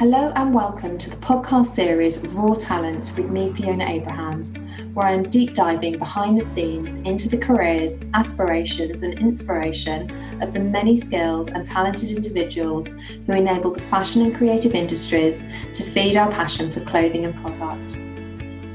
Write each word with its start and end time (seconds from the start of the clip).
Hello 0.00 0.32
and 0.34 0.54
welcome 0.54 0.96
to 0.96 1.10
the 1.10 1.16
podcast 1.16 1.66
series 1.66 2.26
Raw 2.28 2.54
Talent 2.54 3.12
with 3.18 3.28
me, 3.28 3.50
Fiona 3.50 3.84
Abrahams, 3.84 4.64
where 4.94 5.06
I'm 5.06 5.28
deep 5.28 5.52
diving 5.52 5.98
behind 5.98 6.38
the 6.38 6.42
scenes 6.42 6.94
into 7.04 7.28
the 7.28 7.36
careers, 7.36 8.02
aspirations, 8.14 9.02
and 9.02 9.18
inspiration 9.18 10.10
of 10.40 10.54
the 10.54 10.60
many 10.60 10.96
skilled 10.96 11.50
and 11.50 11.66
talented 11.66 12.12
individuals 12.12 12.94
who 13.26 13.34
enable 13.34 13.72
the 13.72 13.82
fashion 13.82 14.22
and 14.22 14.34
creative 14.34 14.74
industries 14.74 15.52
to 15.74 15.82
feed 15.82 16.16
our 16.16 16.32
passion 16.32 16.70
for 16.70 16.80
clothing 16.80 17.26
and 17.26 17.36
product. 17.36 18.00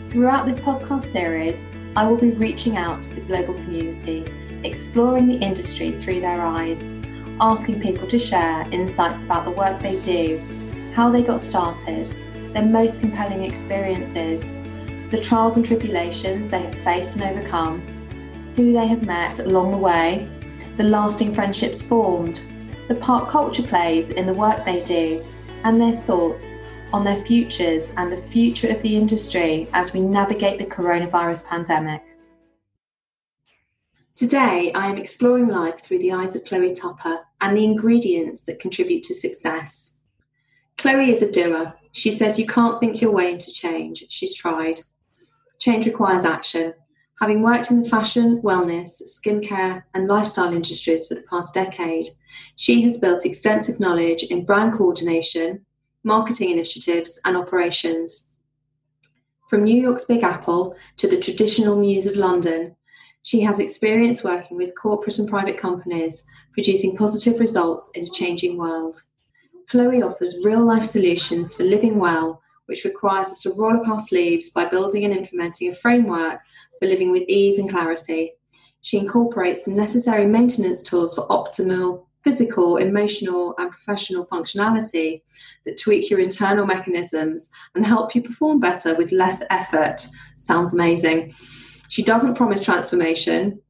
Throughout 0.08 0.46
this 0.46 0.60
podcast 0.60 1.02
series, 1.02 1.66
I 1.96 2.06
will 2.06 2.18
be 2.18 2.34
reaching 2.34 2.78
out 2.78 3.02
to 3.02 3.16
the 3.16 3.22
global 3.22 3.56
community, 3.56 4.32
exploring 4.64 5.28
the 5.28 5.40
industry 5.40 5.90
through 5.90 6.20
their 6.20 6.42
eyes, 6.42 6.96
asking 7.42 7.82
people 7.82 8.08
to 8.10 8.20
share 8.20 8.70
insights 8.70 9.24
about 9.24 9.46
the 9.46 9.52
work 9.52 9.80
they 9.80 10.00
do 10.02 10.40
how 10.96 11.12
they 11.12 11.22
got 11.22 11.42
started, 11.42 12.06
their 12.54 12.66
most 12.66 13.02
compelling 13.02 13.44
experiences, 13.44 14.54
the 15.12 15.20
trials 15.22 15.58
and 15.58 15.66
tribulations 15.66 16.50
they 16.50 16.62
have 16.62 16.76
faced 16.76 17.18
and 17.18 17.26
overcome, 17.26 17.82
who 18.56 18.72
they 18.72 18.88
have 18.88 19.06
met 19.06 19.40
along 19.40 19.72
the 19.72 19.78
way, 19.78 20.26
the 20.78 20.84
lasting 20.84 21.34
friendships 21.34 21.82
formed, 21.82 22.50
the 22.88 22.96
part 22.96 23.28
culture 23.28 23.64
plays 23.64 24.12
in 24.12 24.26
the 24.26 24.34
work 24.34 24.64
they 24.64 24.82
do, 24.86 25.22
and 25.66 25.82
their 25.82 25.96
thoughts 25.96 26.56
on 26.94 27.04
their 27.04 27.18
futures 27.18 27.92
and 27.98 28.10
the 28.10 28.18
future 28.18 28.70
of 28.70 28.82
the 28.82 28.96
industry 28.96 29.68
as 29.74 29.94
we 29.94 30.00
navigate 30.00 30.58
the 30.58 30.66
coronavirus 30.66 31.46
pandemic. 31.50 32.04
Today, 34.16 34.72
I 34.74 34.88
am 34.88 34.98
exploring 34.98 35.50
life 35.50 35.82
through 35.82 36.00
the 36.00 36.14
eyes 36.14 36.38
of 36.38 36.46
Chloe 36.46 36.74
Tupper 36.74 37.20
and 37.42 37.58
the 37.58 37.66
ingredients 37.66 38.46
that 38.46 38.62
contribute 38.62 39.04
to 39.04 39.14
success. 39.14 39.95
Chloe 40.78 41.12
is 41.12 41.22
a 41.22 41.32
doer. 41.32 41.74
She 41.94 42.12
says 42.12 42.40
you 42.40 42.46
can't 42.46 42.80
think 42.80 43.02
your 43.02 43.12
way 43.12 43.32
into 43.32 43.52
change. 43.52 44.06
She's 44.10 44.36
tried. 44.36 44.80
Change 45.60 45.86
requires 45.86 46.26
action. 46.26 46.74
Having 47.22 47.44
worked 47.44 47.72
in 47.72 47.82
the 47.82 47.88
fashion, 47.88 48.42
wellness, 48.42 49.02
skincare, 49.08 49.84
and 49.94 50.08
lifestyle 50.08 50.54
industries 50.54 51.08
for 51.08 51.16
the 51.16 51.24
past 51.24 51.54
decade, 51.54 52.08
she 52.58 52.82
has 52.82 52.98
built 52.98 53.26
extensive 53.26 53.80
knowledge 53.80 54.24
in 54.24 54.46
brand 54.46 54.74
coordination, 54.74 55.66
marketing 56.04 56.52
initiatives, 56.52 57.22
and 57.24 57.38
operations. 57.38 58.38
From 59.50 59.64
New 59.64 59.82
York's 59.82 60.04
Big 60.04 60.24
Apple 60.24 60.76
to 60.98 61.08
the 61.08 61.20
traditional 61.20 61.80
Muse 61.80 62.06
of 62.06 62.18
London, 62.18 62.76
she 63.24 63.40
has 63.42 63.60
experience 63.60 64.24
working 64.24 64.58
with 64.58 64.76
corporate 64.76 65.18
and 65.18 65.30
private 65.30 65.58
companies, 65.58 66.28
producing 66.52 66.98
positive 66.98 67.40
results 67.40 67.90
in 67.96 68.04
a 68.04 68.10
changing 68.10 68.58
world. 68.58 68.98
Chloe 69.70 70.02
offers 70.02 70.44
real 70.44 70.66
life 70.66 70.84
solutions 70.84 71.56
for 71.56 71.64
living 71.64 72.00
well, 72.00 72.42
which 72.68 72.86
requires 72.86 73.28
us 73.28 73.42
to 73.42 73.54
roll 73.54 73.78
up 73.78 73.88
our 73.88 73.98
sleeves 73.98 74.50
by 74.50 74.66
building 74.66 75.06
and 75.06 75.16
implementing 75.16 75.70
a 75.70 75.76
framework 75.76 76.40
for 76.80 76.88
living 76.88 77.12
with 77.12 77.24
ease 77.28 77.60
and 77.60 77.70
clarity. 77.70 78.34
She 78.82 78.98
incorporates 78.98 79.66
some 79.66 79.76
necessary 79.76 80.26
maintenance 80.26 80.84
tools 80.84 81.16
for 81.16 81.28
optimal 81.28 82.06
physical, 82.26 82.78
emotional, 82.78 83.54
and 83.60 83.70
professional 83.70 84.26
functionality 84.26 85.22
that 85.64 85.80
tweak 85.80 86.10
your 86.10 86.20
internal 86.20 86.66
mechanisms 86.66 87.52
and 87.76 87.86
help 87.86 88.16
you 88.16 88.22
perform 88.22 88.60
better 88.60 88.96
with 88.96 89.12
less 89.12 89.44
effort. 89.52 90.02
Sounds 90.38 90.74
amazing. 90.74 91.32
She 91.88 92.04
doesn't 92.04 92.34
promise 92.34 92.66
transformation, 92.66 93.62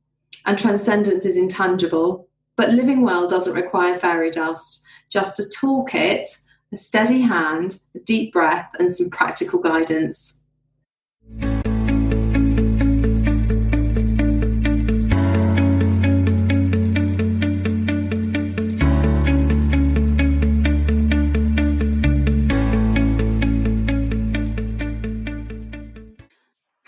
and 0.45 0.57
transcendence 0.57 1.25
is 1.25 1.35
intangible, 1.37 2.29
but 2.55 2.69
living 2.69 3.01
well 3.01 3.27
doesn't 3.27 3.53
require 3.53 3.99
fairy 3.99 4.31
dust 4.31 4.84
just 5.09 5.39
a 5.39 5.43
toolkit, 5.43 6.27
a 6.71 6.75
steady 6.75 7.21
hand, 7.21 7.77
a 7.95 7.99
deep 7.99 8.33
breath, 8.33 8.69
and 8.79 8.91
some 8.91 9.09
practical 9.09 9.59
guidance. 9.59 10.41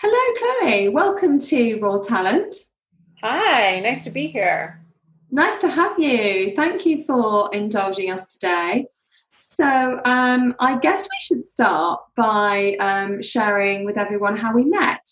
Hello, 0.00 0.34
Chloe. 0.38 0.88
Welcome 0.88 1.38
to 1.40 1.78
Raw 1.80 1.98
Talent. 1.98 2.54
Hi, 3.22 3.80
nice 3.80 4.04
to 4.04 4.10
be 4.10 4.26
here. 4.26 4.80
Nice 5.30 5.58
to 5.58 5.68
have 5.68 5.98
you. 5.98 6.54
Thank 6.56 6.86
you 6.86 7.04
for 7.04 7.54
indulging 7.54 8.10
us 8.10 8.34
today. 8.34 8.86
So, 9.42 10.00
um, 10.04 10.54
I 10.58 10.78
guess 10.78 11.04
we 11.04 11.18
should 11.20 11.42
start 11.42 12.00
by 12.16 12.76
um, 12.80 13.20
sharing 13.20 13.84
with 13.84 13.98
everyone 13.98 14.36
how 14.36 14.54
we 14.54 14.64
met. 14.64 15.06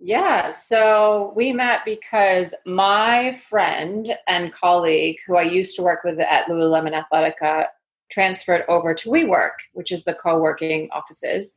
Yeah, 0.00 0.50
so 0.50 1.32
we 1.36 1.52
met 1.52 1.84
because 1.84 2.54
my 2.66 3.36
friend 3.48 4.16
and 4.26 4.52
colleague, 4.52 5.16
who 5.26 5.36
I 5.36 5.42
used 5.42 5.76
to 5.76 5.82
work 5.82 6.02
with 6.04 6.18
at 6.20 6.46
Lululemon 6.46 7.00
Athletica, 7.00 7.66
transferred 8.10 8.64
over 8.68 8.94
to 8.94 9.08
WeWork, 9.08 9.58
which 9.72 9.92
is 9.92 10.04
the 10.04 10.14
co 10.14 10.40
working 10.40 10.88
offices. 10.92 11.56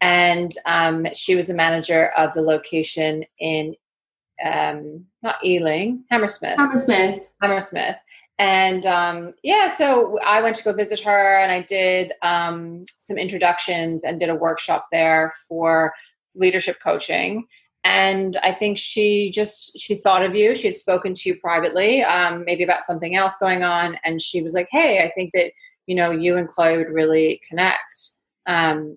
And 0.00 0.52
um, 0.66 1.06
she 1.14 1.36
was 1.36 1.46
the 1.46 1.54
manager 1.54 2.08
of 2.16 2.32
the 2.34 2.42
location 2.42 3.24
in 3.38 3.74
um, 4.44 5.04
not 5.22 5.36
Ealing, 5.44 6.04
Hammersmith. 6.10 6.56
Hammersmith. 6.56 7.28
Hammersmith. 7.40 7.96
And 8.38 8.86
um, 8.86 9.34
yeah, 9.42 9.68
so 9.68 10.18
I 10.24 10.42
went 10.42 10.56
to 10.56 10.64
go 10.64 10.72
visit 10.72 11.00
her 11.00 11.38
and 11.38 11.52
I 11.52 11.62
did 11.62 12.12
um, 12.22 12.82
some 13.00 13.18
introductions 13.18 14.04
and 14.04 14.18
did 14.18 14.30
a 14.30 14.34
workshop 14.34 14.86
there 14.90 15.32
for 15.48 15.92
leadership 16.34 16.78
coaching. 16.82 17.46
And 17.84 18.36
I 18.42 18.52
think 18.52 18.78
she 18.78 19.30
just 19.30 19.78
she 19.78 19.96
thought 19.96 20.24
of 20.24 20.34
you. 20.34 20.54
She 20.54 20.68
had 20.68 20.76
spoken 20.76 21.14
to 21.14 21.28
you 21.28 21.36
privately, 21.36 22.02
um, 22.02 22.44
maybe 22.44 22.62
about 22.62 22.84
something 22.84 23.16
else 23.16 23.36
going 23.38 23.64
on, 23.64 23.98
and 24.04 24.22
she 24.22 24.40
was 24.40 24.54
like, 24.54 24.68
"Hey, 24.70 25.04
I 25.04 25.10
think 25.10 25.32
that 25.34 25.50
you 25.86 25.96
know 25.96 26.12
you 26.12 26.36
and 26.36 26.46
Chloe 26.46 26.78
would 26.78 26.90
really 26.90 27.40
connect." 27.48 28.12
Um, 28.46 28.96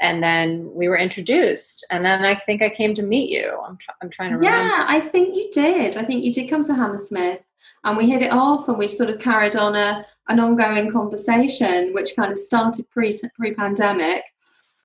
and 0.00 0.22
then 0.22 0.70
we 0.74 0.88
were 0.88 0.98
introduced 0.98 1.86
and 1.90 2.04
then 2.04 2.24
i 2.24 2.34
think 2.34 2.62
i 2.62 2.68
came 2.68 2.94
to 2.94 3.02
meet 3.02 3.30
you. 3.30 3.58
I'm, 3.66 3.76
tr- 3.76 3.90
I'm 4.02 4.10
trying 4.10 4.30
to 4.30 4.36
remember. 4.36 4.56
Yeah 4.56 4.84
i 4.88 5.00
think 5.00 5.34
you 5.34 5.50
did. 5.52 5.96
I 5.96 6.04
think 6.04 6.24
you 6.24 6.32
did 6.32 6.50
come 6.50 6.62
to 6.64 6.74
hammersmith 6.74 7.40
and 7.84 7.96
we 7.96 8.08
hit 8.08 8.22
it 8.22 8.32
off 8.32 8.68
and 8.68 8.78
we've 8.78 8.92
sort 8.92 9.10
of 9.10 9.20
carried 9.20 9.56
on 9.56 9.74
a 9.76 10.04
an 10.28 10.40
ongoing 10.40 10.90
conversation 10.90 11.92
which 11.92 12.16
kind 12.16 12.32
of 12.32 12.38
started 12.38 12.88
pre 12.90 13.12
pre-pandemic 13.36 14.24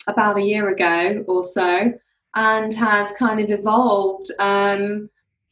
about 0.08 0.38
a 0.38 0.44
year 0.44 0.70
ago 0.70 1.24
or 1.28 1.44
so 1.44 1.94
and 2.36 2.74
has 2.74 3.12
kind 3.14 3.40
of 3.40 3.52
evolved 3.52 4.32
um, 4.40 5.10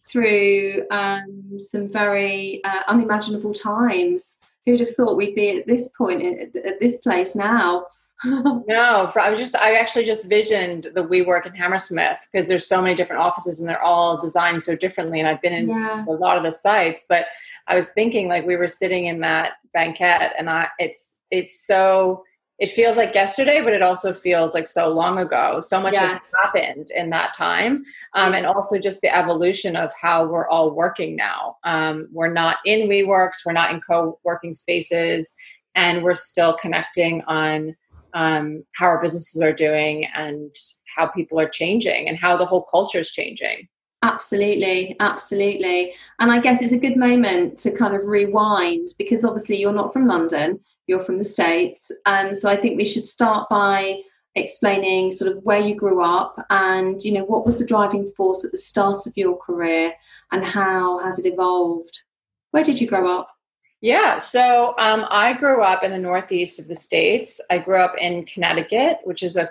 through 0.08 0.84
um, 0.92 1.60
some 1.60 1.92
very 1.92 2.62
uh, 2.64 2.84
unimaginable 2.88 3.54
times. 3.54 4.40
Who'd 4.66 4.82
have 4.82 4.90
thought 4.90 5.18
we'd 5.18 5.36
be 5.36 5.60
at 5.60 5.68
this 5.68 5.88
point 5.98 6.22
at, 6.24 6.56
at 6.66 6.80
this 6.80 6.98
place 6.98 7.36
now 7.36 7.86
no, 8.26 9.10
for, 9.14 9.20
I 9.20 9.30
was 9.30 9.40
just 9.40 9.56
I 9.56 9.76
actually 9.76 10.06
just 10.06 10.28
visioned 10.28 10.90
the 10.96 11.04
WeWork 11.04 11.46
in 11.46 11.54
Hammersmith 11.54 12.28
because 12.32 12.48
there's 12.48 12.68
so 12.68 12.82
many 12.82 12.96
different 12.96 13.22
offices 13.22 13.60
and 13.60 13.70
they're 13.70 13.82
all 13.82 14.20
designed 14.20 14.64
so 14.64 14.76
differently. 14.76 15.20
And 15.20 15.28
I've 15.28 15.42
been 15.42 15.54
in 15.54 15.70
yeah. 15.70 16.04
a 16.08 16.12
lot 16.12 16.38
of 16.38 16.44
the 16.44 16.52
sites, 16.52 17.06
but 17.08 17.26
I 17.68 17.76
was 17.76 17.90
thinking 17.90 18.28
like 18.28 18.46
we 18.46 18.56
were 18.56 18.68
sitting 18.68 19.06
in 19.06 19.20
that 19.22 19.54
banquette, 19.74 20.34
and 20.38 20.50
I 20.50 20.68
it's 20.80 21.20
it's 21.30 21.66
so 21.66 22.24
it 22.60 22.72
feels 22.72 22.98
like 22.98 23.14
yesterday, 23.14 23.62
but 23.62 23.74
it 23.74 23.84
also 23.84 24.12
feels 24.12 24.56
like 24.56 24.66
so 24.68 24.90
long 24.90 25.20
ago. 25.20 25.60
So 25.60 25.80
much 25.80 25.94
yes. 25.94 26.20
has 26.20 26.22
happened 26.44 26.90
in 26.90 27.12
that 27.12 27.36
time. 27.36 27.86
Um, 28.16 28.34
yes. 28.34 28.38
And 28.38 28.46
also 28.48 28.80
just 28.80 29.02
the 29.02 29.16
evolution 29.16 29.76
of 29.76 29.92
how 30.00 30.26
we're 30.26 30.50
all 30.50 30.72
working 30.72 31.16
now. 31.16 31.58
Um, 31.64 32.08
we're 32.12 32.34
not 32.34 32.58
in 32.66 32.90
WeWorks, 32.90 33.46
we're 33.46 33.54
not 33.54 33.72
in 33.72 33.82
co 33.82 34.20
working 34.24 34.56
spaces, 34.56 35.36
and 35.76 36.04
we're 36.04 36.16
still 36.16 36.58
connecting 36.60 37.22
on 37.28 37.76
um, 38.18 38.64
how 38.74 38.88
our 38.88 39.02
businesses 39.02 39.40
are 39.42 39.54
doing 39.54 40.08
and 40.16 40.54
how 40.96 41.08
people 41.08 41.40
are 41.40 41.48
changing 41.48 42.10
and 42.10 42.18
how 42.18 42.36
the 42.36 42.46
whole 42.46 42.64
culture 42.64 43.00
is 43.00 43.12
changing. 43.12 43.68
Absolutely, 44.02 44.96
absolutely. 45.00 45.94
And 46.20 46.32
I 46.32 46.40
guess 46.40 46.62
it's 46.64 46.72
a 46.72 46.80
good 46.80 46.98
moment 46.98 47.60
to 47.60 47.78
kind 47.78 47.96
of 47.96 48.08
rewind 48.08 48.88
because 48.98 49.24
obviously 49.24 49.58
you're 49.58 49.72
not 49.72 49.94
from 49.94 50.08
London, 50.08 50.60
you're 50.88 51.00
from 51.00 51.20
the 51.20 51.24
States. 51.24 51.92
And 52.08 52.36
so 52.36 52.50
I 52.50 52.56
think 52.56 52.76
we 52.78 52.86
should 52.86 53.06
start 53.06 53.50
by 53.50 54.02
explaining 54.34 55.12
sort 55.12 55.36
of 55.36 55.44
where 55.44 55.60
you 55.60 55.76
grew 55.76 56.04
up 56.04 56.44
and, 56.50 57.00
you 57.04 57.12
know, 57.12 57.26
what 57.26 57.46
was 57.46 57.60
the 57.60 57.66
driving 57.66 58.12
force 58.18 58.44
at 58.44 58.52
the 58.52 58.58
start 58.58 58.98
of 59.06 59.14
your 59.16 59.38
career 59.38 59.94
and 60.32 60.44
how 60.44 60.98
has 61.00 61.20
it 61.20 61.28
evolved? 61.28 62.04
Where 62.50 62.64
did 62.64 62.82
you 62.82 62.88
grow 62.88 63.08
up? 63.08 63.37
Yeah, 63.82 64.18
so 64.18 64.74
um, 64.80 65.06
I 65.12 65.34
grew 65.34 65.62
up 65.62 65.84
in 65.84 65.92
the 65.92 66.00
northeast 66.00 66.60
of 66.60 66.68
the 66.68 66.76
states. 66.76 67.40
I 67.52 67.60
grew 67.60 67.80
up 67.80 67.94
in 68.00 68.26
Connecticut, 68.26 69.00
which 69.04 69.22
is 69.22 69.38
a, 69.38 69.50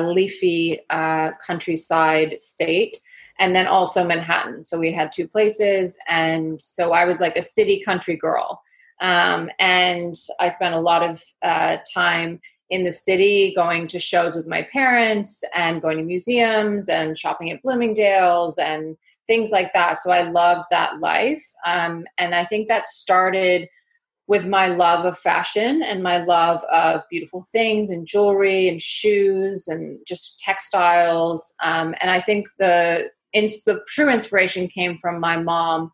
leafy 0.00 0.80
uh, 0.90 1.30
countryside 1.46 2.36
state, 2.40 3.00
and 3.38 3.54
then 3.54 3.68
also 3.68 4.04
Manhattan. 4.04 4.64
So 4.64 4.76
we 4.76 4.90
had 4.92 5.12
two 5.12 5.28
places, 5.28 5.96
and 6.08 6.60
so 6.60 6.92
I 6.92 7.04
was 7.04 7.20
like 7.20 7.36
a 7.36 7.42
city 7.42 7.80
country 7.84 8.16
girl. 8.16 8.60
Um, 9.00 9.50
and 9.60 10.16
I 10.40 10.48
spent 10.48 10.74
a 10.74 10.80
lot 10.80 11.08
of 11.08 11.22
uh, 11.42 11.76
time 11.94 12.40
in 12.70 12.82
the 12.82 12.90
city 12.90 13.52
going 13.54 13.86
to 13.88 14.00
shows 14.00 14.34
with 14.34 14.48
my 14.48 14.62
parents 14.72 15.44
and 15.54 15.80
going 15.80 15.98
to 15.98 16.02
museums 16.02 16.88
and 16.88 17.16
shopping 17.16 17.52
at 17.52 17.62
Bloomingdale's 17.62 18.58
and 18.58 18.96
things 19.28 19.50
like 19.50 19.72
that. 19.74 19.98
So 19.98 20.10
I 20.10 20.22
loved 20.22 20.66
that 20.70 20.98
life. 21.00 21.44
Um, 21.64 22.04
and 22.16 22.34
I 22.34 22.44
think 22.44 22.66
that 22.68 22.86
started 22.86 23.68
with 24.26 24.46
my 24.46 24.66
love 24.66 25.04
of 25.04 25.18
fashion 25.18 25.82
and 25.82 26.02
my 26.02 26.18
love 26.24 26.62
of 26.64 27.02
beautiful 27.08 27.46
things 27.52 27.88
and 27.88 28.06
jewelry 28.06 28.68
and 28.68 28.82
shoes 28.82 29.68
and 29.68 30.00
just 30.06 30.40
textiles. 30.40 31.54
Um, 31.62 31.94
and 32.00 32.10
I 32.10 32.20
think 32.20 32.48
the, 32.58 33.10
ins- 33.32 33.64
the 33.64 33.80
true 33.86 34.10
inspiration 34.10 34.68
came 34.68 34.98
from 34.98 35.20
my 35.20 35.36
mom. 35.36 35.92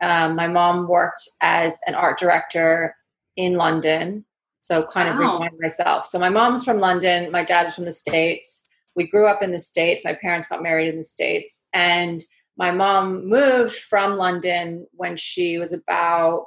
Um, 0.00 0.36
my 0.36 0.46
mom 0.46 0.88
worked 0.88 1.28
as 1.42 1.80
an 1.86 1.94
art 1.94 2.18
director 2.18 2.94
in 3.36 3.54
London 3.54 4.24
so 4.64 4.82
kind 4.82 5.10
of 5.10 5.16
wow. 5.16 5.34
remind 5.34 5.60
myself. 5.60 6.06
So 6.06 6.18
my 6.18 6.30
mom's 6.30 6.64
from 6.64 6.78
London, 6.78 7.30
my 7.30 7.44
dad 7.44 7.66
is 7.66 7.74
from 7.74 7.84
the 7.84 7.92
States. 7.92 8.66
We 8.96 9.06
grew 9.06 9.26
up 9.26 9.42
in 9.42 9.50
the 9.50 9.60
States. 9.60 10.06
My 10.06 10.14
parents 10.14 10.46
got 10.46 10.62
married 10.62 10.88
in 10.88 10.96
the 10.96 11.02
States. 11.02 11.66
And 11.74 12.24
my 12.56 12.70
mom 12.70 13.28
moved 13.28 13.76
from 13.76 14.16
London 14.16 14.86
when 14.92 15.16
she 15.16 15.58
was 15.58 15.72
about 15.72 16.46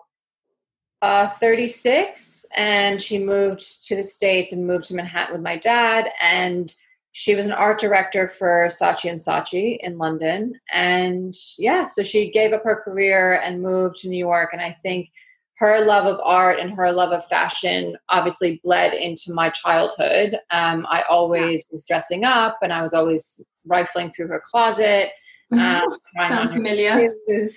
uh, 1.01 1.29
36 1.29 2.45
and 2.55 3.01
she 3.01 3.19
moved 3.19 3.85
to 3.85 3.95
the 3.95 4.03
States 4.03 4.51
and 4.51 4.65
moved 4.65 4.85
to 4.85 4.95
Manhattan 4.95 5.33
with 5.33 5.43
my 5.43 5.57
dad. 5.57 6.09
And 6.21 6.73
she 7.11 7.35
was 7.35 7.45
an 7.45 7.51
art 7.51 7.79
director 7.79 8.29
for 8.29 8.67
Saatchi 8.67 9.09
and 9.09 9.19
Saatchi 9.19 9.77
in 9.81 9.97
London. 9.97 10.53
And 10.71 11.33
yeah, 11.57 11.83
so 11.83 12.03
she 12.03 12.31
gave 12.31 12.53
up 12.53 12.63
her 12.63 12.81
career 12.83 13.41
and 13.43 13.61
moved 13.61 13.97
to 13.97 14.09
New 14.09 14.17
York. 14.17 14.51
And 14.53 14.61
I 14.61 14.75
think 14.81 15.09
her 15.57 15.83
love 15.83 16.05
of 16.05 16.19
art 16.23 16.59
and 16.59 16.71
her 16.73 16.91
love 16.91 17.11
of 17.11 17.25
fashion 17.25 17.97
obviously 18.09 18.61
bled 18.63 18.93
into 18.93 19.33
my 19.33 19.49
childhood. 19.49 20.39
Um, 20.51 20.85
I 20.89 21.03
always 21.09 21.65
was 21.71 21.85
dressing 21.85 22.23
up 22.23 22.59
and 22.61 22.71
I 22.71 22.83
was 22.83 22.93
always 22.93 23.41
rifling 23.65 24.11
through 24.11 24.27
her 24.27 24.41
closet. 24.45 25.09
Um, 25.51 25.97
sounds 26.27 26.51
familiar. 26.51 27.13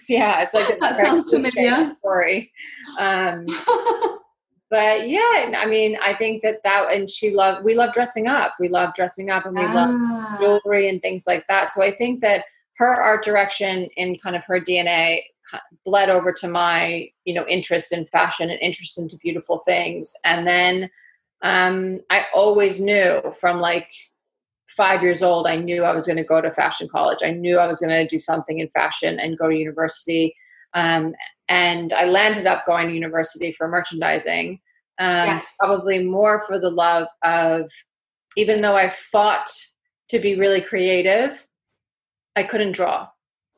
Yeah, 0.09 0.43
it's 0.43 0.55
like 0.55 0.79
that 0.81 1.01
sounds 1.01 1.31
familiar. 1.31 1.95
Story. 1.99 2.53
Um, 2.99 3.47
but 4.71 5.09
yeah, 5.09 5.53
I 5.57 5.67
mean, 5.67 5.99
I 6.03 6.15
think 6.15 6.43
that 6.43 6.61
that 6.65 6.93
and 6.93 7.11
she 7.11 7.31
loved. 7.31 7.65
We 7.65 7.75
love 7.75 7.93
dressing 7.93 8.27
up. 8.27 8.55
We 8.61 8.69
love 8.69 8.95
dressing 8.95 9.31
up, 9.31 9.47
and 9.47 9.57
we 9.57 9.65
ah. 9.65 9.73
love 10.39 10.41
jewelry 10.41 10.89
and 10.89 11.03
things 11.03 11.25
like 11.27 11.47
that. 11.49 11.69
So 11.69 11.83
I 11.83 11.93
think 11.93 12.21
that 12.21 12.45
her 12.77 12.95
art 12.95 13.25
direction 13.25 13.89
in 13.97 14.19
kind 14.19 14.37
of 14.37 14.45
her 14.45 14.61
DNA 14.61 15.23
bled 15.85 16.11
over 16.11 16.33
to 16.33 16.49
my 16.49 17.09
you 17.25 17.35
know 17.35 17.47
interest 17.47 17.93
in 17.93 18.07
fashion 18.07 18.51
and 18.51 18.61
interest 18.61 18.99
into 18.99 19.17
beautiful 19.19 19.59
things 19.65 20.13
and 20.25 20.47
then 20.47 20.91
um, 21.43 22.01
i 22.11 22.25
always 22.35 22.81
knew 22.81 23.21
from 23.39 23.61
like 23.61 23.91
five 24.76 25.02
years 25.02 25.22
old 25.22 25.46
i 25.46 25.56
knew 25.56 25.84
i 25.84 25.94
was 25.94 26.06
going 26.06 26.17
to 26.17 26.25
go 26.25 26.40
to 26.40 26.52
fashion 26.52 26.88
college 26.88 27.19
i 27.22 27.31
knew 27.31 27.58
i 27.58 27.67
was 27.67 27.81
going 27.81 27.90
to 27.90 28.06
do 28.06 28.19
something 28.19 28.58
in 28.58 28.69
fashion 28.69 29.19
and 29.19 29.38
go 29.38 29.49
to 29.49 29.56
university 29.56 30.34
um, 30.75 31.14
and 31.49 31.93
i 31.93 32.05
landed 32.05 32.46
up 32.46 32.67
going 32.67 32.88
to 32.88 32.94
university 32.94 33.52
for 33.52 33.69
merchandising 33.69 34.61
um, 34.99 35.26
yes. 35.26 35.56
probably 35.58 36.02
more 36.02 36.43
for 36.46 36.58
the 36.58 36.70
love 36.70 37.06
of 37.25 37.70
even 38.37 38.61
though 38.61 38.76
i 38.76 38.88
fought 38.88 39.50
to 40.08 40.19
be 40.19 40.38
really 40.38 40.61
creative 40.61 41.46
i 42.37 42.43
couldn't 42.43 42.72
draw 42.72 43.08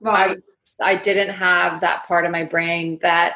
right. 0.00 0.38
I, 0.80 0.92
I 0.94 1.00
didn't 1.00 1.34
have 1.34 1.80
that 1.80 2.06
part 2.06 2.24
of 2.24 2.32
my 2.32 2.44
brain 2.44 2.98
that 3.02 3.34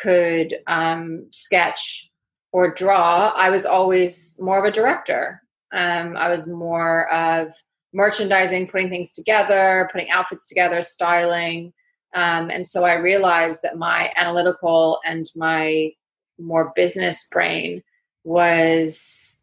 could 0.00 0.56
um, 0.66 1.26
sketch 1.32 2.10
or 2.52 2.72
draw. 2.72 3.32
I 3.36 3.50
was 3.50 3.66
always 3.66 4.38
more 4.40 4.58
of 4.58 4.64
a 4.64 4.72
director. 4.72 5.42
Um, 5.72 6.16
I 6.16 6.28
was 6.28 6.46
more 6.46 7.12
of 7.12 7.52
merchandising, 7.92 8.68
putting 8.68 8.88
things 8.88 9.12
together, 9.12 9.88
putting 9.92 10.10
outfits 10.10 10.46
together, 10.48 10.82
styling. 10.82 11.72
Um, 12.14 12.50
and 12.50 12.66
so 12.66 12.84
I 12.84 12.94
realized 12.94 13.62
that 13.62 13.78
my 13.78 14.12
analytical 14.16 15.00
and 15.04 15.26
my 15.34 15.90
more 16.38 16.72
business 16.76 17.26
brain 17.32 17.82
was 18.24 19.42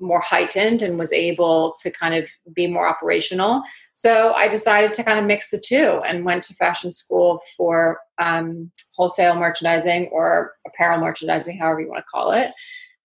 more 0.00 0.20
heightened 0.20 0.82
and 0.82 0.98
was 0.98 1.12
able 1.12 1.74
to 1.82 1.90
kind 1.90 2.14
of 2.14 2.28
be 2.52 2.66
more 2.66 2.88
operational. 2.88 3.62
So 3.94 4.32
I 4.32 4.48
decided 4.48 4.92
to 4.92 5.02
kind 5.02 5.18
of 5.18 5.24
mix 5.24 5.50
the 5.50 5.58
two 5.60 6.00
and 6.06 6.24
went 6.24 6.44
to 6.44 6.54
fashion 6.54 6.92
school 6.92 7.40
for 7.56 7.98
um, 8.18 8.70
wholesale 8.96 9.34
merchandising 9.34 10.08
or 10.12 10.54
apparel 10.66 11.00
merchandising, 11.00 11.58
however 11.58 11.80
you 11.80 11.88
want 11.88 12.04
to 12.04 12.10
call 12.10 12.30
it. 12.30 12.52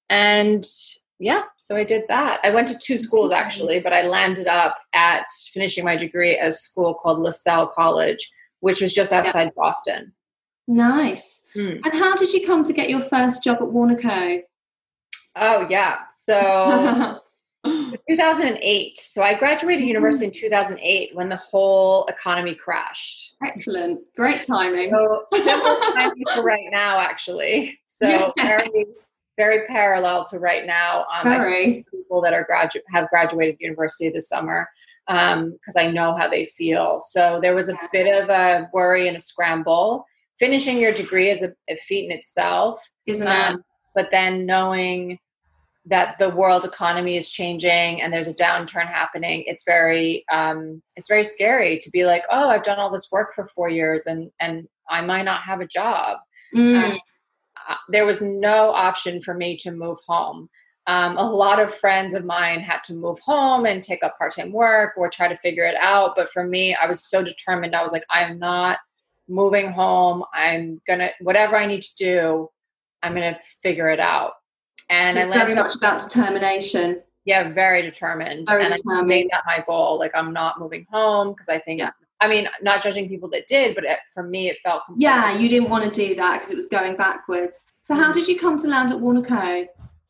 And 0.10 0.64
yeah, 1.20 1.44
so 1.58 1.76
I 1.76 1.84
did 1.84 2.04
that. 2.10 2.40
I 2.44 2.54
went 2.54 2.68
to 2.70 2.78
two 2.78 2.98
schools 2.98 3.32
actually, 3.32 3.80
but 3.80 3.94
I 3.94 4.04
landed 4.04 4.48
up 4.48 4.78
at 4.94 5.26
finishing 5.54 5.86
my 5.86 5.96
degree 5.96 6.38
at 6.38 6.48
a 6.48 6.52
school 6.52 6.94
called 6.94 7.20
Lasell 7.20 7.72
College, 7.72 8.30
which 8.60 8.82
was 8.82 8.94
just 8.94 9.14
outside 9.14 9.54
Boston. 9.56 10.14
Nice. 10.68 11.46
Hmm. 11.54 11.78
And 11.84 11.94
how 11.94 12.16
did 12.16 12.34
you 12.34 12.46
come 12.46 12.64
to 12.64 12.74
get 12.74 12.90
your 12.90 13.02
first 13.02 13.44
job 13.44 13.58
at 13.58 13.68
Warnaco? 13.68 14.42
Oh 15.36 15.68
yeah. 15.70 16.00
So, 16.10 17.20
so 17.66 17.96
2008. 18.10 18.98
So 18.98 19.24
I 19.24 19.38
graduated 19.38 19.82
mm-hmm. 19.82 19.88
university 19.88 20.26
in 20.26 20.32
2008 20.32 21.16
when 21.16 21.30
the 21.30 21.36
whole 21.36 22.06
economy 22.06 22.56
crashed. 22.56 23.36
Excellent. 23.44 24.02
Great 24.16 24.44
timing. 24.44 24.92
So 24.92 25.26
timing 25.46 26.24
for 26.34 26.44
right 26.44 26.68
now, 26.72 27.00
actually. 27.00 27.80
So 27.88 28.08
yeah. 28.08 28.32
very, 28.38 28.86
very 29.38 29.66
parallel 29.68 30.26
to 30.26 30.40
right 30.40 30.66
now. 30.66 31.06
Um, 31.14 31.30
very. 31.30 31.86
people 31.92 32.22
that 32.22 32.34
are 32.34 32.44
graduate 32.44 32.86
have 32.90 33.10
graduated 33.10 33.58
university 33.60 34.10
this 34.10 34.30
summer 34.30 34.68
because 35.08 35.76
um, 35.76 35.78
I 35.78 35.88
know 35.88 36.16
how 36.16 36.30
they 36.30 36.46
feel. 36.46 37.00
So 37.00 37.40
there 37.42 37.56
was 37.56 37.70
a 37.70 37.74
yes. 37.74 37.90
bit 37.92 38.24
of 38.24 38.30
a 38.30 38.70
worry 38.74 39.08
and 39.08 39.18
a 39.18 39.20
scramble. 39.20 40.06
Finishing 40.40 40.80
your 40.80 40.94
degree 40.94 41.30
is 41.30 41.44
a, 41.44 41.54
a 41.70 41.76
feat 41.76 42.06
in 42.06 42.12
itself, 42.12 42.90
isn't 43.06 43.28
um, 43.28 43.56
it? 43.56 43.62
But 43.96 44.10
then 44.12 44.46
knowing 44.46 45.20
that 45.86 46.18
the 46.18 46.30
world 46.30 46.64
economy 46.64 47.18
is 47.18 47.30
changing 47.30 48.02
and 48.02 48.14
there's 48.14 48.28
a 48.28 48.34
downturn 48.34 48.88
happening 48.88 49.44
it's 49.48 49.66
very 49.66 50.24
um, 50.32 50.82
it's 50.96 51.10
very 51.10 51.24
scary 51.24 51.78
to 51.78 51.90
be 51.92 52.06
like 52.06 52.24
oh 52.32 52.50
i've 52.50 52.64
done 52.64 52.80
all 52.80 52.90
this 52.90 53.12
work 53.12 53.34
for 53.34 53.46
four 53.48 53.70
years 53.70 54.08
and 54.08 54.32
and 54.40 54.68
i 54.90 55.02
might 55.02 55.24
not 55.24 55.42
have 55.42 55.60
a 55.60 55.68
job 55.68 56.20
mm. 56.56 56.94
um, 56.94 57.00
there 57.90 58.06
was 58.06 58.22
no 58.22 58.72
option 58.72 59.22
for 59.22 59.34
me 59.34 59.58
to 59.58 59.72
move 59.72 60.00
home 60.08 60.50
um, 60.86 61.18
a 61.18 61.24
lot 61.24 61.62
of 61.62 61.74
friends 61.74 62.14
of 62.14 62.26
mine 62.26 62.60
had 62.60 62.84
to 62.84 62.94
move 62.94 63.18
home 63.20 63.66
and 63.66 63.82
take 63.82 64.04
up 64.04 64.18
part-time 64.18 64.52
work 64.52 64.94
or 64.98 65.10
try 65.10 65.28
to 65.28 65.38
figure 65.38 65.66
it 65.66 65.76
out 65.76 66.14
but 66.16 66.30
for 66.30 66.46
me 66.46 66.76
i 66.82 66.86
was 66.86 67.08
so 67.08 67.24
determined 67.24 67.76
i 67.76 67.82
was 67.82 67.92
like 67.92 68.06
i'm 68.10 68.38
not 68.40 68.78
moving 69.28 69.72
home 69.72 70.24
i'm 70.34 70.82
gonna 70.88 71.10
whatever 71.22 71.56
i 71.56 71.66
need 71.66 71.82
to 71.82 71.96
do 71.96 72.50
i'm 73.02 73.14
gonna 73.14 73.40
figure 73.62 73.90
it 73.90 74.00
out 74.00 74.34
and 74.90 75.18
You're 75.18 75.28
I 75.28 75.30
learned 75.30 75.48
very 75.48 75.56
much 75.56 75.76
about 75.76 76.00
determination. 76.00 77.02
Yeah, 77.26 77.52
very 77.52 77.82
determined. 77.82 78.48
Very 78.48 78.66
and 78.66 78.74
determined. 78.74 79.00
I 79.00 79.06
made 79.06 79.30
that 79.32 79.44
my 79.46 79.64
goal. 79.66 79.98
Like 79.98 80.12
I'm 80.14 80.34
not 80.34 80.60
moving 80.60 80.86
home 80.92 81.32
because 81.32 81.50
I 81.50 81.60
think. 81.60 81.80
Yeah. 81.80 81.92
I 82.24 82.28
mean, 82.30 82.48
not 82.62 82.82
judging 82.82 83.10
people 83.10 83.30
that 83.32 83.48
did, 83.48 83.76
but 83.76 83.84
it, 83.84 84.00
for 84.14 84.24
me, 84.24 84.48
it 84.48 84.58
felt. 84.64 84.84
Yeah, 84.96 85.38
you 85.38 85.50
didn't 85.50 85.70
want 85.70 85.84
to 85.84 85.92
do 85.92 86.16
that 86.16 86.36
because 86.36 86.52
it 86.52 86.56
was 86.56 86.68
going 86.68 86.96
backwards. 86.96 87.66
So, 87.86 87.96
how 87.96 88.04
mm-hmm. 88.04 88.12
did 88.14 88.30
you 88.30 88.40
come 88.40 88.58
to 88.60 88.68
land 88.70 88.92
at 88.92 88.98
Warnaco? 88.98 89.66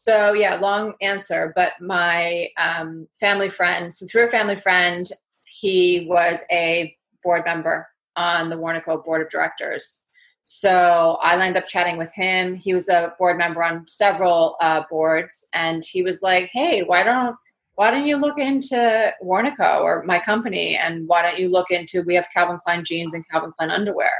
So, 0.07 0.33
yeah, 0.33 0.55
long 0.55 0.93
answer, 1.01 1.51
but 1.55 1.71
my 1.81 2.49
um, 2.57 3.07
family 3.19 3.49
friend, 3.49 3.91
so 3.91 4.05
through 4.05 4.25
a 4.25 4.27
family 4.27 4.57
friend, 4.57 5.09
he 5.43 6.05
was 6.07 6.43
a 6.51 6.95
board 7.23 7.45
member 7.45 7.87
on 8.15 8.49
the 8.49 8.57
Warnaco 8.57 9.03
board 9.03 9.23
of 9.23 9.29
directors. 9.29 10.03
So 10.43 11.17
I 11.21 11.35
lined 11.35 11.57
up 11.57 11.65
chatting 11.65 11.97
with 11.97 12.13
him. 12.13 12.53
He 12.53 12.75
was 12.75 12.89
a 12.89 13.13
board 13.17 13.37
member 13.39 13.63
on 13.63 13.87
several 13.87 14.55
uh, 14.61 14.83
boards, 14.87 15.47
and 15.53 15.83
he 15.83 16.03
was 16.03 16.21
like, 16.21 16.51
"Hey, 16.53 16.83
why 16.83 17.03
don't 17.03 17.37
why 17.75 17.91
don't 17.91 18.05
you 18.05 18.17
look 18.17 18.37
into 18.37 19.11
Warnaco 19.23 19.81
or 19.81 20.03
my 20.03 20.19
company, 20.19 20.75
and 20.75 21.07
why 21.07 21.21
don't 21.21 21.39
you 21.39 21.49
look 21.49 21.71
into 21.71 22.03
we 22.03 22.15
have 22.15 22.25
Calvin 22.33 22.59
Klein 22.63 22.83
jeans 22.83 23.13
and 23.13 23.27
Calvin 23.29 23.51
Klein 23.51 23.71
underwear." 23.71 24.11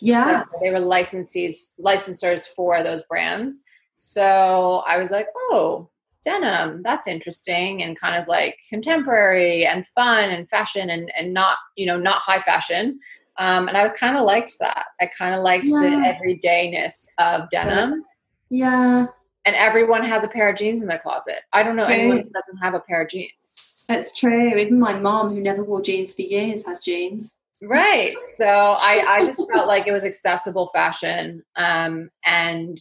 Yeah, 0.00 0.44
so 0.46 0.58
they 0.62 0.78
were 0.78 0.84
licensees 0.84 1.74
licensors 1.80 2.46
for 2.46 2.82
those 2.82 3.02
brands. 3.04 3.64
So 3.96 4.82
I 4.86 4.98
was 4.98 5.10
like, 5.10 5.26
"Oh, 5.36 5.90
denim, 6.22 6.82
that's 6.84 7.06
interesting," 7.06 7.82
and 7.82 7.98
kind 7.98 8.20
of 8.20 8.28
like 8.28 8.56
contemporary 8.68 9.66
and 9.66 9.86
fun 9.88 10.30
and 10.30 10.48
fashion 10.48 10.90
and 10.90 11.10
and 11.18 11.32
not 11.32 11.58
you 11.76 11.86
know 11.86 11.98
not 11.98 12.22
high 12.22 12.40
fashion. 12.40 13.00
Um, 13.38 13.68
and 13.68 13.76
I 13.76 13.88
kind 13.90 14.16
of 14.16 14.24
liked 14.24 14.52
that. 14.60 14.86
I 15.00 15.08
kind 15.16 15.34
of 15.34 15.42
liked 15.42 15.66
yeah. 15.66 15.80
the 15.80 16.40
everydayness 16.40 17.06
of 17.20 17.48
denim. 17.50 18.02
Yeah. 18.50 19.06
And 19.48 19.56
everyone 19.56 20.04
has 20.04 20.24
a 20.24 20.28
pair 20.28 20.50
of 20.50 20.58
jeans 20.58 20.82
in 20.82 20.88
their 20.88 20.98
closet. 20.98 21.36
I 21.54 21.62
don't 21.62 21.74
know 21.74 21.86
true. 21.86 21.94
anyone 21.94 22.18
who 22.18 22.28
doesn't 22.28 22.58
have 22.58 22.74
a 22.74 22.80
pair 22.80 23.00
of 23.00 23.08
jeans. 23.08 23.82
That's 23.88 24.12
true. 24.12 24.54
Even 24.58 24.78
my 24.78 24.92
mom, 24.92 25.30
who 25.30 25.40
never 25.40 25.64
wore 25.64 25.80
jeans 25.80 26.12
for 26.12 26.20
years, 26.20 26.66
has 26.66 26.80
jeans. 26.80 27.38
Right. 27.62 28.14
So 28.36 28.44
I, 28.44 29.02
I 29.08 29.24
just 29.24 29.50
felt 29.50 29.66
like 29.66 29.86
it 29.86 29.92
was 29.92 30.04
accessible 30.04 30.68
fashion. 30.68 31.42
Um, 31.56 32.10
and 32.26 32.76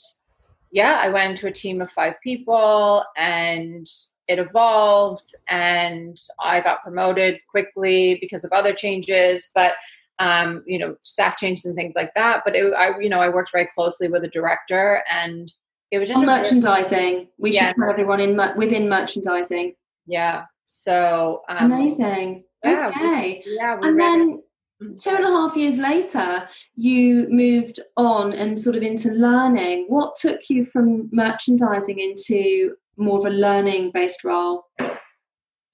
yeah, 0.69 0.99
I 1.01 1.07
went 1.07 1.29
into 1.29 1.47
a 1.47 1.53
team 1.53 1.79
of 1.79 1.89
five 1.89 2.15
people 2.21 3.05
and 3.15 3.87
it 4.27 4.37
evolved 4.37 5.33
and 5.47 6.19
I 6.43 6.59
got 6.59 6.83
promoted 6.83 7.39
quickly 7.49 8.17
because 8.19 8.43
of 8.43 8.51
other 8.51 8.73
changes, 8.73 9.51
but 9.55 9.75
um, 10.19 10.63
you 10.67 10.79
know, 10.79 10.97
staff 11.01 11.37
changes 11.37 11.63
and 11.63 11.77
things 11.77 11.95
like 11.95 12.13
that. 12.15 12.41
But 12.43 12.57
it, 12.57 12.73
I, 12.73 12.99
you 12.99 13.07
know, 13.07 13.21
I 13.21 13.29
worked 13.29 13.53
very 13.53 13.67
closely 13.67 14.09
with 14.09 14.25
a 14.25 14.29
director 14.29 15.01
and 15.09 15.53
it 15.91 15.99
was 15.99 16.09
just 16.09 16.25
merchandising. 16.25 17.29
We 17.37 17.51
yeah. 17.51 17.67
should 17.67 17.77
put 17.77 17.89
everyone 17.89 18.19
in 18.19 18.39
within 18.57 18.89
merchandising. 18.89 19.73
Yeah. 20.05 20.45
So 20.65 21.43
um, 21.49 21.71
amazing. 21.71 22.43
Yeah, 22.63 22.91
okay. 22.95 23.43
We, 23.45 23.55
yeah. 23.55 23.79
And 23.81 23.99
then 23.99 24.43
Mm-hmm. 24.81 24.97
two 24.97 25.09
and 25.09 25.25
a 25.25 25.29
half 25.29 25.57
years 25.57 25.79
later, 25.79 26.47
you 26.75 27.25
moved 27.29 27.79
on 27.95 28.33
and 28.33 28.59
sort 28.59 28.75
of 28.75 28.83
into 28.83 29.11
learning. 29.11 29.85
What 29.87 30.15
took 30.15 30.41
you 30.49 30.65
from 30.65 31.09
merchandising 31.11 31.99
into 31.99 32.75
more 32.95 33.17
of 33.17 33.25
a 33.25 33.31
learning 33.31 33.89
based 33.91 34.23
role? 34.23 34.65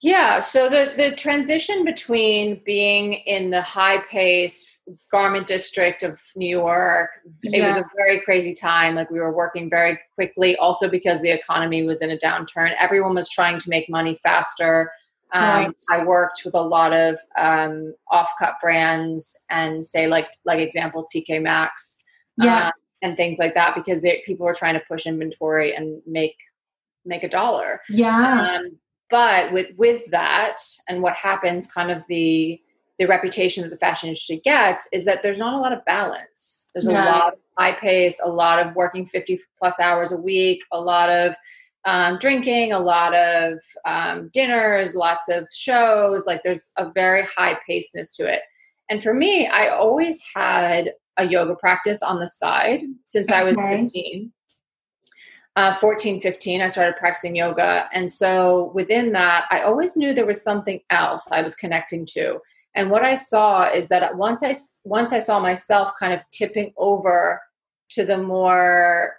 Yeah, 0.03 0.41
so 0.41 0.69
the, 0.69 0.93
the 0.98 1.15
transition 1.15 1.86
between 1.86 2.62
being 2.65 3.13
in 3.13 3.50
the 3.50 3.62
high 3.62 4.03
pace 4.12 4.77
garment 5.10 5.48
district 5.48 6.03
of 6.03 6.22
New 6.36 6.50
York, 6.50 7.10
yeah. 7.41 7.63
it 7.63 7.65
was 7.65 7.77
a 7.77 7.86
very 7.95 8.19
crazy 8.22 8.53
time. 8.53 8.95
Like 8.95 9.10
we 9.10 9.22
were 9.22 9.33
working 9.33 9.69
very 9.69 9.98
quickly, 10.15 10.57
also 10.57 10.89
because 10.89 11.22
the 11.22 11.31
economy 11.31 11.83
was 11.83 12.01
in 12.01 12.12
a 12.12 12.17
downturn. 12.17 12.74
Everyone 12.79 13.15
was 13.15 13.29
trying 13.29 13.60
to 13.60 13.69
make 13.69 13.89
money 13.89 14.19
faster 14.22 14.91
um, 15.33 15.41
right. 15.41 15.75
I 15.91 16.05
worked 16.05 16.43
with 16.45 16.53
a 16.53 16.62
lot 16.62 16.93
of 16.93 17.17
um, 17.38 17.95
off-cut 18.12 18.55
brands 18.62 19.45
and 19.50 19.83
say 19.83 20.07
like 20.07 20.27
like 20.45 20.60
example 20.60 21.05
TK 21.13 21.41
Maxx, 21.41 22.05
yeah, 22.38 22.67
uh, 22.67 22.72
and 23.01 23.17
things 23.17 23.39
like 23.39 23.55
that 23.55 23.74
because 23.74 24.01
they, 24.01 24.22
people 24.27 24.45
were 24.45 24.53
trying 24.53 24.75
to 24.75 24.81
push 24.88 25.07
inventory 25.07 25.75
and 25.75 26.01
make 26.05 26.36
make 27.03 27.24
a 27.24 27.29
dollar. 27.29 27.81
Yeah. 27.89 28.60
Um, 28.60 28.77
but 29.13 29.53
with 29.53 29.67
with 29.77 30.01
that 30.10 30.58
and 30.89 31.03
what 31.03 31.13
happens, 31.13 31.72
kind 31.72 31.91
of 31.91 32.03
the 32.08 32.60
the 32.98 33.05
reputation 33.05 33.62
that 33.62 33.70
the 33.70 33.77
fashion 33.77 34.08
industry 34.08 34.41
gets 34.43 34.89
is 34.91 35.05
that 35.05 35.22
there's 35.22 35.38
not 35.38 35.53
a 35.53 35.60
lot 35.60 35.72
of 35.72 35.86
balance. 35.86 36.72
There's 36.74 36.88
yeah. 36.88 37.05
a 37.05 37.05
lot 37.05 37.34
of 37.34 37.39
high 37.55 37.74
pace, 37.74 38.20
a 38.24 38.27
lot 38.27 38.65
of 38.65 38.75
working 38.75 39.05
50 39.05 39.39
plus 39.60 39.79
hours 39.79 40.12
a 40.12 40.17
week, 40.17 40.63
a 40.72 40.82
lot 40.82 41.12
of 41.12 41.36
um, 41.86 42.17
drinking, 42.17 42.72
a 42.72 42.79
lot 42.79 43.13
of 43.13 43.60
um, 43.86 44.32
dinners, 44.34 44.96
lots 44.96 45.29
of 45.29 45.48
shows. 45.55 46.25
Like 46.25 46.41
there's 46.41 46.74
a 46.77 46.89
very 46.89 47.24
high 47.24 47.60
paceness 47.70 48.15
to 48.15 48.25
it. 48.25 48.41
And 48.89 49.03
for 49.03 49.13
me, 49.13 49.46
I 49.46 49.70
always 49.70 50.24
had 50.34 50.91
a 51.17 51.27
yoga 51.27 51.55
practice 51.55 52.01
on 52.01 52.20
the 52.20 52.27
side 52.27 52.82
since 53.05 53.29
okay. 53.29 53.39
I 53.39 53.43
was 53.43 53.60
15. 53.60 54.32
Uh, 55.55 55.75
14, 55.75 56.19
15, 56.19 56.62
I 56.62 56.67
started 56.67 56.95
practicing 56.98 57.36
yoga. 57.36 57.88
And 57.93 58.12
so 58.12 58.72
within 58.74 59.12
that, 59.12 59.45
I 59.51 59.62
always 59.62 59.95
knew 59.95 60.13
there 60.13 60.25
was 60.25 60.41
something 60.41 60.79
else 60.89 61.27
I 61.31 61.43
was 61.43 61.53
connecting 61.53 62.07
to. 62.13 62.39
And 62.75 62.89
what 62.89 63.03
I 63.03 63.13
saw 63.13 63.72
is 63.72 63.88
that 63.89 64.17
once 64.17 64.41
I, 64.41 64.55
once 64.83 65.13
I 65.13 65.19
saw 65.19 65.39
myself 65.39 65.93
kind 66.00 66.12
of 66.12 66.22
tipping 66.31 66.74
over 66.75 67.39
to 67.91 68.03
the 68.03 68.17
more 68.17 69.15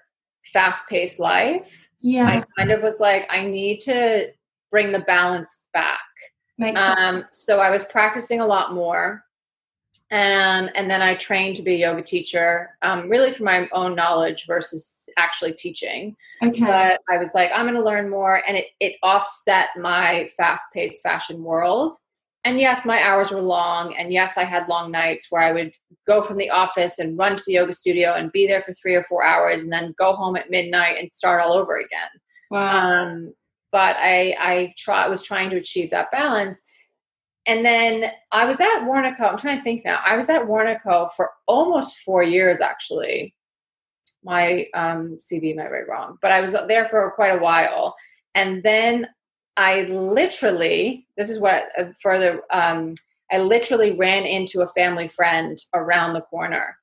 fast 0.53 0.88
paced 0.88 1.21
life, 1.21 1.88
yeah 2.05 2.26
i 2.26 2.45
kind 2.59 2.71
of 2.71 2.83
was 2.83 3.00
like 3.00 3.26
i 3.31 3.45
need 3.45 3.81
to 3.81 4.26
bring 4.71 4.93
the 4.93 5.00
balance 5.00 5.67
back 5.73 5.99
um, 6.76 7.25
so 7.33 7.59
i 7.61 7.71
was 7.71 7.83
practicing 7.85 8.41
a 8.41 8.47
lot 8.47 8.75
more 8.75 9.24
um, 10.11 10.69
and 10.75 10.91
then 10.91 11.03
i 11.03 11.15
trained 11.15 11.57
to 11.57 11.63
be 11.63 11.75
a 11.75 11.89
yoga 11.89 12.03
teacher 12.03 12.71
um, 12.83 13.09
really 13.09 13.33
for 13.33 13.45
my 13.45 13.69
own 13.73 13.95
knowledge 13.95 14.45
versus 14.47 15.01
actually 15.17 15.53
teaching 15.53 16.15
okay 16.43 16.61
but 16.61 17.01
i 17.13 17.19
was 17.19 17.35
like 17.35 17.51
i'm 17.55 17.65
going 17.65 17.75
to 17.75 17.83
learn 17.83 18.11
more 18.11 18.43
and 18.47 18.57
it, 18.57 18.67
it 18.81 18.97
offset 19.03 19.69
my 19.77 20.29
fast-paced 20.37 21.03
fashion 21.03 21.43
world 21.43 21.95
and 22.45 22.61
yes, 22.61 22.85
my 22.85 23.03
hours 23.03 23.31
were 23.31 23.41
long. 23.41 23.95
And 23.97 24.13
yes, 24.13 24.37
I 24.37 24.45
had 24.45 24.69
long 24.69 24.91
nights 24.91 25.29
where 25.31 25.43
I 25.43 25.53
would 25.53 25.73
go 26.07 26.21
from 26.21 26.37
the 26.37 26.51
office 26.51 26.99
and 26.99 27.19
run 27.19 27.37
to 27.37 27.43
the 27.47 27.55
yoga 27.55 27.73
studio 27.73 28.13
and 28.13 28.31
be 28.31 28.47
there 28.47 28.63
for 28.63 28.75
three 28.75 28.95
or 28.95 29.05
four 29.05 29.25
hours 29.25 29.63
and 29.63 29.73
then 29.73 29.95
go 29.99 30.13
home 30.13 30.37
at 30.37 30.51
midnight 30.51 30.97
and 31.01 31.11
start 31.15 31.41
all 31.41 31.55
over 31.55 31.79
again. 31.79 32.11
Wow. 32.51 32.87
Um, 32.87 33.35
but 33.73 33.97
I, 33.97 34.37
I 34.39 34.75
try, 34.77 35.09
was 35.09 35.23
trying 35.23 35.51
to 35.51 35.57
achieve 35.57 35.91
that 35.91 36.11
balance. 36.13 36.65
And 37.47 37.65
then 37.65 38.11
I 38.33 38.47
was 38.47 38.61
at 38.61 38.85
Warnaco. 38.85 39.21
I'm 39.21 39.39
trying 39.39 39.59
to 39.59 39.63
think 39.63 39.85
now. 39.85 40.01
I 40.05 40.17
was 40.17 40.31
at 40.31 40.43
Warnaco 40.43 41.13
for 41.13 41.31
almost 41.47 41.99
four 41.99 42.23
years, 42.23 42.61
actually. 42.61 43.35
My 44.23 44.67
um, 44.73 45.19
CV 45.21 45.55
might 45.55 45.69
be 45.69 45.81
wrong, 45.89 46.17
but 46.23 46.33
I 46.33 46.41
was 46.41 46.57
there 46.67 46.89
for 46.89 47.11
quite 47.13 47.37
a 47.37 47.43
while. 47.43 47.95
And 48.35 48.63
then 48.63 49.09
I 49.57 49.83
literally, 49.83 51.07
this 51.17 51.29
is 51.29 51.39
what 51.39 51.65
uh, 51.79 51.85
further, 52.01 52.41
um, 52.51 52.95
I 53.31 53.39
literally 53.39 53.93
ran 53.93 54.25
into 54.25 54.63
a 54.63 54.69
family 54.69 55.09
friend 55.09 55.59
around 55.75 56.15
the 56.15 56.23
corner 56.23 56.79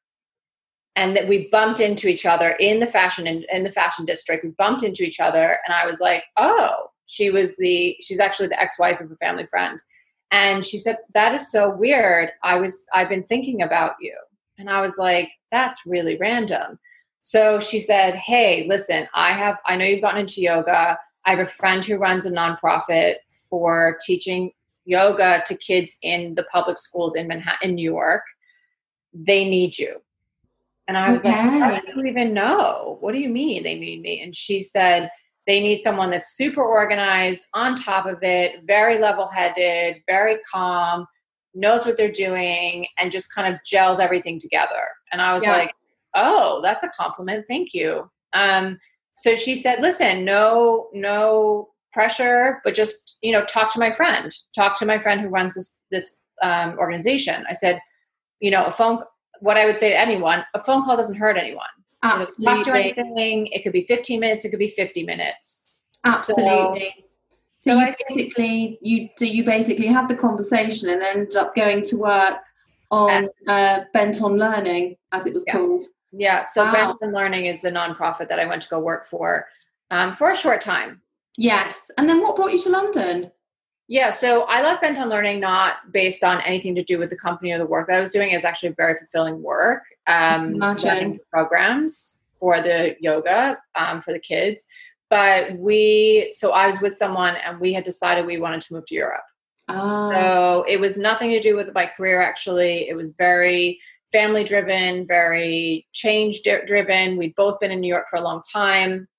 and 0.96 1.16
that 1.16 1.28
we 1.28 1.48
bumped 1.52 1.80
into 1.80 2.08
each 2.08 2.26
other 2.26 2.52
in 2.52 2.80
the 2.80 2.88
fashion 2.88 3.28
in, 3.28 3.46
in, 3.52 3.64
the 3.64 3.72
fashion 3.72 4.06
district 4.06 4.44
we 4.44 4.52
bumped 4.52 4.84
into 4.84 5.04
each 5.04 5.20
other 5.20 5.58
and 5.66 5.74
i 5.74 5.86
was 5.86 6.00
like 6.00 6.24
oh 6.38 6.88
she 7.06 7.30
was 7.30 7.56
the 7.58 7.96
she's 8.02 8.20
actually 8.20 8.48
the 8.48 8.62
ex-wife 8.62 9.00
of 9.00 9.12
a 9.12 9.16
family 9.18 9.46
friend 9.46 9.82
and 10.32 10.66
she 10.66 10.78
said 10.78 10.98
that 11.14 11.34
is 11.34 11.52
so 11.52 11.70
weird 11.70 12.32
i 12.44 12.56
was 12.56 12.86
i've 12.94 13.10
been 13.10 13.24
thinking 13.24 13.62
about 13.62 13.96
you 14.00 14.16
and 14.58 14.70
i 14.70 14.82
was 14.82 14.98
like 14.98 15.30
that's 15.52 15.86
really 15.86 16.18
random 16.18 16.80
so 17.22 17.60
she 17.60 17.80
said 17.80 18.16
hey 18.16 18.66
listen 18.68 19.08
i 19.14 19.32
have 19.34 19.58
i 19.66 19.76
know 19.76 19.86
you've 19.86 20.02
gotten 20.02 20.22
into 20.22 20.42
yoga 20.42 20.98
I 21.26 21.32
have 21.32 21.40
a 21.40 21.46
friend 21.46 21.84
who 21.84 21.98
runs 21.98 22.26
a 22.26 22.32
nonprofit 22.32 23.16
for 23.50 23.98
teaching 24.06 24.52
yoga 24.86 25.44
to 25.46 25.56
kids 25.56 25.98
in 26.02 26.36
the 26.36 26.44
public 26.44 26.78
schools 26.78 27.16
in 27.16 27.28
Manhattan, 27.28 27.70
in 27.70 27.76
New 27.76 27.92
York. 27.92 28.24
They 29.14 29.48
need 29.48 29.78
you. 29.78 30.02
And 30.88 30.98
I 30.98 31.12
was 31.12 31.26
okay. 31.26 31.32
like, 31.32 31.84
I 31.88 31.92
don't 31.92 32.08
even 32.08 32.34
know. 32.34 32.98
What 33.02 33.14
do 33.14 33.20
you 33.20 33.30
mean 33.30 33.64
they 33.64 33.76
need 33.76 34.02
me? 34.02 34.22
And 34.22 34.36
she 34.36 34.60
said, 34.60 35.10
they 35.52 35.60
need 35.60 35.82
someone 35.82 36.10
that's 36.10 36.38
super 36.38 36.64
organized, 36.64 37.46
on 37.54 37.76
top 37.76 38.06
of 38.06 38.24
it, 38.24 38.64
very 38.66 39.00
level 39.00 39.28
headed, 39.28 39.98
very 40.08 40.38
calm, 40.50 41.06
knows 41.54 41.86
what 41.86 41.98
they're 41.98 42.10
doing, 42.10 42.88
and 42.98 43.12
just 43.12 43.36
kind 43.36 43.54
of 43.54 43.60
gels 43.66 44.00
everything 44.00 44.40
together. 44.40 44.88
And 45.12 45.22
I 45.22 45.34
was 45.34 45.44
yeah. 45.44 45.52
like, 45.52 45.76
oh, 46.16 46.62
that's 46.64 46.86
a 46.86 46.90
compliment. 46.90 47.46
Thank 47.50 47.74
you. 47.74 48.10
Um, 48.32 48.80
so 49.14 49.36
she 49.36 49.56
said 49.56 49.82
listen 49.82 50.24
no 50.24 50.88
no 50.94 51.70
pressure 51.94 52.62
but 52.64 52.74
just 52.74 53.18
you 53.22 53.32
know 53.32 53.44
talk 53.46 53.72
to 53.72 53.80
my 53.80 53.92
friend 53.92 54.34
talk 54.56 54.78
to 54.78 54.86
my 54.86 54.98
friend 54.98 55.22
who 55.22 55.28
runs 55.28 55.56
this 55.56 55.80
this 55.92 56.22
um, 56.42 56.78
organization 56.78 57.44
i 57.50 57.54
said 57.54 57.80
you 58.40 58.50
know 58.50 58.64
a 58.66 58.72
phone 58.72 59.00
what 59.42 59.58
i 59.58 59.66
would 59.66 59.78
say 59.78 59.90
to 59.90 60.00
anyone 60.00 60.44
a 60.54 60.64
phone 60.64 60.84
call 60.84 60.96
doesn't 60.96 61.18
hurt 61.18 61.38
anyone 61.38 61.66
absolutely 62.04 62.54
you 62.54 62.58
know, 62.58 62.64
talk 62.64 62.96
to 62.96 63.02
anything 63.02 63.48
it 63.48 63.64
could 63.64 63.74
be 63.74 63.86
15 63.86 64.20
minutes 64.20 64.46
it 64.46 64.50
could 64.50 64.60
be 64.60 64.68
50 64.68 65.04
minutes 65.04 65.80
absolutely 66.04 66.94
so, 67.60 67.74
so 67.74 67.80
you 67.80 67.94
basically 68.10 68.80
you 68.82 69.10
do 69.18 69.28
you 69.28 69.44
basically 69.44 69.88
have 69.88 70.08
the 70.08 70.16
conversation 70.16 70.90
and 70.90 71.02
end 71.02 71.36
up 71.36 71.56
going 71.56 71.82
to 71.82 71.98
work 71.98 72.38
on 72.90 73.30
uh, 73.48 73.82
bent 73.94 74.22
on 74.22 74.38
learning 74.38 74.98
as 75.12 75.28
it 75.28 75.34
was 75.34 75.46
yeah. 75.48 75.54
called 75.54 75.84
yeah. 76.12 76.44
So 76.44 76.64
wow. 76.64 76.74
Bent 76.74 76.98
on 77.02 77.14
Learning 77.14 77.46
is 77.46 77.62
the 77.62 77.72
nonprofit 77.72 78.28
that 78.28 78.40
I 78.40 78.46
went 78.46 78.62
to 78.64 78.70
go 78.70 78.80
work 78.80 79.06
for 79.06 79.48
um, 79.90 80.16
for 80.16 80.32
a 80.32 80.36
short 80.36 80.62
time. 80.62 81.02
Yes. 81.38 81.90
And 81.98 82.08
then 82.08 82.22
what 82.22 82.36
brought 82.36 82.52
you 82.52 82.60
to 82.60 82.70
London? 82.70 83.32
Yeah, 83.92 84.12
so 84.12 84.44
I 84.44 84.62
left 84.62 84.82
Bent 84.82 84.98
on 84.98 85.10
Learning 85.10 85.42
not 85.42 85.92
based 85.92 86.24
on 86.24 86.40
anything 86.44 86.76
to 86.76 86.84
do 86.84 86.98
with 86.98 87.10
the 87.10 87.18
company 87.18 87.52
or 87.52 87.58
the 87.58 87.66
work 87.66 87.90
that 87.90 87.98
I 87.98 88.00
was 88.00 88.14
doing. 88.14 88.32
It 88.32 88.36
was 88.36 88.46
actually 88.46 88.70
very 88.70 88.98
fulfilling 88.98 89.44
work. 89.44 89.84
Um, 90.08 90.56
programs 91.30 92.24
for 92.32 92.62
the 92.62 92.96
yoga 93.02 93.58
um, 93.76 94.02
for 94.02 94.14
the 94.14 94.20
kids. 94.20 94.66
But 95.10 95.58
we, 95.58 96.32
so 96.32 96.52
I 96.52 96.68
was 96.68 96.80
with 96.80 96.96
someone 96.96 97.36
and 97.46 97.60
we 97.60 97.74
had 97.74 97.84
decided 97.84 98.26
we 98.26 98.40
wanted 98.40 98.62
to 98.62 98.76
move 98.76 98.86
to 98.86 98.96
Europe. 98.96 99.26
Oh. 99.68 100.10
So 100.10 100.66
it 100.70 100.80
was 100.80 100.98
nothing 100.98 101.32
to 101.32 101.42
do 101.42 101.58
with 101.58 101.68
my 101.76 101.86
career, 101.86 102.22
actually. 102.22 102.88
It 102.88 102.96
was 102.96 103.14
very 103.18 103.78
family 104.14 104.46
driven, 104.46 105.06
very 105.06 105.86
change 105.92 106.44
driven. 106.44 107.18
We'd 107.18 107.36
both 107.36 107.60
been 107.60 107.72
in 107.72 107.82
New 107.82 107.90
York 107.90 108.08
for 108.10 108.16
a 108.16 108.24
long 108.24 108.42
time. 108.54 109.10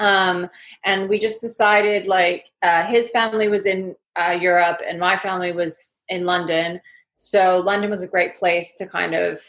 Um, 0.00 0.48
and 0.84 1.08
we 1.08 1.18
just 1.18 1.40
decided 1.40 2.06
like 2.06 2.50
uh, 2.60 2.84
his 2.84 3.10
family 3.10 3.48
was 3.48 3.66
in 3.66 3.94
uh, 4.16 4.36
Europe 4.38 4.80
and 4.86 4.98
my 4.98 5.16
family 5.16 5.52
was 5.52 6.00
in 6.08 6.24
London. 6.24 6.80
So 7.16 7.58
London 7.58 7.90
was 7.90 8.02
a 8.02 8.08
great 8.08 8.36
place 8.36 8.74
to 8.76 8.86
kind 8.86 9.14
of 9.14 9.42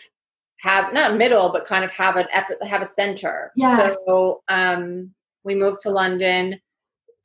have 0.62 0.94
not 0.94 1.18
middle, 1.18 1.52
but 1.52 1.66
kind 1.66 1.84
of 1.84 1.92
have 1.92 2.16
an 2.16 2.28
have 2.66 2.82
a 2.82 2.86
center. 2.86 3.52
Yes. 3.56 3.96
So 4.08 4.44
um, 4.48 5.14
we 5.44 5.56
moved 5.56 5.80
to 5.80 5.90
London 5.90 6.60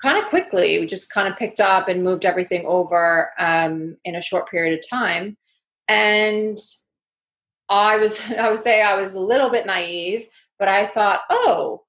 kind 0.02 0.22
of 0.22 0.28
quickly. 0.30 0.78
We 0.78 0.86
just 0.86 1.12
kind 1.12 1.28
of 1.28 1.38
picked 1.38 1.60
up 1.60 1.88
and 1.88 2.04
moved 2.04 2.24
everything 2.24 2.64
over 2.66 3.30
um, 3.38 3.96
in 4.04 4.16
a 4.16 4.22
short 4.22 4.50
period 4.50 4.78
of 4.78 4.88
time. 4.88 5.36
And 5.88 6.58
I 7.68 7.96
was, 7.96 8.20
I 8.38 8.48
would 8.50 8.58
say 8.58 8.82
I 8.82 8.94
was 9.00 9.14
a 9.14 9.20
little 9.20 9.50
bit 9.50 9.66
naive, 9.66 10.26
but 10.58 10.68
I 10.68 10.86
thought, 10.86 11.20
oh, 11.30 11.84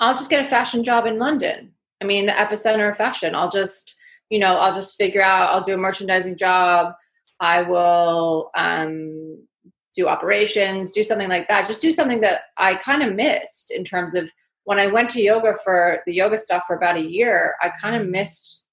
I'll 0.00 0.16
just 0.16 0.30
get 0.30 0.44
a 0.44 0.48
fashion 0.48 0.84
job 0.84 1.06
in 1.06 1.18
London. 1.18 1.72
I 2.02 2.04
mean, 2.04 2.26
the 2.26 2.32
epicenter 2.32 2.90
of 2.90 2.96
fashion. 2.96 3.34
I'll 3.34 3.50
just, 3.50 3.98
you 4.30 4.38
know, 4.38 4.56
I'll 4.56 4.74
just 4.74 4.96
figure 4.96 5.22
out, 5.22 5.50
I'll 5.50 5.62
do 5.62 5.74
a 5.74 5.78
merchandising 5.78 6.36
job. 6.36 6.92
I 7.40 7.62
will 7.62 8.50
um, 8.56 9.46
do 9.94 10.08
operations, 10.08 10.92
do 10.92 11.02
something 11.02 11.28
like 11.28 11.48
that. 11.48 11.66
Just 11.66 11.82
do 11.82 11.92
something 11.92 12.20
that 12.20 12.42
I 12.56 12.76
kind 12.76 13.02
of 13.02 13.14
missed 13.14 13.70
in 13.70 13.84
terms 13.84 14.14
of 14.14 14.30
when 14.64 14.80
I 14.80 14.88
went 14.88 15.10
to 15.10 15.22
yoga 15.22 15.54
for 15.64 16.00
the 16.06 16.12
yoga 16.12 16.36
stuff 16.36 16.64
for 16.66 16.76
about 16.76 16.96
a 16.96 17.00
year, 17.00 17.54
I 17.62 17.70
kind 17.80 18.00
of 18.00 18.08
missed 18.08 18.64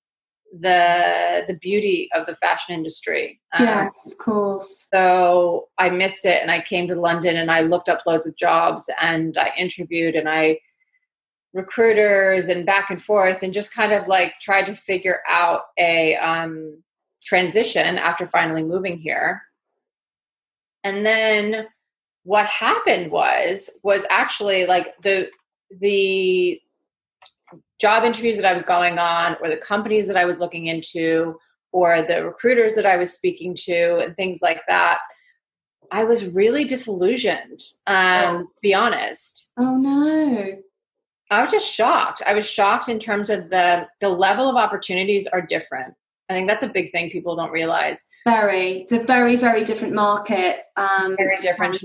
the 0.60 1.44
the 1.48 1.56
beauty 1.56 2.10
of 2.16 2.26
the 2.26 2.36
fashion 2.36 2.76
industry. 2.76 3.40
Um, 3.58 3.66
yes, 3.66 4.08
of 4.08 4.18
course. 4.18 4.88
So 4.94 5.70
I 5.78 5.90
missed 5.90 6.26
it, 6.26 6.42
and 6.42 6.52
I 6.52 6.62
came 6.62 6.88
to 6.88 6.96
London 6.96 7.38
and 7.38 7.52
I 7.52 7.62
looked 7.62 7.90
up 7.90 8.02
loads 8.06 8.26
of 8.26 8.36
jobs 8.38 8.90
and 9.02 9.38
I 9.38 9.52
interviewed 9.58 10.16
and 10.16 10.28
I 10.28 10.60
recruiters 11.54 12.50
and 12.50 12.66
back 12.66 12.90
and 12.90 13.02
forth 13.02 13.44
and 13.44 13.54
just 13.54 13.74
kind 13.74 13.92
of 13.92 14.08
like 14.08 14.34
tried 14.42 14.66
to 14.66 14.76
figure 14.76 15.20
out 15.30 15.62
a 15.78 16.16
um, 16.16 16.82
transition 17.24 17.98
after 17.98 18.28
finally 18.28 18.64
moving 18.64 18.98
here. 18.98 19.42
And 20.84 21.06
then 21.06 21.68
what 22.24 22.46
happened 22.48 23.12
was 23.12 23.80
was 23.84 24.06
actually 24.10 24.66
like 24.66 25.00
the 25.02 25.30
the 25.80 26.60
job 27.80 28.04
interviews 28.04 28.38
that 28.38 28.46
I 28.46 28.54
was 28.54 28.64
going 28.64 28.98
on, 28.98 29.36
or 29.42 29.50
the 29.50 29.58
companies 29.58 30.08
that 30.08 30.18
I 30.18 30.26
was 30.26 30.40
looking 30.40 30.68
into, 30.68 31.38
or 31.72 32.02
the 32.02 32.26
recruiters 32.26 32.76
that 32.76 32.86
I 32.86 32.98
was 32.98 33.14
speaking 33.14 33.56
to, 33.66 33.98
and 34.00 34.16
things 34.16 34.42
like 34.42 34.62
that, 34.68 35.00
I 35.92 36.04
was 36.04 36.34
really 36.34 36.64
disillusioned. 36.64 37.60
Um, 37.88 37.96
oh. 38.36 38.48
Be 38.62 38.74
honest. 38.74 39.52
Oh 39.58 39.78
no. 39.78 40.58
I 41.32 41.44
was 41.44 41.52
just 41.52 41.72
shocked. 41.72 42.22
I 42.26 42.34
was 42.34 42.46
shocked 42.46 42.90
in 42.90 43.00
terms 43.00 43.30
of 43.30 43.50
the 43.50 43.88
the 44.02 44.10
level 44.10 44.50
of 44.50 44.56
opportunities 44.56 45.28
are 45.28 45.42
different. 45.42 45.96
I 46.30 46.34
think 46.34 46.48
that's 46.48 46.64
a 46.64 46.70
big 46.70 46.92
thing 46.92 47.10
people 47.10 47.36
don't 47.36 47.52
realize. 47.52 48.08
Very, 48.26 48.82
it's 48.82 48.92
a 48.92 49.04
very, 49.04 49.36
very 49.36 49.64
different 49.64 49.94
market. 49.94 50.64
Um, 50.78 51.16
very 51.18 51.40
different. 51.42 51.78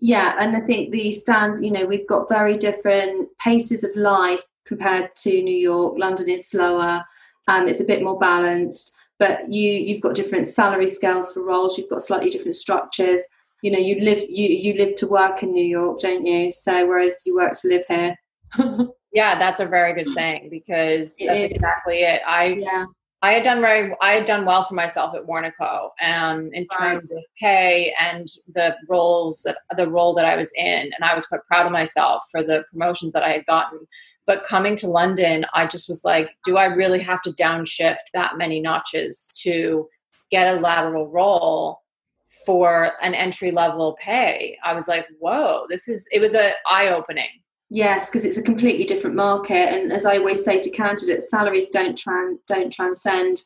Yeah, 0.00 0.34
and 0.38 0.56
I 0.56 0.60
think 0.60 0.90
the 0.90 1.12
stand, 1.12 1.64
you 1.64 1.70
know, 1.70 1.86
we've 1.86 2.08
got 2.08 2.28
very 2.28 2.56
different 2.56 3.28
paces 3.38 3.84
of 3.84 3.94
life 3.94 4.42
compared 4.66 5.14
to 5.18 5.42
New 5.42 5.56
York. 5.56 5.94
London 5.96 6.28
is 6.28 6.50
slower. 6.50 7.04
Um, 7.46 7.68
it's 7.68 7.80
a 7.80 7.84
bit 7.84 8.02
more 8.02 8.18
balanced, 8.18 8.96
but 9.18 9.50
you 9.50 9.70
you've 9.70 10.00
got 10.00 10.16
different 10.16 10.46
salary 10.46 10.88
scales 10.88 11.32
for 11.32 11.44
roles. 11.44 11.78
You've 11.78 11.90
got 11.90 12.02
slightly 12.02 12.30
different 12.30 12.56
structures. 12.56 13.26
You 13.62 13.70
know, 13.70 13.78
you 13.78 14.00
live 14.00 14.24
you 14.28 14.48
you 14.48 14.74
live 14.74 14.96
to 14.96 15.06
work 15.06 15.44
in 15.44 15.52
New 15.52 15.64
York, 15.64 16.00
don't 16.00 16.26
you? 16.26 16.50
So 16.50 16.86
whereas 16.86 17.22
you 17.24 17.36
work 17.36 17.52
to 17.60 17.68
live 17.68 17.84
here. 17.88 18.16
yeah, 19.12 19.38
that's 19.38 19.60
a 19.60 19.66
very 19.66 19.94
good 19.94 20.12
saying 20.12 20.48
because 20.50 21.16
that's 21.16 21.44
exactly 21.44 22.02
it. 22.02 22.22
I 22.26 22.44
yeah. 22.60 22.86
I 23.22 23.34
had 23.34 23.44
done 23.44 23.60
very, 23.60 23.94
I 24.00 24.14
had 24.14 24.24
done 24.24 24.44
well 24.44 24.64
for 24.64 24.74
myself 24.74 25.14
at 25.14 25.26
Warnaco, 25.26 25.90
um, 26.02 26.50
in 26.52 26.66
terms 26.66 27.12
of 27.12 27.18
pay 27.40 27.94
and 28.00 28.28
the 28.52 28.74
roles 28.88 29.42
that 29.42 29.58
the 29.76 29.88
role 29.88 30.12
that 30.14 30.24
I 30.24 30.34
was 30.34 30.50
in, 30.56 30.90
and 30.92 31.04
I 31.04 31.14
was 31.14 31.26
quite 31.26 31.44
proud 31.46 31.66
of 31.66 31.72
myself 31.72 32.24
for 32.32 32.42
the 32.42 32.64
promotions 32.72 33.12
that 33.12 33.22
I 33.22 33.30
had 33.30 33.46
gotten. 33.46 33.78
But 34.26 34.42
coming 34.42 34.74
to 34.76 34.88
London, 34.88 35.46
I 35.54 35.66
just 35.68 35.88
was 35.88 36.04
like, 36.04 36.30
do 36.44 36.56
I 36.56 36.66
really 36.66 37.00
have 37.00 37.22
to 37.22 37.32
downshift 37.32 38.10
that 38.12 38.38
many 38.38 38.60
notches 38.60 39.28
to 39.42 39.88
get 40.32 40.52
a 40.52 40.60
lateral 40.60 41.08
role 41.08 41.80
for 42.44 42.92
an 43.02 43.14
entry 43.14 43.52
level 43.52 43.96
pay? 44.00 44.58
I 44.64 44.74
was 44.74 44.88
like, 44.88 45.06
whoa, 45.20 45.66
this 45.68 45.86
is. 45.86 46.08
It 46.10 46.20
was 46.20 46.34
a 46.34 46.54
eye 46.68 46.88
opening 46.88 47.41
Yes, 47.74 48.10
because 48.10 48.26
it's 48.26 48.36
a 48.36 48.42
completely 48.42 48.84
different 48.84 49.16
market, 49.16 49.72
and 49.72 49.92
as 49.94 50.04
I 50.04 50.18
always 50.18 50.44
say 50.44 50.58
to 50.58 50.70
candidates, 50.72 51.30
salaries 51.30 51.70
don't 51.70 51.96
tran- 51.96 52.36
don't 52.46 52.70
transcend 52.70 53.38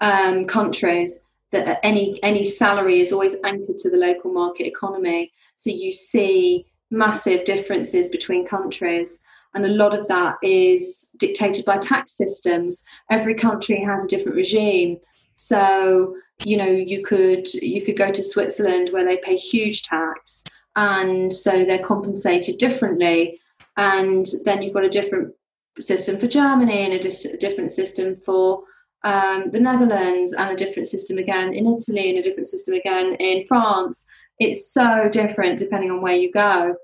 um, 0.00 0.46
countries. 0.46 1.26
That 1.52 1.78
any 1.82 2.18
any 2.22 2.44
salary 2.44 2.98
is 3.00 3.12
always 3.12 3.36
anchored 3.44 3.76
to 3.76 3.90
the 3.90 3.98
local 3.98 4.32
market 4.32 4.66
economy. 4.66 5.30
So 5.58 5.68
you 5.68 5.92
see 5.92 6.64
massive 6.90 7.44
differences 7.44 8.08
between 8.08 8.46
countries, 8.46 9.20
and 9.52 9.66
a 9.66 9.76
lot 9.82 9.94
of 9.94 10.06
that 10.06 10.36
is 10.42 11.10
dictated 11.18 11.66
by 11.66 11.76
tax 11.76 12.16
systems. 12.16 12.82
Every 13.10 13.34
country 13.34 13.84
has 13.84 14.02
a 14.02 14.08
different 14.08 14.36
regime. 14.36 14.96
So 15.36 16.16
you 16.42 16.56
know 16.56 16.70
you 16.70 17.02
could 17.02 17.52
you 17.52 17.82
could 17.82 17.98
go 17.98 18.10
to 18.10 18.22
Switzerland 18.22 18.88
where 18.94 19.04
they 19.04 19.18
pay 19.18 19.36
huge 19.36 19.82
tax, 19.82 20.42
and 20.74 21.30
so 21.30 21.66
they're 21.66 21.78
compensated 21.92 22.56
differently 22.56 23.38
and 23.76 24.26
then 24.44 24.62
you've 24.62 24.74
got 24.74 24.84
a 24.84 24.88
different 24.88 25.32
system 25.78 26.18
for 26.18 26.26
Germany 26.26 26.84
and 26.84 26.94
a, 26.94 26.98
dis- 26.98 27.36
different 27.38 27.70
system 27.70 28.16
for 28.24 28.64
um, 29.04 29.50
the 29.52 29.60
Netherlands 29.60 30.34
and 30.34 30.50
a 30.50 30.56
different 30.56 30.86
system 30.86 31.18
again 31.18 31.54
in 31.54 31.66
Italy 31.66 32.10
and 32.10 32.18
a 32.18 32.22
different 32.22 32.46
system 32.46 32.74
again 32.74 33.14
in 33.20 33.46
France. 33.46 34.06
It's 34.38 34.72
so 34.72 35.08
different 35.10 35.58
depending 35.58 35.90
on 35.90 36.02
where 36.02 36.16
you 36.16 36.32
go. 36.32 36.74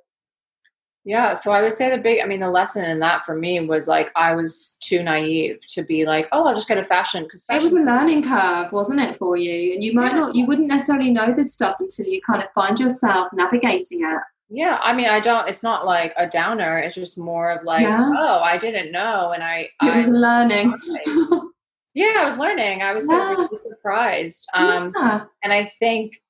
Yeah, 1.06 1.34
so 1.34 1.52
I 1.52 1.60
would 1.60 1.74
say 1.74 1.90
the 1.90 1.98
big, 1.98 2.22
I 2.22 2.26
mean, 2.26 2.40
the 2.40 2.50
lesson 2.50 2.82
in 2.86 2.98
that 3.00 3.26
for 3.26 3.36
me 3.36 3.60
was 3.60 3.86
like 3.86 4.10
I 4.16 4.34
was 4.34 4.78
too 4.80 5.02
naive 5.02 5.58
to 5.74 5.82
be 5.82 6.06
like, 6.06 6.28
oh, 6.32 6.46
I'll 6.46 6.54
just 6.54 6.66
get 6.66 6.78
a 6.78 6.84
fashion 6.84 7.24
because 7.24 7.44
it 7.50 7.62
was 7.62 7.74
a 7.74 7.82
learning 7.82 8.22
curve, 8.22 8.72
wasn't 8.72 9.00
it, 9.00 9.14
for 9.14 9.36
you? 9.36 9.74
And 9.74 9.84
you 9.84 9.92
might 9.92 10.12
yeah. 10.12 10.20
not, 10.20 10.34
you 10.34 10.46
wouldn't 10.46 10.68
necessarily 10.68 11.10
know 11.10 11.30
this 11.34 11.52
stuff 11.52 11.76
until 11.78 12.06
you 12.06 12.22
kind 12.22 12.42
of 12.42 12.50
find 12.54 12.80
yourself 12.80 13.28
navigating 13.34 14.00
it. 14.00 14.22
Yeah, 14.54 14.78
I 14.80 14.94
mean, 14.94 15.08
I 15.08 15.18
don't. 15.18 15.48
It's 15.48 15.64
not 15.64 15.84
like 15.84 16.14
a 16.16 16.28
downer. 16.28 16.78
It's 16.78 16.94
just 16.94 17.18
more 17.18 17.50
of 17.50 17.64
like, 17.64 17.82
yeah. 17.82 18.12
oh, 18.16 18.38
I 18.38 18.56
didn't 18.56 18.92
know, 18.92 19.32
and 19.32 19.42
I. 19.42 19.68
It 19.82 19.96
was 19.96 20.06
learning. 20.06 20.78
yeah, 21.94 22.18
I 22.18 22.24
was 22.24 22.38
learning. 22.38 22.80
I 22.80 22.92
was 22.92 23.04
yeah. 23.10 23.18
so 23.18 23.28
really 23.30 23.56
surprised. 23.56 24.46
Um, 24.54 24.92
yeah. 24.96 25.24
and 25.42 25.52
I 25.52 25.64
think, 25.64 26.22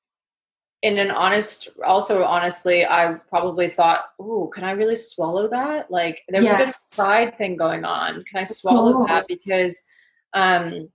in 0.81 0.99
an 0.99 1.11
honest, 1.11 1.69
also 1.87 2.25
honestly, 2.25 2.87
I 2.87 3.17
probably 3.29 3.69
thought, 3.69 4.07
"Ooh, 4.19 4.51
can 4.55 4.65
I 4.65 4.71
really 4.71 4.97
swallow 4.97 5.47
that?" 5.49 5.91
Like, 5.91 6.23
there 6.29 6.41
was 6.41 6.51
yes. 6.51 6.55
a 6.55 6.65
bit 6.65 6.69
of 6.69 6.97
pride 6.97 7.37
thing 7.37 7.59
going 7.59 7.85
on. 7.85 8.25
Can 8.25 8.41
I 8.41 8.45
swallow 8.45 9.07
that? 9.07 9.27
Because, 9.29 9.85
um, 10.33 10.89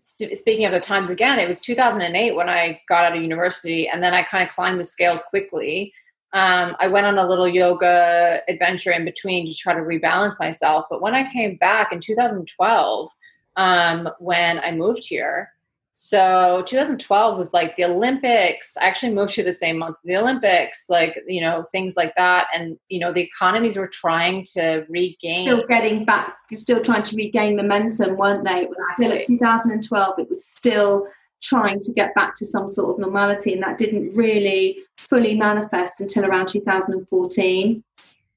speaking 0.00 0.64
of 0.64 0.72
the 0.72 0.80
times 0.80 1.10
again, 1.10 1.38
it 1.38 1.46
was 1.46 1.60
2008 1.60 2.34
when 2.34 2.48
I 2.48 2.80
got 2.88 3.04
out 3.04 3.16
of 3.16 3.22
university, 3.22 3.88
and 3.88 4.02
then 4.02 4.14
I 4.14 4.24
kind 4.24 4.42
of 4.42 4.52
climbed 4.52 4.80
the 4.80 4.84
scales 4.84 5.22
quickly 5.22 5.92
um, 6.34 6.74
I 6.80 6.88
went 6.88 7.06
on 7.06 7.16
a 7.16 7.26
little 7.26 7.46
yoga 7.46 8.40
adventure 8.48 8.90
in 8.90 9.04
between 9.04 9.46
to 9.46 9.54
try 9.54 9.72
to 9.72 9.80
rebalance 9.80 10.40
myself. 10.40 10.86
But 10.90 11.00
when 11.00 11.14
I 11.14 11.30
came 11.30 11.56
back 11.56 11.92
in 11.92 12.00
2012, 12.00 13.10
um, 13.56 14.08
when 14.18 14.58
I 14.58 14.72
moved 14.72 15.06
here, 15.06 15.52
so 15.92 16.64
2012 16.66 17.38
was 17.38 17.52
like 17.52 17.76
the 17.76 17.84
Olympics. 17.84 18.76
I 18.76 18.86
actually 18.86 19.14
moved 19.14 19.34
to 19.34 19.44
the 19.44 19.52
same 19.52 19.78
month, 19.78 19.96
the 20.02 20.16
Olympics, 20.16 20.86
like, 20.90 21.16
you 21.28 21.40
know, 21.40 21.66
things 21.70 21.96
like 21.96 22.12
that. 22.16 22.48
And, 22.52 22.76
you 22.88 22.98
know, 22.98 23.12
the 23.12 23.20
economies 23.20 23.76
were 23.76 23.86
trying 23.86 24.44
to 24.54 24.84
regain. 24.88 25.42
Still 25.42 25.64
getting 25.68 26.04
back, 26.04 26.34
still 26.52 26.80
trying 26.80 27.04
to 27.04 27.16
regain 27.16 27.54
momentum, 27.54 28.16
weren't 28.16 28.44
they? 28.44 28.62
It 28.62 28.68
was 28.68 28.78
exactly. 28.98 29.04
still 29.04 29.18
at 29.18 29.24
2012, 29.24 30.18
it 30.18 30.28
was 30.28 30.44
still 30.44 31.06
trying 31.44 31.78
to 31.78 31.92
get 31.92 32.12
back 32.16 32.34
to 32.34 32.44
some 32.44 32.68
sort 32.70 32.90
of 32.90 32.98
normality, 32.98 33.52
and 33.52 33.62
that 33.62 33.78
didn't 33.78 34.14
really 34.14 34.78
fully 35.08 35.34
manifest 35.34 36.00
until 36.00 36.24
around 36.24 36.48
2014. 36.48 37.84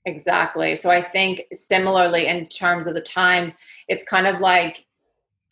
Exactly. 0.05 0.75
So 0.75 0.89
I 0.89 1.03
think 1.03 1.43
similarly 1.53 2.27
in 2.27 2.47
terms 2.47 2.87
of 2.87 2.93
the 2.93 3.01
times, 3.01 3.57
it's 3.87 4.03
kind 4.03 4.27
of 4.27 4.39
like 4.39 4.85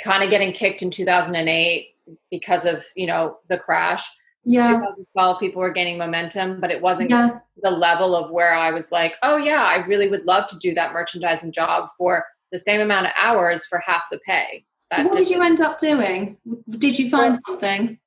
kind 0.01 0.23
of 0.23 0.29
getting 0.29 0.53
kicked 0.53 0.81
in 0.81 0.89
2008 0.89 1.87
because 2.29 2.65
of 2.65 2.83
you 2.95 3.07
know 3.07 3.37
the 3.49 3.57
crash. 3.57 4.07
Yeah. 4.47 4.63
2012, 4.63 5.39
people 5.39 5.61
were 5.61 5.73
gaining 5.73 5.97
momentum, 5.97 6.61
but 6.61 6.69
it 6.69 6.79
wasn't 6.79 7.09
yeah. 7.09 7.39
the 7.63 7.71
level 7.71 8.15
of 8.15 8.29
where 8.29 8.53
I 8.53 8.69
was 8.71 8.91
like, 8.91 9.15
oh 9.23 9.37
yeah, 9.37 9.63
I 9.63 9.83
really 9.87 10.07
would 10.07 10.25
love 10.25 10.45
to 10.47 10.57
do 10.59 10.73
that 10.75 10.93
merchandising 10.93 11.51
job 11.51 11.89
for 11.97 12.23
the 12.51 12.59
same 12.59 12.79
amount 12.79 13.07
of 13.07 13.11
hours 13.17 13.65
for 13.65 13.79
half 13.79 14.03
the 14.11 14.19
pay. 14.19 14.63
So 14.93 15.03
what 15.03 15.17
did 15.17 15.31
you 15.31 15.41
end 15.41 15.61
up 15.61 15.79
doing? 15.79 16.37
Did 16.69 16.99
you 16.99 17.09
find 17.09 17.39
something? 17.47 17.97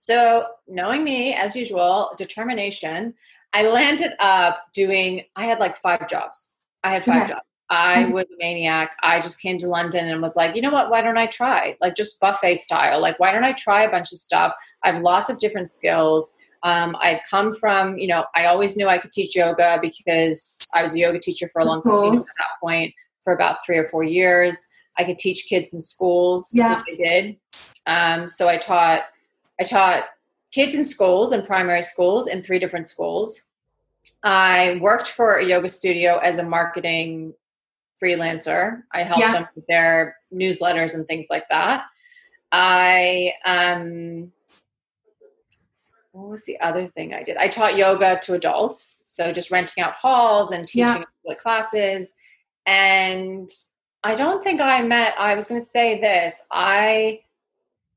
So, 0.00 0.46
knowing 0.68 1.02
me 1.02 1.34
as 1.34 1.56
usual, 1.56 2.12
determination, 2.16 3.14
I 3.52 3.62
landed 3.62 4.12
up 4.20 4.60
doing, 4.72 5.24
I 5.34 5.44
had 5.44 5.58
like 5.58 5.76
five 5.76 6.08
jobs. 6.08 6.58
I 6.84 6.92
had 6.92 7.04
five 7.04 7.28
jobs. 7.28 7.42
I 7.68 8.04
mm-hmm. 8.04 8.12
was 8.12 8.26
a 8.26 8.36
maniac. 8.38 8.96
I 9.02 9.20
just 9.20 9.42
came 9.42 9.58
to 9.58 9.68
London 9.68 10.08
and 10.08 10.22
was 10.22 10.36
like, 10.36 10.54
you 10.54 10.62
know 10.62 10.70
what? 10.70 10.88
Why 10.88 11.02
don't 11.02 11.18
I 11.18 11.26
try? 11.26 11.76
Like, 11.80 11.96
just 11.96 12.20
buffet 12.20 12.56
style. 12.56 13.00
Like, 13.00 13.18
why 13.18 13.32
don't 13.32 13.42
I 13.42 13.52
try 13.52 13.82
a 13.82 13.90
bunch 13.90 14.12
of 14.12 14.18
stuff? 14.18 14.52
I 14.84 14.92
have 14.92 15.02
lots 15.02 15.30
of 15.30 15.40
different 15.40 15.68
skills. 15.68 16.32
Um, 16.62 16.96
I'd 17.02 17.20
come 17.28 17.52
from, 17.52 17.98
you 17.98 18.06
know, 18.06 18.24
I 18.36 18.46
always 18.46 18.76
knew 18.76 18.86
I 18.86 18.98
could 18.98 19.12
teach 19.12 19.34
yoga 19.34 19.80
because 19.82 20.60
I 20.74 20.82
was 20.82 20.94
a 20.94 20.98
yoga 21.00 21.18
teacher 21.18 21.48
for 21.52 21.60
a 21.60 21.64
long 21.64 21.82
time 21.82 22.12
at 22.12 22.18
that 22.18 22.60
point 22.62 22.94
for 23.24 23.32
about 23.32 23.58
three 23.66 23.78
or 23.78 23.88
four 23.88 24.04
years. 24.04 24.64
I 24.96 25.02
could 25.02 25.18
teach 25.18 25.46
kids 25.48 25.74
in 25.74 25.80
schools, 25.80 26.50
yeah. 26.52 26.78
which 26.78 27.00
I 27.00 27.02
did. 27.02 27.36
Um, 27.86 28.28
so 28.28 28.48
I 28.48 28.58
taught 28.58 29.02
I 29.60 29.64
taught 29.64 30.04
kids 30.52 30.74
in 30.74 30.84
schools 30.84 31.32
and 31.32 31.46
primary 31.46 31.82
schools 31.82 32.26
in 32.28 32.42
three 32.42 32.58
different 32.58 32.88
schools. 32.88 33.50
I 34.22 34.78
worked 34.80 35.08
for 35.08 35.36
a 35.36 35.44
yoga 35.44 35.68
studio 35.68 36.18
as 36.18 36.38
a 36.38 36.42
marketing 36.42 37.34
freelancer. 38.02 38.82
I 38.92 39.02
helped 39.02 39.20
yeah. 39.20 39.32
them 39.32 39.48
with 39.54 39.66
their 39.66 40.16
newsletters 40.32 40.94
and 40.94 41.06
things 41.06 41.26
like 41.30 41.48
that. 41.50 41.84
I 42.50 43.34
um 43.44 44.32
what 46.12 46.30
was 46.30 46.44
the 46.44 46.58
other 46.60 46.88
thing 46.88 47.14
I 47.14 47.22
did? 47.22 47.36
I 47.36 47.48
taught 47.48 47.76
yoga 47.76 48.18
to 48.22 48.34
adults, 48.34 49.04
so 49.06 49.32
just 49.32 49.50
renting 49.50 49.84
out 49.84 49.94
halls 49.94 50.50
and 50.50 50.66
teaching 50.66 51.04
yeah. 51.24 51.34
classes. 51.34 52.16
And 52.66 53.48
I 54.02 54.14
don't 54.14 54.42
think 54.42 54.60
I 54.60 54.82
met. 54.82 55.14
I 55.18 55.34
was 55.34 55.46
going 55.46 55.60
to 55.60 55.66
say 55.66 56.00
this. 56.00 56.46
I 56.50 57.20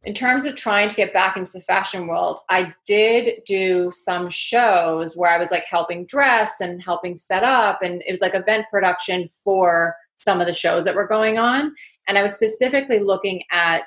in 0.03 0.13
terms 0.15 0.45
of 0.45 0.55
trying 0.55 0.89
to 0.89 0.95
get 0.95 1.13
back 1.13 1.37
into 1.37 1.51
the 1.51 1.61
fashion 1.61 2.07
world, 2.07 2.39
I 2.49 2.73
did 2.85 3.41
do 3.45 3.91
some 3.91 4.29
shows 4.29 5.15
where 5.15 5.29
I 5.29 5.37
was 5.37 5.51
like 5.51 5.65
helping 5.65 6.05
dress 6.05 6.59
and 6.59 6.81
helping 6.81 7.17
set 7.17 7.43
up, 7.43 7.81
and 7.83 8.01
it 8.07 8.11
was 8.11 8.21
like 8.21 8.33
event 8.33 8.65
production 8.71 9.27
for 9.27 9.95
some 10.17 10.41
of 10.41 10.47
the 10.47 10.53
shows 10.53 10.85
that 10.85 10.95
were 10.95 11.07
going 11.07 11.37
on. 11.37 11.73
And 12.07 12.17
I 12.17 12.23
was 12.23 12.33
specifically 12.33 12.99
looking 12.99 13.43
at 13.51 13.83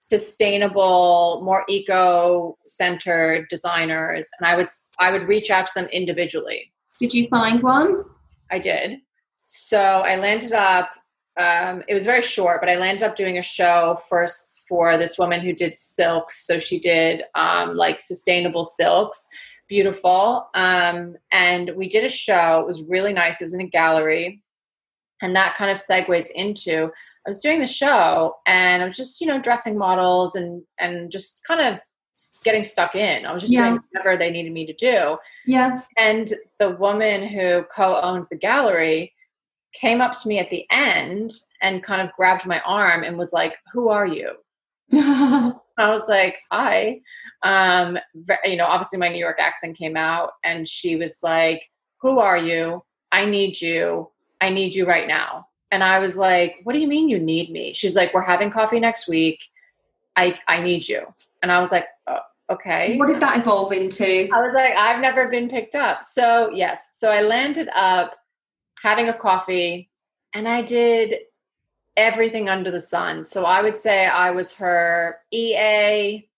sustainable, 0.00 1.40
more 1.44 1.64
eco-centered 1.68 3.48
designers, 3.48 4.28
and 4.38 4.48
I 4.48 4.56
would 4.56 4.68
I 4.98 5.10
would 5.10 5.26
reach 5.26 5.50
out 5.50 5.66
to 5.66 5.72
them 5.74 5.88
individually. 5.92 6.72
Did 6.98 7.12
you 7.12 7.26
find 7.28 7.62
one? 7.62 8.04
I 8.52 8.60
did. 8.60 8.98
So 9.42 9.80
I 9.80 10.16
landed 10.16 10.52
up 10.52 10.90
um, 11.38 11.82
it 11.88 11.94
was 11.94 12.04
very 12.04 12.22
short, 12.22 12.60
but 12.60 12.70
I 12.70 12.76
landed 12.76 13.04
up 13.04 13.16
doing 13.16 13.38
a 13.38 13.42
show 13.42 13.98
first 14.08 14.62
for 14.68 14.98
this 14.98 15.18
woman 15.18 15.40
who 15.40 15.52
did 15.52 15.76
silks. 15.76 16.46
So 16.46 16.58
she 16.58 16.78
did 16.78 17.22
um, 17.34 17.76
like 17.76 18.00
sustainable 18.00 18.64
silks, 18.64 19.26
beautiful. 19.68 20.48
Um, 20.54 21.16
and 21.32 21.70
we 21.76 21.88
did 21.88 22.04
a 22.04 22.08
show. 22.08 22.60
It 22.60 22.66
was 22.66 22.82
really 22.82 23.12
nice. 23.12 23.40
It 23.40 23.44
was 23.44 23.54
in 23.54 23.60
a 23.60 23.66
gallery, 23.66 24.42
and 25.22 25.34
that 25.36 25.56
kind 25.56 25.70
of 25.70 25.78
segues 25.78 26.30
into 26.34 26.90
I 27.26 27.30
was 27.30 27.40
doing 27.40 27.60
the 27.60 27.66
show, 27.66 28.36
and 28.46 28.82
I 28.82 28.86
was 28.86 28.96
just 28.96 29.20
you 29.20 29.26
know 29.26 29.40
dressing 29.40 29.76
models 29.76 30.34
and 30.34 30.62
and 30.78 31.10
just 31.10 31.42
kind 31.46 31.60
of 31.60 31.80
getting 32.44 32.64
stuck 32.64 32.94
in. 32.94 33.26
I 33.26 33.32
was 33.32 33.42
just 33.42 33.52
yeah. 33.52 33.68
doing 33.68 33.80
whatever 33.92 34.16
they 34.16 34.30
needed 34.30 34.52
me 34.52 34.66
to 34.66 34.72
do. 34.72 35.16
Yeah. 35.46 35.82
And 35.96 36.34
the 36.58 36.70
woman 36.70 37.26
who 37.26 37.64
co-owned 37.74 38.26
the 38.30 38.36
gallery 38.36 39.14
came 39.72 40.00
up 40.00 40.18
to 40.20 40.28
me 40.28 40.38
at 40.38 40.50
the 40.50 40.66
end 40.70 41.32
and 41.62 41.82
kind 41.82 42.00
of 42.00 42.14
grabbed 42.16 42.46
my 42.46 42.60
arm 42.60 43.04
and 43.04 43.16
was 43.18 43.32
like, 43.32 43.56
Who 43.72 43.88
are 43.88 44.06
you? 44.06 44.32
I 44.92 45.54
was 45.78 46.08
like, 46.08 46.36
Hi. 46.50 47.00
Um, 47.42 47.98
you 48.44 48.56
know, 48.56 48.66
obviously 48.66 48.98
my 48.98 49.08
New 49.08 49.18
York 49.18 49.38
accent 49.40 49.76
came 49.76 49.96
out, 49.96 50.32
and 50.44 50.68
she 50.68 50.96
was 50.96 51.18
like, 51.22 51.68
Who 52.00 52.18
are 52.18 52.38
you? 52.38 52.82
I 53.12 53.24
need 53.24 53.60
you. 53.60 54.10
I 54.40 54.50
need 54.50 54.74
you 54.74 54.86
right 54.86 55.08
now. 55.08 55.46
And 55.70 55.84
I 55.84 55.98
was 55.98 56.16
like, 56.16 56.56
What 56.64 56.74
do 56.74 56.80
you 56.80 56.88
mean 56.88 57.08
you 57.08 57.18
need 57.18 57.50
me? 57.50 57.72
She's 57.72 57.96
like, 57.96 58.12
We're 58.14 58.22
having 58.22 58.50
coffee 58.50 58.80
next 58.80 59.08
week. 59.08 59.40
I, 60.16 60.36
I 60.48 60.62
need 60.62 60.88
you. 60.88 61.06
And 61.42 61.50
I 61.50 61.60
was 61.60 61.72
like, 61.72 61.86
oh, 62.06 62.18
okay. 62.50 62.96
What 62.98 63.08
did 63.08 63.20
that 63.20 63.38
evolve 63.38 63.72
into? 63.72 64.28
I 64.32 64.40
was 64.40 64.54
like, 64.54 64.74
I've 64.76 65.00
never 65.00 65.28
been 65.28 65.48
picked 65.48 65.74
up. 65.74 66.04
So, 66.04 66.50
yes. 66.52 66.90
So 66.92 67.10
I 67.10 67.22
landed 67.22 67.68
up 67.74 68.16
having 68.82 69.08
a 69.08 69.14
coffee, 69.14 69.90
and 70.34 70.48
I 70.48 70.62
did 70.62 71.14
everything 71.96 72.48
under 72.48 72.70
the 72.70 72.80
sun. 72.80 73.24
So 73.24 73.44
I 73.44 73.62
would 73.62 73.74
say 73.74 74.06
I 74.06 74.30
was 74.30 74.52
her 74.54 75.18
EA, 75.32 76.28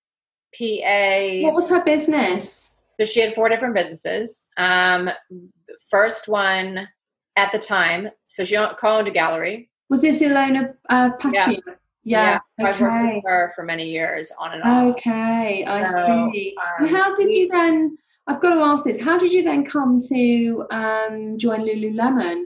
PA. 0.59 1.46
What 1.46 1.55
was 1.55 1.68
her 1.70 1.85
business? 1.85 2.81
So 2.98 3.07
she 3.07 3.20
had 3.20 3.35
four 3.35 3.48
different 3.48 3.74
businesses. 3.74 4.48
Um, 4.57 5.07
the 5.31 5.76
first 5.90 6.28
one 6.28 6.88
at 7.37 7.50
the 7.52 7.59
time, 7.59 8.11
so 8.26 8.44
she 8.44 8.57
co-owned 8.57 9.09
a 9.09 9.11
gallery. 9.11 9.70
Was 9.88 10.02
this 10.02 10.22
Ilona 10.22 10.74
uh, 10.90 11.11
Pachi? 11.18 11.33
Yeah. 11.66 11.74
Yeah, 12.05 12.40
yeah. 12.59 12.66
Okay. 12.66 12.70
I've 12.70 12.81
worked 12.81 13.14
with 13.14 13.24
her 13.24 13.52
for 13.55 13.62
many 13.64 13.88
years, 13.88 14.33
on 14.38 14.55
and 14.55 14.62
off. 14.64 14.96
Okay, 14.96 15.64
I 15.64 15.85
so, 15.85 16.31
see. 16.33 16.57
Um, 16.81 16.88
how 16.88 17.14
did 17.14 17.31
you 17.31 17.46
then? 17.48 17.96
I've 18.26 18.40
got 18.40 18.54
to 18.54 18.61
ask 18.61 18.85
this. 18.85 19.00
How 19.00 19.18
did 19.18 19.32
you 19.32 19.42
then 19.42 19.64
come 19.64 19.98
to 20.08 20.66
um, 20.70 21.38
join 21.38 21.61
Lululemon? 21.61 22.44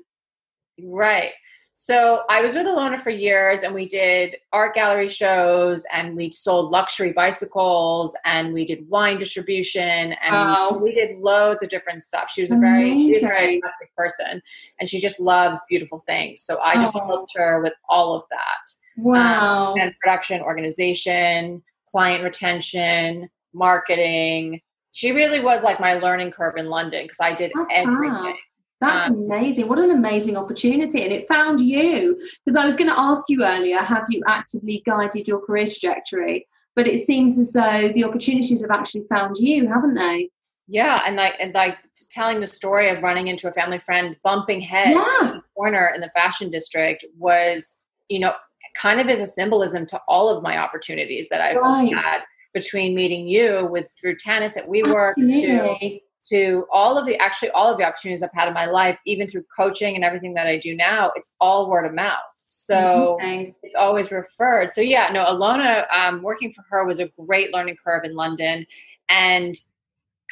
Right. 0.82 1.32
So 1.78 2.22
I 2.30 2.40
was 2.40 2.54
with 2.54 2.64
Ilona 2.64 2.98
for 2.98 3.10
years 3.10 3.62
and 3.62 3.74
we 3.74 3.86
did 3.86 4.36
art 4.50 4.74
gallery 4.74 5.08
shows 5.08 5.84
and 5.92 6.16
we 6.16 6.30
sold 6.30 6.70
luxury 6.70 7.12
bicycles 7.12 8.16
and 8.24 8.54
we 8.54 8.64
did 8.64 8.88
wine 8.88 9.18
distribution 9.18 10.14
and 10.22 10.80
we 10.80 10.94
did 10.94 11.18
loads 11.18 11.62
of 11.62 11.68
different 11.68 12.02
stuff. 12.02 12.30
She 12.30 12.40
was 12.40 12.50
a 12.50 12.56
very 12.56 12.98
she 12.98 13.14
was 13.16 13.24
a 13.24 13.26
very 13.26 13.56
eclectic 13.56 13.94
person 13.94 14.40
and 14.80 14.88
she 14.88 15.00
just 15.00 15.20
loves 15.20 15.60
beautiful 15.68 16.02
things. 16.06 16.40
So 16.40 16.58
I 16.62 16.76
just 16.76 16.96
oh. 16.96 17.06
helped 17.06 17.32
her 17.36 17.60
with 17.60 17.74
all 17.90 18.16
of 18.16 18.22
that. 18.30 18.72
Wow. 18.96 19.72
Um, 19.72 19.78
and 19.78 19.94
production, 20.00 20.40
organization, 20.40 21.62
client 21.90 22.24
retention, 22.24 23.28
marketing, 23.52 24.62
she 24.96 25.12
really 25.12 25.40
was 25.40 25.62
like 25.62 25.78
my 25.78 25.92
learning 25.92 26.30
curve 26.30 26.56
in 26.56 26.70
London 26.70 27.04
because 27.04 27.20
I 27.20 27.34
did 27.34 27.52
everything. 27.70 28.34
That's 28.80 29.10
um, 29.10 29.24
amazing. 29.30 29.68
What 29.68 29.78
an 29.78 29.90
amazing 29.90 30.38
opportunity. 30.38 31.02
And 31.02 31.12
it 31.12 31.28
found 31.28 31.60
you. 31.60 32.18
Because 32.42 32.56
I 32.56 32.64
was 32.64 32.74
going 32.74 32.88
to 32.88 32.98
ask 32.98 33.26
you 33.28 33.44
earlier 33.44 33.76
have 33.76 34.06
you 34.08 34.22
actively 34.26 34.82
guided 34.86 35.28
your 35.28 35.44
career 35.44 35.66
trajectory? 35.66 36.48
But 36.74 36.86
it 36.86 36.96
seems 36.96 37.38
as 37.38 37.52
though 37.52 37.90
the 37.92 38.04
opportunities 38.04 38.62
have 38.62 38.70
actually 38.70 39.04
found 39.10 39.36
you, 39.36 39.68
haven't 39.68 39.96
they? 39.96 40.30
Yeah, 40.66 41.02
and 41.06 41.14
like 41.14 41.34
and 41.40 41.52
like 41.52 41.76
telling 42.10 42.40
the 42.40 42.46
story 42.46 42.88
of 42.88 43.02
running 43.02 43.28
into 43.28 43.48
a 43.48 43.52
family 43.52 43.78
friend, 43.78 44.16
bumping 44.24 44.62
heads 44.62 44.96
yeah. 44.96 45.28
in 45.28 45.36
the 45.36 45.42
corner 45.54 45.92
in 45.94 46.00
the 46.00 46.10
fashion 46.14 46.50
district 46.50 47.04
was, 47.18 47.82
you 48.08 48.18
know, 48.18 48.32
kind 48.74 48.98
of 48.98 49.08
as 49.08 49.20
a 49.20 49.26
symbolism 49.26 49.86
to 49.88 50.00
all 50.08 50.30
of 50.30 50.42
my 50.42 50.56
opportunities 50.56 51.28
that 51.28 51.42
I've 51.42 51.56
right. 51.56 51.96
had 51.98 52.22
between 52.56 52.94
meeting 52.94 53.26
you 53.26 53.68
with 53.70 53.90
through 54.00 54.16
tennis 54.16 54.56
at 54.56 54.66
WeWork 54.66 55.14
to 55.16 56.00
to 56.30 56.66
all 56.72 56.96
of 56.96 57.06
the 57.06 57.14
actually 57.18 57.50
all 57.50 57.70
of 57.70 57.78
the 57.78 57.84
opportunities 57.84 58.22
I've 58.22 58.30
had 58.32 58.48
in 58.48 58.54
my 58.54 58.64
life, 58.64 58.98
even 59.04 59.28
through 59.28 59.44
coaching 59.54 59.94
and 59.94 60.02
everything 60.02 60.32
that 60.34 60.46
I 60.46 60.56
do 60.56 60.74
now, 60.74 61.12
it's 61.14 61.34
all 61.38 61.68
word 61.68 61.84
of 61.84 61.92
mouth. 61.92 62.16
So 62.48 63.18
okay. 63.20 63.54
it's 63.62 63.74
always 63.74 64.10
referred. 64.10 64.72
So 64.72 64.80
yeah, 64.80 65.10
no, 65.12 65.22
Ilona, 65.26 65.84
um, 65.94 66.22
working 66.22 66.50
for 66.50 66.64
her 66.70 66.86
was 66.86 66.98
a 66.98 67.10
great 67.26 67.52
learning 67.52 67.76
curve 67.84 68.04
in 68.04 68.16
London, 68.16 68.66
and 69.10 69.54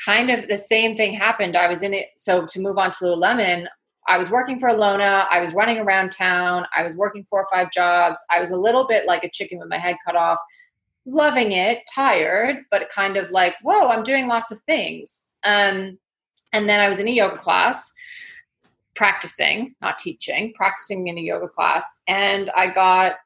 kind 0.03 0.31
of 0.31 0.49
the 0.49 0.57
same 0.57 0.97
thing 0.97 1.13
happened. 1.13 1.59
I 1.59 1.69
was 1.69 1.83
in 1.83 1.93
it. 1.93 2.07
So 2.17 2.47
to 2.47 2.61
move 2.61 2.79
on 2.79 2.91
to 2.93 3.05
Lululemon, 3.05 3.67
I 4.09 4.17
was 4.17 4.31
working 4.31 4.59
for 4.59 4.71
Ilona. 4.71 5.27
I 5.31 5.41
was 5.41 5.53
running 5.53 5.79
around 5.79 6.11
town. 6.13 6.67
I 6.75 6.85
was 6.85 6.97
working 6.97 7.27
four 7.29 7.41
or 7.41 7.49
five 7.53 7.71
jobs. 7.71 8.19
I 8.31 8.41
was 8.41 8.51
a 8.51 8.57
little 8.57 8.87
bit 8.87 9.05
like 9.07 9.25
a 9.25 9.31
chicken 9.31 9.59
with 9.59 9.69
my 9.69 9.79
head 9.79 9.97
cut 10.07 10.17
off 10.17 10.39
loving 11.07 11.53
it, 11.53 11.81
tired, 11.93 12.65
but 12.71 12.91
kind 12.91 13.17
of 13.17 13.31
like, 13.31 13.55
whoa, 13.63 13.89
I'm 13.89 14.03
doing 14.03 14.27
lots 14.27 14.51
of 14.51 14.61
things. 14.63 15.29
Um, 15.45 15.99
and 16.53 16.69
then 16.69 16.81
I 16.81 16.89
was 16.89 17.01
in 17.01 17.09
a 17.09 17.13
yoga 17.13 17.37
class, 17.37 17.93
practicing, 18.95 19.75
not 19.83 19.99
teaching, 19.99 20.53
practicing 20.55 21.09
in 21.09 21.19
a 21.19 21.21
yoga 21.21 21.49
class. 21.49 22.03
And 22.07 22.51
I 22.57 22.73
got 22.73 23.17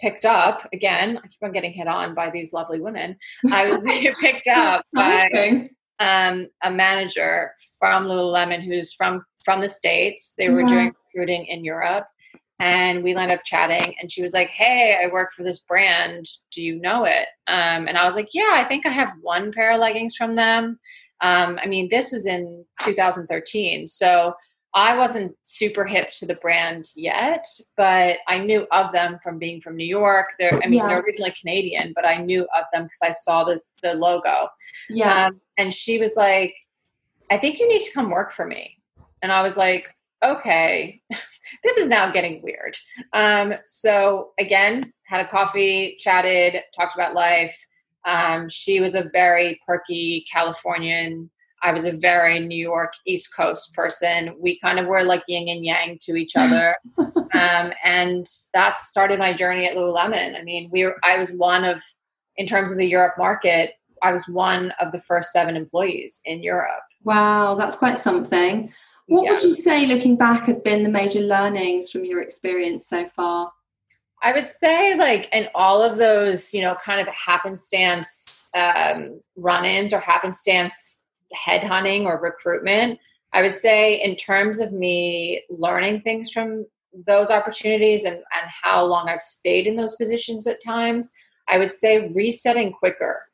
picked 0.00 0.24
up 0.24 0.68
again. 0.72 1.18
I 1.18 1.26
keep 1.28 1.42
on 1.42 1.52
getting 1.52 1.72
hit 1.72 1.86
on 1.86 2.14
by 2.14 2.30
these 2.30 2.52
lovely 2.52 2.80
women. 2.80 3.16
I 3.50 3.72
was 3.72 3.82
picked 4.20 4.48
up 4.48 4.84
by 4.92 5.68
um, 6.00 6.48
a 6.62 6.70
manager 6.70 7.52
from 7.78 8.06
Lululemon 8.06 8.62
who's 8.62 8.92
from 8.92 9.24
from 9.44 9.60
the 9.60 9.68
states. 9.68 10.34
They 10.36 10.48
were 10.48 10.64
doing 10.64 10.92
recruiting 11.14 11.46
in 11.46 11.64
Europe, 11.64 12.06
and 12.60 13.02
we 13.02 13.14
ended 13.14 13.36
up 13.36 13.44
chatting 13.44 13.94
and 14.00 14.10
she 14.10 14.22
was 14.22 14.32
like 14.32 14.48
hey 14.48 14.98
i 15.02 15.12
work 15.12 15.32
for 15.32 15.42
this 15.42 15.60
brand. 15.60 16.26
Do 16.52 16.62
you 16.62 16.76
know 16.76 17.04
it? 17.04 17.26
Um, 17.46 17.88
and 17.88 17.98
i 17.98 18.06
was 18.06 18.14
like 18.14 18.28
yeah 18.32 18.52
i 18.52 18.64
think 18.64 18.86
i 18.86 18.90
have 18.90 19.12
one 19.20 19.52
pair 19.52 19.72
of 19.72 19.80
leggings 19.80 20.14
from 20.14 20.36
them. 20.36 20.78
Um, 21.20 21.58
i 21.62 21.66
mean 21.66 21.88
this 21.90 22.12
was 22.12 22.26
in 22.26 22.64
2013 22.82 23.88
so 23.88 24.34
i 24.74 24.96
wasn't 24.96 25.34
super 25.44 25.84
hip 25.84 26.10
to 26.12 26.26
the 26.26 26.34
brand 26.36 26.90
yet 26.96 27.46
but 27.76 28.18
i 28.28 28.38
knew 28.38 28.66
of 28.72 28.92
them 28.92 29.18
from 29.22 29.38
being 29.38 29.60
from 29.60 29.76
new 29.76 29.86
york. 29.86 30.30
They're 30.38 30.60
i 30.62 30.66
mean 30.66 30.80
yeah. 30.80 30.88
they're 30.88 31.00
originally 31.00 31.34
canadian 31.40 31.92
but 31.94 32.06
i 32.06 32.16
knew 32.18 32.42
of 32.42 32.64
them 32.72 32.84
because 32.84 33.00
i 33.02 33.10
saw 33.10 33.44
the, 33.44 33.60
the 33.82 33.94
logo. 33.94 34.48
Yeah. 34.88 35.26
Um, 35.26 35.40
and 35.58 35.72
she 35.72 35.98
was 35.98 36.16
like 36.16 36.54
i 37.30 37.38
think 37.38 37.58
you 37.58 37.68
need 37.68 37.82
to 37.82 37.92
come 37.92 38.10
work 38.10 38.32
for 38.32 38.46
me. 38.46 38.78
And 39.22 39.32
i 39.32 39.42
was 39.42 39.56
like 39.56 39.93
okay 40.24 41.00
this 41.62 41.76
is 41.76 41.88
now 41.88 42.10
getting 42.10 42.42
weird. 42.42 42.76
Um, 43.12 43.54
so 43.64 44.32
again, 44.38 44.92
had 45.04 45.24
a 45.24 45.28
coffee, 45.28 45.96
chatted, 45.98 46.62
talked 46.74 46.94
about 46.94 47.14
life. 47.14 47.56
Um, 48.04 48.48
she 48.48 48.80
was 48.80 48.94
a 48.94 49.08
very 49.12 49.60
perky 49.66 50.24
Californian. 50.30 51.30
I 51.62 51.72
was 51.72 51.86
a 51.86 51.92
very 51.92 52.40
New 52.40 52.62
York 52.62 52.92
East 53.06 53.34
Coast 53.34 53.74
person. 53.74 54.34
We 54.38 54.58
kind 54.60 54.78
of 54.78 54.86
were 54.86 55.02
like 55.02 55.22
yin 55.26 55.48
and 55.48 55.64
yang 55.64 55.98
to 56.02 56.14
each 56.16 56.36
other, 56.36 56.76
um, 56.98 57.72
and 57.82 58.26
that 58.52 58.76
started 58.76 59.18
my 59.18 59.32
journey 59.32 59.64
at 59.64 59.74
Lululemon. 59.74 60.38
I 60.38 60.42
mean, 60.42 60.68
we 60.70 60.84
were, 60.84 60.98
I 61.02 61.16
was 61.16 61.32
one 61.32 61.64
of, 61.64 61.82
in 62.36 62.46
terms 62.46 62.70
of 62.70 62.76
the 62.76 62.86
Europe 62.86 63.14
market, 63.16 63.72
I 64.02 64.12
was 64.12 64.28
one 64.28 64.72
of 64.78 64.92
the 64.92 65.00
first 65.00 65.32
seven 65.32 65.56
employees 65.56 66.20
in 66.26 66.42
Europe. 66.42 66.82
Wow, 67.04 67.54
that's 67.54 67.76
quite 67.76 67.96
something. 67.96 68.70
What 69.06 69.24
yeah. 69.24 69.32
would 69.32 69.42
you 69.42 69.52
say, 69.52 69.86
looking 69.86 70.16
back, 70.16 70.46
have 70.46 70.64
been 70.64 70.82
the 70.82 70.88
major 70.88 71.20
learnings 71.20 71.90
from 71.90 72.04
your 72.04 72.22
experience 72.22 72.88
so 72.88 73.06
far? 73.08 73.52
I 74.22 74.32
would 74.32 74.46
say, 74.46 74.96
like, 74.96 75.28
in 75.32 75.48
all 75.54 75.82
of 75.82 75.98
those, 75.98 76.54
you 76.54 76.62
know, 76.62 76.74
kind 76.82 77.00
of 77.00 77.08
happenstance 77.08 78.50
um, 78.56 79.20
run 79.36 79.66
ins 79.66 79.92
or 79.92 80.00
happenstance 80.00 81.04
headhunting 81.46 82.04
or 82.04 82.18
recruitment, 82.18 82.98
I 83.34 83.42
would 83.42 83.52
say, 83.52 84.00
in 84.00 84.16
terms 84.16 84.60
of 84.60 84.72
me 84.72 85.42
learning 85.50 86.00
things 86.00 86.30
from 86.30 86.64
those 87.06 87.30
opportunities 87.30 88.04
and, 88.04 88.14
and 88.14 88.50
how 88.62 88.84
long 88.84 89.08
I've 89.08 89.20
stayed 89.20 89.66
in 89.66 89.76
those 89.76 89.96
positions 89.96 90.46
at 90.46 90.62
times, 90.62 91.12
I 91.48 91.58
would 91.58 91.72
say 91.72 92.10
resetting 92.14 92.72
quicker. 92.72 93.26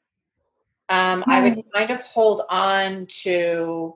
Um, 0.88 1.22
I 1.28 1.42
would 1.42 1.62
kind 1.72 1.90
of 1.90 2.00
hold 2.02 2.42
on 2.48 3.06
to, 3.22 3.94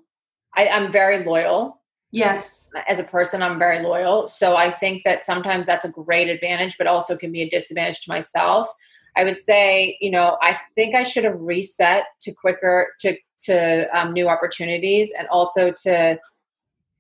I, 0.56 0.68
I'm 0.68 0.92
very 0.92 1.24
loyal. 1.24 1.80
Yes. 2.12 2.70
As 2.88 3.00
a 3.00 3.04
person, 3.04 3.42
I'm 3.42 3.58
very 3.58 3.82
loyal. 3.82 4.26
So 4.26 4.54
I 4.54 4.72
think 4.72 5.02
that 5.04 5.24
sometimes 5.24 5.66
that's 5.66 5.84
a 5.84 5.90
great 5.90 6.28
advantage, 6.28 6.78
but 6.78 6.86
also 6.86 7.16
can 7.16 7.32
be 7.32 7.42
a 7.42 7.50
disadvantage 7.50 8.02
to 8.02 8.12
myself. 8.12 8.68
I 9.16 9.24
would 9.24 9.36
say, 9.36 9.98
you 10.00 10.10
know, 10.10 10.36
I 10.40 10.56
think 10.74 10.94
I 10.94 11.02
should 11.02 11.24
have 11.24 11.40
reset 11.40 12.04
to 12.22 12.32
quicker, 12.32 12.92
to 13.00 13.16
to 13.44 13.86
um, 13.96 14.12
new 14.12 14.28
opportunities 14.28 15.12
and 15.18 15.28
also 15.28 15.70
to 15.70 16.18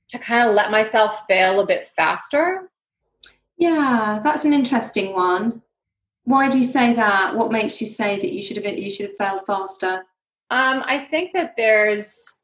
to 0.08 0.18
kind 0.18 0.48
of 0.48 0.54
let 0.54 0.70
myself 0.70 1.24
fail 1.26 1.60
a 1.60 1.66
bit 1.66 1.84
faster 1.84 2.70
yeah 3.56 4.20
that's 4.22 4.44
an 4.44 4.52
interesting 4.52 5.12
one 5.12 5.62
why 6.24 6.48
do 6.48 6.58
you 6.58 6.64
say 6.64 6.92
that 6.92 7.34
what 7.34 7.52
makes 7.52 7.80
you 7.80 7.86
say 7.86 8.20
that 8.20 8.32
you 8.32 8.42
should 8.42 8.56
have 8.56 8.78
you 8.78 8.90
should 8.90 9.08
have 9.08 9.16
failed 9.16 9.46
faster 9.46 10.04
um, 10.50 10.82
i 10.86 10.98
think 10.98 11.32
that 11.32 11.54
there's 11.56 12.40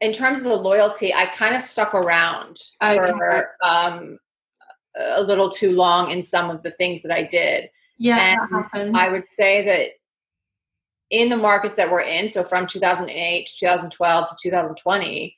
in 0.00 0.12
terms 0.12 0.40
of 0.40 0.44
the 0.44 0.56
loyalty 0.56 1.12
i 1.14 1.26
kind 1.26 1.54
of 1.54 1.62
stuck 1.62 1.94
around 1.94 2.60
for 2.80 3.50
um, 3.62 4.18
a 4.96 5.22
little 5.22 5.50
too 5.50 5.72
long 5.72 6.10
in 6.10 6.22
some 6.22 6.50
of 6.50 6.62
the 6.62 6.70
things 6.70 7.02
that 7.02 7.12
i 7.12 7.22
did 7.22 7.68
yeah 7.98 8.32
and 8.32 8.40
that 8.40 8.62
happens. 8.62 8.96
i 8.98 9.10
would 9.10 9.24
say 9.36 9.64
that 9.64 9.90
in 11.10 11.28
the 11.28 11.36
markets 11.36 11.76
that 11.76 11.90
we're 11.90 12.00
in, 12.00 12.28
so 12.28 12.42
from 12.42 12.66
2008 12.66 13.46
to 13.46 13.58
2012 13.58 14.28
to 14.28 14.36
2020, 14.42 15.36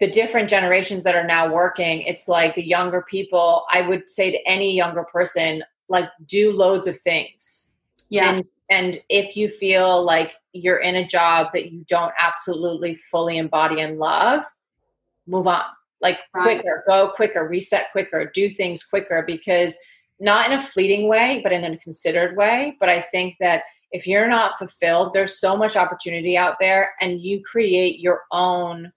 the 0.00 0.10
different 0.10 0.48
generations 0.48 1.04
that 1.04 1.14
are 1.14 1.26
now 1.26 1.52
working, 1.52 2.02
it's 2.02 2.26
like 2.26 2.54
the 2.54 2.66
younger 2.66 3.04
people, 3.08 3.64
I 3.70 3.86
would 3.86 4.08
say 4.08 4.30
to 4.32 4.48
any 4.48 4.74
younger 4.74 5.04
person, 5.04 5.62
like 5.88 6.08
do 6.26 6.52
loads 6.52 6.86
of 6.86 6.98
things. 6.98 7.76
Yeah. 8.08 8.32
And, 8.32 8.44
and 8.70 9.02
if 9.08 9.36
you 9.36 9.48
feel 9.48 10.02
like 10.02 10.32
you're 10.52 10.78
in 10.78 10.96
a 10.96 11.06
job 11.06 11.48
that 11.54 11.72
you 11.72 11.84
don't 11.88 12.12
absolutely 12.18 12.96
fully 12.96 13.38
embody 13.38 13.80
and 13.80 13.98
love, 13.98 14.44
move 15.26 15.46
on. 15.46 15.64
Like 16.00 16.18
right. 16.34 16.42
quicker, 16.42 16.84
go 16.86 17.12
quicker, 17.14 17.48
reset 17.48 17.86
quicker, 17.92 18.30
do 18.34 18.50
things 18.50 18.82
quicker 18.82 19.22
because 19.26 19.78
not 20.20 20.50
in 20.50 20.58
a 20.58 20.62
fleeting 20.62 21.08
way, 21.08 21.40
but 21.42 21.52
in 21.52 21.64
a 21.64 21.78
considered 21.78 22.36
way. 22.36 22.76
But 22.80 22.88
I 22.88 23.02
think 23.02 23.36
that 23.40 23.62
if 23.92 24.06
you're 24.06 24.28
not 24.28 24.58
fulfilled, 24.58 25.12
there's 25.12 25.38
so 25.38 25.56
much 25.56 25.76
opportunity 25.76 26.36
out 26.36 26.56
there, 26.58 26.92
and 27.00 27.20
you 27.20 27.42
create 27.42 28.00
your 28.00 28.22
own. 28.30 28.92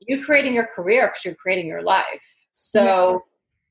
You 0.00 0.24
creating 0.24 0.54
your 0.54 0.66
career 0.66 1.08
because 1.08 1.24
you're 1.24 1.34
creating 1.34 1.66
your 1.66 1.82
life. 1.82 2.46
So. 2.54 3.24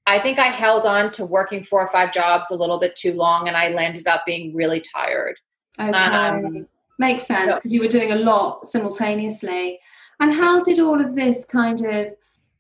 I 0.08 0.20
think 0.20 0.40
I 0.40 0.48
held 0.48 0.88
on 0.88 1.12
to 1.12 1.26
working 1.26 1.64
four 1.64 1.80
or 1.80 1.92
five 1.92 2.12
jobs 2.12 2.50
a 2.50 2.56
little 2.56 2.80
bit 2.80 2.96
too 2.96 3.14
long, 3.14 3.48
and 3.48 3.56
I 3.56 3.70
landed 3.70 4.08
up 4.08 4.24
being 4.26 4.54
really 4.54 4.82
tired. 4.82 5.36
Okay, 5.80 5.92
um, 5.92 6.68
makes 7.02 7.26
sense 7.26 7.58
because 7.58 7.74
you 7.74 7.82
were 7.82 7.88
doing 7.88 8.14
a 8.14 8.16
lot 8.16 8.66
simultaneously. 8.66 9.80
And 10.22 10.32
how 10.32 10.62
did 10.62 10.80
all 10.80 11.02
of 11.02 11.16
this 11.16 11.44
kind 11.44 11.86
of 11.86 12.08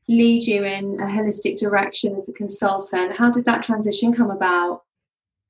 lead 0.10 0.44
you 0.46 0.66
in 0.66 1.00
a 1.00 1.06
holistic 1.06 1.58
direction 1.60 2.16
as 2.16 2.28
a 2.28 2.34
consultant? 2.34 3.16
How 3.16 3.32
did 3.32 3.46
that 3.46 3.64
transition 3.64 4.14
come 4.14 4.32
about? 4.32 4.82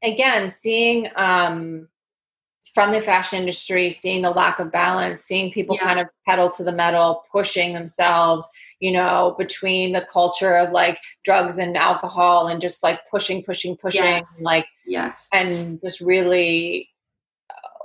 Again, 0.03 0.49
seeing 0.49 1.07
um, 1.15 1.87
from 2.73 2.91
the 2.91 3.01
fashion 3.01 3.39
industry, 3.39 3.89
seeing 3.89 4.21
the 4.21 4.31
lack 4.31 4.59
of 4.59 4.71
balance, 4.71 5.21
seeing 5.23 5.51
people 5.51 5.77
yeah. 5.77 5.85
kind 5.85 5.99
of 5.99 6.07
pedal 6.27 6.49
to 6.51 6.63
the 6.63 6.71
metal, 6.71 7.23
pushing 7.31 7.73
themselves, 7.73 8.47
you 8.79 8.91
know, 8.91 9.35
between 9.37 9.93
the 9.93 10.05
culture 10.11 10.55
of 10.57 10.71
like 10.71 10.99
drugs 11.23 11.57
and 11.57 11.77
alcohol 11.77 12.47
and 12.47 12.61
just 12.61 12.83
like 12.83 12.99
pushing, 13.09 13.41
pushing, 13.43 13.77
pushing, 13.77 14.03
yes. 14.03 14.41
like, 14.43 14.65
yes, 14.85 15.29
and 15.33 15.79
just 15.81 16.01
really 16.01 16.90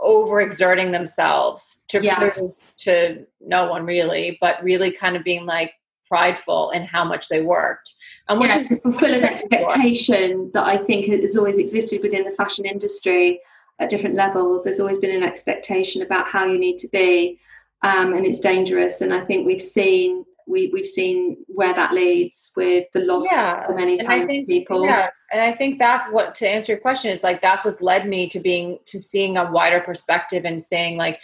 overexerting 0.02 0.92
themselves 0.92 1.84
to 1.88 2.02
yes. 2.02 2.38
prove 2.38 2.52
to 2.78 3.26
no 3.40 3.68
one 3.70 3.84
really, 3.84 4.38
but 4.40 4.62
really 4.62 4.90
kind 4.90 5.16
of 5.16 5.24
being 5.24 5.46
like 5.46 5.72
prideful 6.06 6.70
in 6.70 6.84
how 6.84 7.04
much 7.04 7.28
they 7.28 7.42
worked. 7.42 7.94
And 8.28 8.40
which 8.40 8.50
yes, 8.50 8.62
is 8.62 8.68
to 8.68 8.76
fulfill 8.76 9.14
an 9.14 9.24
expectation 9.24 10.50
that 10.54 10.64
I 10.64 10.76
think 10.76 11.06
has 11.06 11.36
always 11.36 11.58
existed 11.58 12.00
within 12.02 12.24
the 12.24 12.30
fashion 12.30 12.64
industry 12.64 13.40
at 13.78 13.90
different 13.90 14.16
levels. 14.16 14.64
There's 14.64 14.80
always 14.80 14.98
been 14.98 15.14
an 15.14 15.22
expectation 15.22 16.02
about 16.02 16.26
how 16.26 16.46
you 16.46 16.58
need 16.58 16.78
to 16.78 16.88
be, 16.88 17.38
um, 17.82 18.14
and 18.14 18.24
it's 18.24 18.40
dangerous. 18.40 19.00
And 19.00 19.12
I 19.12 19.24
think 19.24 19.46
we've 19.46 19.60
seen 19.60 20.24
we 20.46 20.70
we've 20.72 20.86
seen 20.86 21.36
where 21.46 21.74
that 21.74 21.92
leads 21.92 22.52
with 22.56 22.86
the 22.92 23.00
loss 23.00 23.30
yeah. 23.32 23.68
of 23.68 23.76
many 23.76 23.96
talented 23.96 24.46
people. 24.46 24.84
Yes, 24.84 25.12
and 25.32 25.40
I 25.40 25.52
think 25.52 25.78
that's 25.78 26.08
what 26.10 26.34
to 26.36 26.48
answer 26.48 26.72
your 26.72 26.80
question 26.80 27.10
is 27.10 27.22
like 27.22 27.42
that's 27.42 27.64
what's 27.64 27.80
led 27.80 28.08
me 28.08 28.28
to 28.30 28.40
being 28.40 28.78
to 28.86 29.00
seeing 29.00 29.36
a 29.36 29.50
wider 29.50 29.80
perspective 29.80 30.44
and 30.44 30.62
saying 30.62 30.96
like 30.96 31.20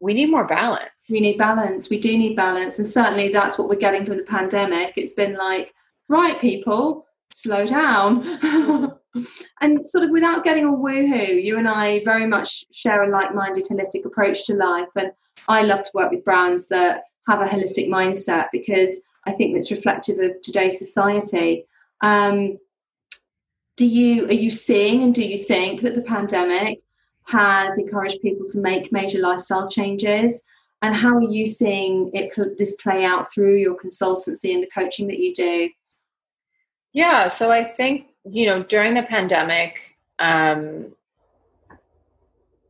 we 0.00 0.14
need 0.14 0.30
more 0.30 0.46
balance. 0.46 1.08
We 1.10 1.20
need 1.20 1.38
balance. 1.38 1.88
We 1.88 1.98
do 1.98 2.16
need 2.16 2.36
balance, 2.36 2.78
and 2.78 2.86
certainly 2.86 3.28
that's 3.28 3.58
what 3.58 3.68
we're 3.68 3.76
getting 3.76 4.04
from 4.04 4.18
the 4.18 4.22
pandemic. 4.24 4.94
It's 4.96 5.14
been 5.14 5.34
like, 5.34 5.72
right, 6.08 6.40
people, 6.40 7.06
slow 7.32 7.66
down. 7.66 8.38
and 9.60 9.86
sort 9.86 10.04
of 10.04 10.10
without 10.10 10.44
getting 10.44 10.66
all 10.66 10.76
woohoo, 10.76 11.42
you 11.42 11.58
and 11.58 11.68
I 11.68 12.00
very 12.04 12.26
much 12.26 12.64
share 12.72 13.02
a 13.02 13.10
like 13.10 13.34
minded 13.34 13.64
holistic 13.64 14.04
approach 14.04 14.44
to 14.46 14.54
life. 14.54 14.88
And 14.96 15.12
I 15.48 15.62
love 15.62 15.82
to 15.82 15.90
work 15.94 16.10
with 16.10 16.24
brands 16.24 16.68
that 16.68 17.04
have 17.26 17.40
a 17.40 17.46
holistic 17.46 17.88
mindset 17.88 18.48
because 18.52 19.04
I 19.26 19.32
think 19.32 19.54
that's 19.54 19.70
reflective 19.70 20.18
of 20.18 20.40
today's 20.40 20.78
society. 20.78 21.66
Um, 22.00 22.58
do 23.76 23.86
you 23.86 24.26
are 24.26 24.32
you 24.32 24.50
seeing 24.50 25.02
and 25.02 25.14
do 25.14 25.26
you 25.26 25.42
think 25.42 25.80
that 25.80 25.94
the 25.94 26.02
pandemic 26.02 26.82
has 27.24 27.78
encouraged 27.78 28.20
people 28.22 28.46
to 28.52 28.60
make 28.60 28.92
major 28.92 29.18
lifestyle 29.18 29.68
changes? 29.68 30.44
And 30.82 30.94
how 30.94 31.16
are 31.16 31.22
you 31.22 31.46
seeing 31.46 32.10
it 32.12 32.32
this 32.58 32.76
play 32.76 33.04
out 33.04 33.32
through 33.32 33.56
your 33.56 33.74
consultancy 33.74 34.52
and 34.52 34.62
the 34.62 34.68
coaching 34.68 35.06
that 35.08 35.18
you 35.18 35.32
do? 35.32 35.70
Yeah, 36.92 37.28
so 37.28 37.50
I 37.50 37.64
think 37.64 38.08
you 38.30 38.46
know, 38.46 38.62
during 38.62 38.94
the 38.94 39.02
pandemic, 39.02 39.96
um, 40.18 40.94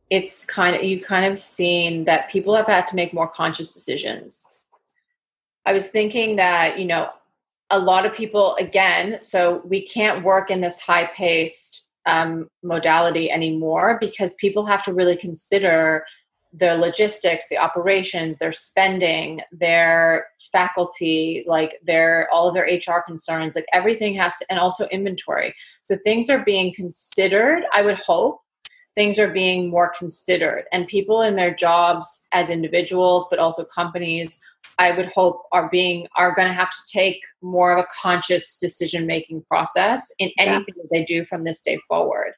it's 0.09 0.45
kind 0.45 0.75
of 0.75 0.83
you 0.83 1.01
kind 1.01 1.25
of 1.31 1.39
seen 1.39 2.03
that 2.05 2.29
people 2.29 2.55
have 2.55 2.67
had 2.67 2.87
to 2.87 2.95
make 2.95 3.13
more 3.13 3.27
conscious 3.27 3.73
decisions. 3.73 4.51
I 5.65 5.73
was 5.73 5.89
thinking 5.89 6.35
that 6.35 6.79
you 6.79 6.85
know 6.85 7.09
a 7.71 7.79
lot 7.79 8.05
of 8.05 8.13
people 8.13 8.55
again, 8.55 9.17
so 9.21 9.61
we 9.65 9.85
can't 9.87 10.23
work 10.23 10.51
in 10.51 10.61
this 10.61 10.79
high 10.79 11.09
paced 11.15 11.87
um, 12.05 12.47
modality 12.63 13.31
anymore 13.31 13.97
because 13.99 14.35
people 14.35 14.65
have 14.65 14.83
to 14.83 14.93
really 14.93 15.17
consider 15.17 16.05
their 16.53 16.75
logistics, 16.75 17.49
the 17.49 17.57
operations, 17.57 18.37
their 18.37 18.53
spending, 18.53 19.41
their 19.51 20.27
faculty, 20.51 21.43
like 21.47 21.73
their 21.83 22.29
all 22.31 22.47
of 22.47 22.53
their 22.53 22.65
HR 22.65 23.01
concerns, 23.05 23.55
like 23.55 23.65
everything 23.73 24.15
has 24.15 24.35
to, 24.37 24.45
and 24.49 24.59
also 24.59 24.87
inventory. 24.87 25.53
So 25.83 25.97
things 26.03 26.29
are 26.29 26.43
being 26.45 26.73
considered. 26.73 27.63
I 27.73 27.81
would 27.81 27.99
hope 27.99 28.39
things 28.95 29.19
are 29.19 29.29
being 29.29 29.69
more 29.69 29.91
considered, 29.97 30.65
and 30.71 30.87
people 30.87 31.21
in 31.21 31.35
their 31.35 31.53
jobs 31.53 32.27
as 32.31 32.49
individuals, 32.49 33.27
but 33.29 33.39
also 33.39 33.65
companies, 33.65 34.41
I 34.79 34.95
would 34.95 35.11
hope 35.11 35.43
are 35.51 35.69
being 35.69 36.07
are 36.15 36.35
going 36.35 36.47
to 36.47 36.53
have 36.53 36.71
to 36.71 36.91
take 36.91 37.21
more 37.41 37.77
of 37.77 37.83
a 37.83 37.87
conscious 38.01 38.57
decision 38.57 39.05
making 39.05 39.43
process 39.43 40.13
in 40.19 40.31
anything 40.37 40.73
yeah. 40.75 40.83
that 40.83 40.89
they 40.91 41.05
do 41.05 41.23
from 41.23 41.43
this 41.43 41.61
day 41.61 41.79
forward. 41.87 42.33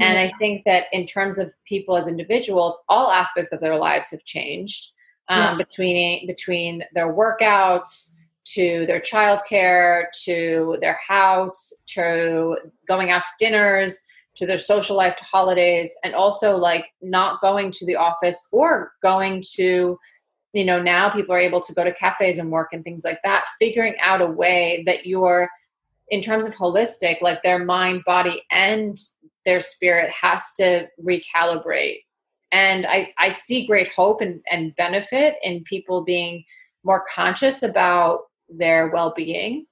And 0.00 0.18
I 0.18 0.32
think 0.38 0.64
that 0.64 0.84
in 0.92 1.04
terms 1.04 1.36
of 1.36 1.52
people 1.66 1.94
as 1.94 2.08
individuals, 2.08 2.78
all 2.88 3.10
aspects 3.10 3.52
of 3.52 3.60
their 3.60 3.76
lives 3.76 4.10
have 4.10 4.24
changed 4.24 4.92
um, 5.28 5.38
yeah. 5.38 5.54
between 5.56 6.26
between 6.26 6.84
their 6.94 7.12
workouts 7.12 8.16
to 8.46 8.86
their 8.86 9.00
childcare 9.00 10.04
to 10.24 10.78
their 10.80 10.98
house 11.06 11.82
to 11.86 12.56
going 12.88 13.10
out 13.10 13.22
to 13.22 13.28
dinners 13.38 14.02
to 14.40 14.46
their 14.46 14.58
social 14.58 14.96
life 14.96 15.14
to 15.16 15.24
holidays 15.24 15.94
and 16.02 16.14
also 16.14 16.56
like 16.56 16.86
not 17.02 17.40
going 17.40 17.70
to 17.70 17.86
the 17.86 17.96
office 17.96 18.48
or 18.50 18.92
going 19.02 19.44
to 19.54 19.98
you 20.54 20.64
know 20.64 20.82
now 20.82 21.10
people 21.10 21.34
are 21.34 21.38
able 21.38 21.60
to 21.60 21.74
go 21.74 21.84
to 21.84 21.92
cafes 21.94 22.38
and 22.38 22.50
work 22.50 22.70
and 22.72 22.82
things 22.82 23.04
like 23.04 23.20
that 23.22 23.44
figuring 23.58 23.94
out 24.02 24.22
a 24.22 24.26
way 24.26 24.82
that 24.86 25.06
you're 25.06 25.48
in 26.08 26.22
terms 26.22 26.46
of 26.46 26.54
holistic 26.54 27.20
like 27.22 27.42
their 27.42 27.64
mind 27.64 28.02
body 28.06 28.42
and 28.50 28.96
their 29.44 29.60
spirit 29.60 30.10
has 30.10 30.52
to 30.54 30.88
recalibrate 31.04 31.98
And 32.52 32.86
I, 32.86 33.12
I 33.18 33.30
see 33.30 33.66
great 33.66 33.90
hope 33.92 34.20
and, 34.20 34.40
and 34.50 34.74
benefit 34.76 35.36
in 35.42 35.64
people 35.64 36.02
being 36.02 36.44
more 36.84 37.04
conscious 37.12 37.62
about 37.62 38.22
their 38.48 38.90
well 38.90 39.12
being. 39.16 39.66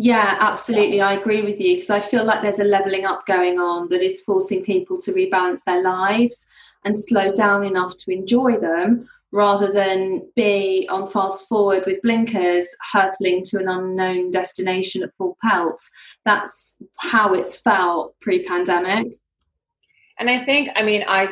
Yeah, 0.00 0.36
absolutely. 0.38 1.00
I 1.00 1.14
agree 1.14 1.42
with 1.42 1.60
you 1.60 1.74
because 1.74 1.90
I 1.90 1.98
feel 1.98 2.24
like 2.24 2.40
there's 2.40 2.60
a 2.60 2.64
leveling 2.64 3.04
up 3.04 3.26
going 3.26 3.58
on 3.58 3.88
that 3.88 4.00
is 4.00 4.22
forcing 4.22 4.62
people 4.62 4.96
to 4.98 5.12
rebalance 5.12 5.64
their 5.64 5.82
lives 5.82 6.46
and 6.84 6.96
slow 6.96 7.32
down 7.32 7.64
enough 7.64 7.96
to 7.96 8.12
enjoy 8.12 8.58
them 8.58 9.08
rather 9.32 9.72
than 9.72 10.30
be 10.36 10.86
on 10.88 11.08
fast 11.08 11.48
forward 11.48 11.82
with 11.84 12.00
blinkers 12.02 12.72
hurtling 12.92 13.42
to 13.42 13.58
an 13.58 13.68
unknown 13.68 14.30
destination 14.30 15.02
at 15.02 15.12
full 15.18 15.36
pelt. 15.42 15.80
That's 16.24 16.76
how 16.98 17.34
it's 17.34 17.60
felt 17.60 18.14
pre 18.20 18.44
pandemic. 18.44 19.08
And 20.18 20.28
I 20.28 20.44
think, 20.44 20.70
I 20.74 20.82
mean, 20.82 21.04
I 21.06 21.28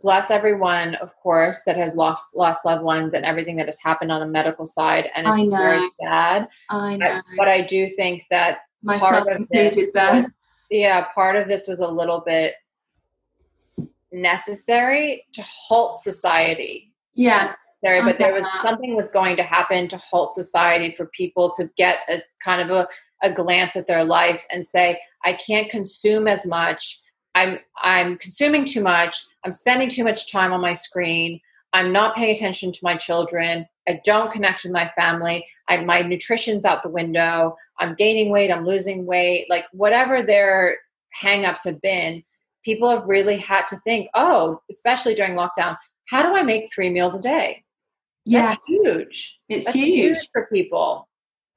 bless 0.00 0.30
everyone, 0.30 0.94
of 0.96 1.14
course, 1.16 1.62
that 1.64 1.76
has 1.76 1.94
lost 1.94 2.34
lost 2.34 2.64
loved 2.64 2.82
ones 2.82 3.14
and 3.14 3.24
everything 3.24 3.56
that 3.56 3.66
has 3.66 3.80
happened 3.82 4.10
on 4.10 4.22
a 4.22 4.26
medical 4.26 4.66
side, 4.66 5.10
and 5.14 5.26
it's 5.26 5.48
very 5.50 5.86
sad. 6.00 6.48
I 6.70 6.96
know. 6.96 7.20
But, 7.30 7.36
but 7.36 7.48
I 7.48 7.62
do 7.62 7.88
think 7.88 8.24
that 8.30 8.60
myself 8.82 9.24
part 9.24 9.40
of. 9.40 9.48
This, 9.50 9.78
yeah, 10.70 11.06
part 11.14 11.36
of 11.36 11.48
this 11.48 11.66
was 11.66 11.80
a 11.80 11.88
little 11.88 12.20
bit 12.20 12.54
necessary 14.12 15.24
to 15.34 15.42
halt 15.42 15.96
society. 15.96 16.92
Yeah. 17.14 17.54
Sorry, 17.82 18.02
but 18.02 18.18
there 18.18 18.34
was 18.34 18.44
uh-huh. 18.44 18.62
something 18.62 18.94
was 18.94 19.10
going 19.10 19.36
to 19.36 19.42
happen 19.42 19.88
to 19.88 19.96
halt 19.98 20.28
society 20.30 20.94
for 20.94 21.06
people 21.06 21.50
to 21.56 21.70
get 21.76 21.98
a 22.10 22.22
kind 22.44 22.60
of 22.60 22.70
a, 22.70 22.86
a 23.22 23.32
glance 23.32 23.74
at 23.74 23.86
their 23.86 24.04
life 24.04 24.44
and 24.50 24.64
say, 24.64 25.00
I 25.24 25.32
can't 25.34 25.70
consume 25.70 26.28
as 26.28 26.46
much 26.46 26.99
I'm 27.34 27.58
I'm 27.82 28.18
consuming 28.18 28.64
too 28.64 28.82
much. 28.82 29.16
I'm 29.44 29.52
spending 29.52 29.88
too 29.88 30.04
much 30.04 30.30
time 30.30 30.52
on 30.52 30.60
my 30.60 30.72
screen. 30.72 31.40
I'm 31.72 31.92
not 31.92 32.16
paying 32.16 32.34
attention 32.34 32.72
to 32.72 32.80
my 32.82 32.96
children. 32.96 33.66
I 33.88 34.00
don't 34.04 34.32
connect 34.32 34.64
with 34.64 34.72
my 34.72 34.90
family. 34.96 35.46
I, 35.68 35.84
my 35.84 36.02
nutrition's 36.02 36.64
out 36.64 36.82
the 36.82 36.88
window. 36.88 37.56
I'm 37.78 37.94
gaining 37.94 38.30
weight. 38.30 38.50
I'm 38.50 38.66
losing 38.66 39.06
weight. 39.06 39.46
Like 39.48 39.64
whatever 39.72 40.22
their 40.22 40.78
hangups 41.22 41.64
have 41.64 41.80
been, 41.80 42.22
people 42.64 42.90
have 42.90 43.06
really 43.06 43.38
had 43.38 43.66
to 43.68 43.76
think. 43.78 44.08
Oh, 44.14 44.60
especially 44.70 45.14
during 45.14 45.34
lockdown, 45.34 45.76
how 46.08 46.22
do 46.22 46.34
I 46.34 46.42
make 46.42 46.72
three 46.72 46.90
meals 46.90 47.14
a 47.14 47.20
day? 47.20 47.64
That's 48.26 48.58
yes. 48.68 48.84
huge. 48.84 49.38
It's 49.48 49.72
huge. 49.72 50.16
huge 50.16 50.28
for 50.32 50.46
people. 50.52 51.08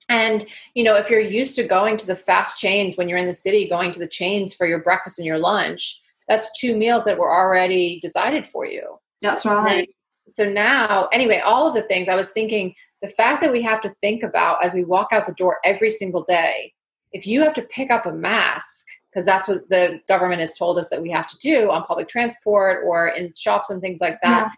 And, 0.09 0.45
you 0.73 0.83
know, 0.83 0.95
if 0.95 1.09
you're 1.09 1.19
used 1.19 1.55
to 1.55 1.63
going 1.63 1.97
to 1.97 2.07
the 2.07 2.15
fast 2.15 2.59
chains 2.59 2.97
when 2.97 3.07
you're 3.07 3.17
in 3.17 3.27
the 3.27 3.33
city, 3.33 3.67
going 3.67 3.91
to 3.91 3.99
the 3.99 4.07
chains 4.07 4.53
for 4.53 4.67
your 4.67 4.79
breakfast 4.79 5.17
and 5.17 5.25
your 5.25 5.39
lunch, 5.39 6.01
that's 6.27 6.57
two 6.59 6.77
meals 6.77 7.05
that 7.05 7.17
were 7.17 7.33
already 7.33 7.99
decided 8.01 8.45
for 8.45 8.65
you. 8.65 8.97
That's 9.21 9.45
right. 9.45 9.87
And 10.25 10.33
so 10.33 10.49
now, 10.49 11.07
anyway, 11.11 11.39
all 11.39 11.67
of 11.67 11.73
the 11.73 11.83
things 11.83 12.09
I 12.09 12.15
was 12.15 12.29
thinking, 12.29 12.75
the 13.01 13.09
fact 13.09 13.41
that 13.41 13.51
we 13.51 13.61
have 13.63 13.81
to 13.81 13.89
think 13.89 14.23
about 14.23 14.63
as 14.63 14.73
we 14.73 14.83
walk 14.83 15.09
out 15.11 15.25
the 15.25 15.33
door 15.33 15.59
every 15.63 15.91
single 15.91 16.23
day, 16.23 16.73
if 17.11 17.27
you 17.27 17.41
have 17.41 17.53
to 17.55 17.61
pick 17.61 17.91
up 17.91 18.05
a 18.05 18.11
mask, 18.11 18.85
because 19.09 19.25
that's 19.25 19.47
what 19.47 19.69
the 19.69 20.01
government 20.07 20.41
has 20.41 20.57
told 20.57 20.77
us 20.79 20.89
that 20.89 21.01
we 21.01 21.11
have 21.11 21.27
to 21.27 21.37
do 21.37 21.69
on 21.69 21.83
public 21.83 22.07
transport 22.07 22.83
or 22.85 23.09
in 23.09 23.31
shops 23.33 23.69
and 23.69 23.81
things 23.81 24.01
like 24.01 24.19
that. 24.23 24.47
Yeah. 24.47 24.49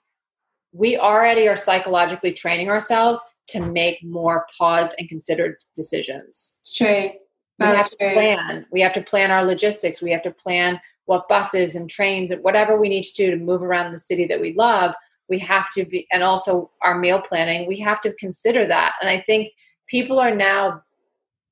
We 0.71 0.97
already 0.97 1.47
are 1.47 1.58
psychologically 1.58 2.34
training 2.34 2.69
ourselves 2.69 3.21
to 3.47 3.60
make 3.71 4.03
more 4.03 4.47
paused 4.58 4.95
and 4.97 5.08
considered 5.08 5.58
decisions. 5.75 6.60
It's 6.62 6.75
true. 6.75 7.12
we 7.60 7.65
have 7.65 7.89
to 7.89 7.95
plan. 7.97 8.65
We 8.71 8.81
have 8.81 8.93
to 8.93 9.01
plan 9.01 9.31
our 9.31 9.43
logistics. 9.45 10.01
We 10.01 10.12
have 10.12 10.23
to 10.23 10.31
plan 10.31 10.79
what 11.05 11.29
buses 11.29 11.75
and 11.75 11.89
trains 11.89 12.31
and 12.31 12.43
whatever 12.43 12.77
we 12.79 12.89
need 12.89 13.03
to 13.03 13.13
do 13.13 13.31
to 13.31 13.38
move 13.38 13.62
around 13.62 13.91
the 13.91 13.99
city 13.99 14.25
that 14.27 14.41
we 14.41 14.53
love. 14.53 14.93
We 15.29 15.39
have 15.39 15.71
to 15.73 15.86
be, 15.86 16.08
and 16.12 16.23
also 16.23 16.71
our 16.81 16.97
meal 16.97 17.21
planning, 17.27 17.67
we 17.67 17.79
have 17.79 18.01
to 18.01 18.13
consider 18.13 18.67
that. 18.67 18.93
And 19.01 19.10
I 19.10 19.21
think 19.21 19.49
people 19.88 20.19
are 20.19 20.34
now 20.36 20.84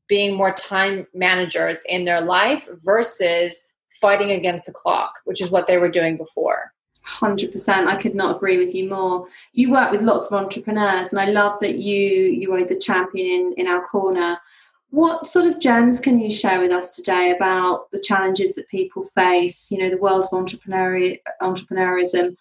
being 0.08 0.36
more 0.36 0.54
time 0.54 1.08
managers 1.14 1.82
in 1.88 2.06
their 2.06 2.22
life 2.22 2.68
versus 2.84 3.70
fighting 4.02 4.32
against 4.32 4.66
the 4.66 4.74
clock, 4.74 5.14
which 5.26 5.42
is 5.42 5.50
what 5.50 5.68
they 5.68 5.78
were 5.78 5.90
doing 5.90 6.18
before. 6.18 6.74
100% 7.08 7.88
i 7.88 7.96
could 7.96 8.16
not 8.16 8.36
agree 8.36 8.58
with 8.58 8.74
you 8.74 8.90
more. 8.90 9.28
You 9.52 9.72
work 9.72 9.92
with 9.92 10.02
lots 10.02 10.32
of 10.32 10.42
entrepreneurs 10.42 11.12
and 11.12 11.20
i 11.20 11.26
love 11.26 11.60
that 11.60 11.80
you 11.80 12.00
you 12.00 12.54
are 12.54 12.64
the 12.64 12.80
champion 12.80 13.28
in, 13.28 13.54
in 13.58 13.68
our 13.68 13.84
corner. 13.84 14.38
What 14.90 15.26
sort 15.26 15.48
of 15.48 15.60
gems 15.60 16.00
can 16.00 16.20
you 16.20 16.30
share 16.30 16.60
with 16.60 16.72
us 16.72 16.92
today 16.92 17.34
about 17.36 17.90
the 17.92 18.00
challenges 18.00 18.54
that 18.56 18.68
people 18.70 19.04
face? 19.04 19.72
You 19.72 19.80
know 19.80 19.90
the 19.90 19.98
world 19.98 20.26
of 20.26 20.32
entrepreneurial 20.32 21.18
entrepreneurism 21.42 22.38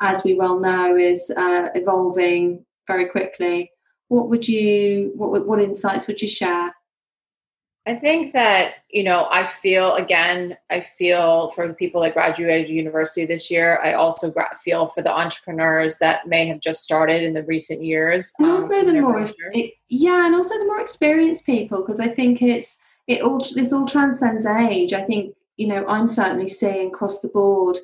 as 0.00 0.22
we 0.24 0.34
well 0.34 0.58
know 0.58 0.96
is 0.96 1.32
uh, 1.36 1.68
evolving 1.74 2.64
very 2.86 3.06
quickly. 3.06 3.70
What 4.08 4.28
would 4.28 4.46
you 4.46 5.12
what 5.16 5.46
what 5.46 5.60
insights 5.60 6.06
would 6.06 6.20
you 6.22 6.28
share 6.28 6.72
I 7.86 7.94
think 7.94 8.32
that, 8.32 8.76
you 8.88 9.04
know, 9.04 9.28
I 9.30 9.44
feel 9.46 9.94
again, 9.96 10.56
I 10.70 10.80
feel 10.80 11.50
for 11.50 11.68
the 11.68 11.74
people 11.74 12.00
that 12.00 12.14
graduated 12.14 12.70
university 12.70 13.26
this 13.26 13.50
year. 13.50 13.78
I 13.84 13.92
also 13.92 14.30
gra- 14.30 14.56
feel 14.64 14.86
for 14.86 15.02
the 15.02 15.12
entrepreneurs 15.12 15.98
that 15.98 16.26
may 16.26 16.46
have 16.46 16.60
just 16.60 16.82
started 16.82 17.22
in 17.22 17.34
the 17.34 17.42
recent 17.42 17.84
years. 17.84 18.32
And 18.38 18.48
also 18.48 18.78
um, 18.78 18.86
the 18.86 19.00
more, 19.00 19.26
it, 19.52 19.74
yeah, 19.90 20.24
and 20.24 20.34
also 20.34 20.58
the 20.58 20.64
more 20.64 20.80
experienced 20.80 21.44
people, 21.44 21.80
because 21.82 22.00
I 22.00 22.08
think 22.08 22.40
it's, 22.40 22.82
it 23.06 23.20
all, 23.20 23.38
this 23.54 23.70
all 23.70 23.86
transcends 23.86 24.46
age. 24.46 24.94
I 24.94 25.02
think, 25.02 25.34
you 25.58 25.66
know, 25.66 25.84
I'm 25.86 26.06
certainly 26.06 26.48
seeing 26.48 26.88
across 26.88 27.20
the 27.20 27.28
board 27.28 27.78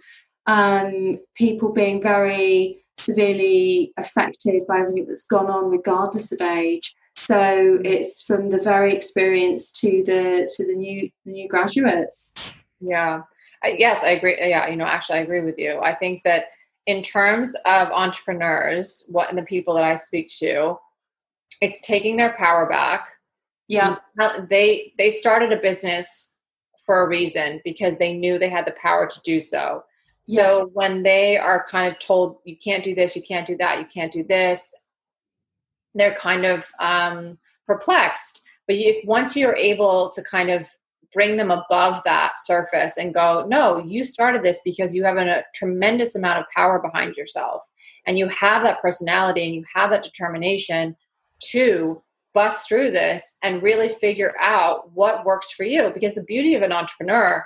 um, 0.46 1.20
people 1.34 1.72
being 1.72 2.02
very 2.02 2.82
severely 2.96 3.92
affected 3.98 4.66
by 4.66 4.80
everything 4.80 5.06
that's 5.06 5.24
gone 5.24 5.50
on, 5.50 5.70
regardless 5.70 6.32
of 6.32 6.40
age. 6.40 6.94
So 7.20 7.78
it's 7.84 8.22
from 8.22 8.50
the 8.50 8.58
very 8.58 8.94
experienced 8.94 9.78
to 9.80 10.02
the 10.04 10.50
to 10.56 10.66
the 10.66 10.74
new 10.74 11.10
the 11.26 11.32
new 11.32 11.48
graduates. 11.48 12.54
Yeah. 12.80 13.22
I, 13.62 13.76
yes, 13.78 14.02
I 14.02 14.10
agree. 14.10 14.36
Yeah, 14.38 14.68
you 14.68 14.76
know, 14.76 14.86
actually, 14.86 15.18
I 15.18 15.22
agree 15.22 15.42
with 15.42 15.58
you. 15.58 15.78
I 15.80 15.94
think 15.94 16.22
that 16.22 16.46
in 16.86 17.02
terms 17.02 17.54
of 17.66 17.88
entrepreneurs, 17.88 19.06
what 19.10 19.28
and 19.28 19.36
the 19.36 19.42
people 19.42 19.74
that 19.74 19.84
I 19.84 19.96
speak 19.96 20.30
to, 20.38 20.78
it's 21.60 21.86
taking 21.86 22.16
their 22.16 22.34
power 22.38 22.66
back. 22.66 23.06
Yeah, 23.68 23.96
they 24.48 24.94
they 24.96 25.10
started 25.10 25.52
a 25.52 25.60
business 25.60 26.34
for 26.86 27.04
a 27.04 27.08
reason 27.08 27.60
because 27.64 27.98
they 27.98 28.14
knew 28.14 28.38
they 28.38 28.48
had 28.48 28.66
the 28.66 28.74
power 28.82 29.06
to 29.06 29.20
do 29.24 29.40
so. 29.40 29.84
Yeah. 30.26 30.42
So 30.42 30.70
when 30.72 31.02
they 31.02 31.36
are 31.36 31.66
kind 31.68 31.92
of 31.92 31.98
told 31.98 32.38
you 32.44 32.56
can't 32.56 32.82
do 32.82 32.94
this, 32.94 33.14
you 33.14 33.22
can't 33.22 33.46
do 33.46 33.56
that, 33.58 33.78
you 33.78 33.84
can't 33.84 34.12
do 34.12 34.24
this, 34.24 34.74
they're 35.94 36.14
kind 36.14 36.44
of 36.44 36.70
um, 36.80 37.38
perplexed. 37.66 38.42
But 38.66 38.76
if 38.76 39.04
once 39.04 39.36
you're 39.36 39.56
able 39.56 40.10
to 40.10 40.22
kind 40.22 40.50
of 40.50 40.68
bring 41.12 41.36
them 41.36 41.50
above 41.50 42.02
that 42.04 42.34
surface 42.38 42.96
and 42.96 43.12
go, 43.12 43.44
no, 43.48 43.78
you 43.78 44.04
started 44.04 44.42
this 44.42 44.60
because 44.64 44.94
you 44.94 45.02
have 45.04 45.16
a 45.16 45.42
tremendous 45.54 46.14
amount 46.14 46.38
of 46.38 46.44
power 46.54 46.80
behind 46.80 47.16
yourself, 47.16 47.62
and 48.06 48.18
you 48.18 48.28
have 48.28 48.62
that 48.62 48.80
personality 48.80 49.44
and 49.44 49.54
you 49.54 49.64
have 49.74 49.90
that 49.90 50.04
determination 50.04 50.96
to 51.50 52.00
bust 52.32 52.68
through 52.68 52.92
this 52.92 53.38
and 53.42 53.62
really 53.62 53.88
figure 53.88 54.34
out 54.40 54.92
what 54.92 55.24
works 55.24 55.50
for 55.50 55.64
you. 55.64 55.90
Because 55.92 56.14
the 56.14 56.22
beauty 56.22 56.54
of 56.54 56.62
an 56.62 56.72
entrepreneur, 56.72 57.44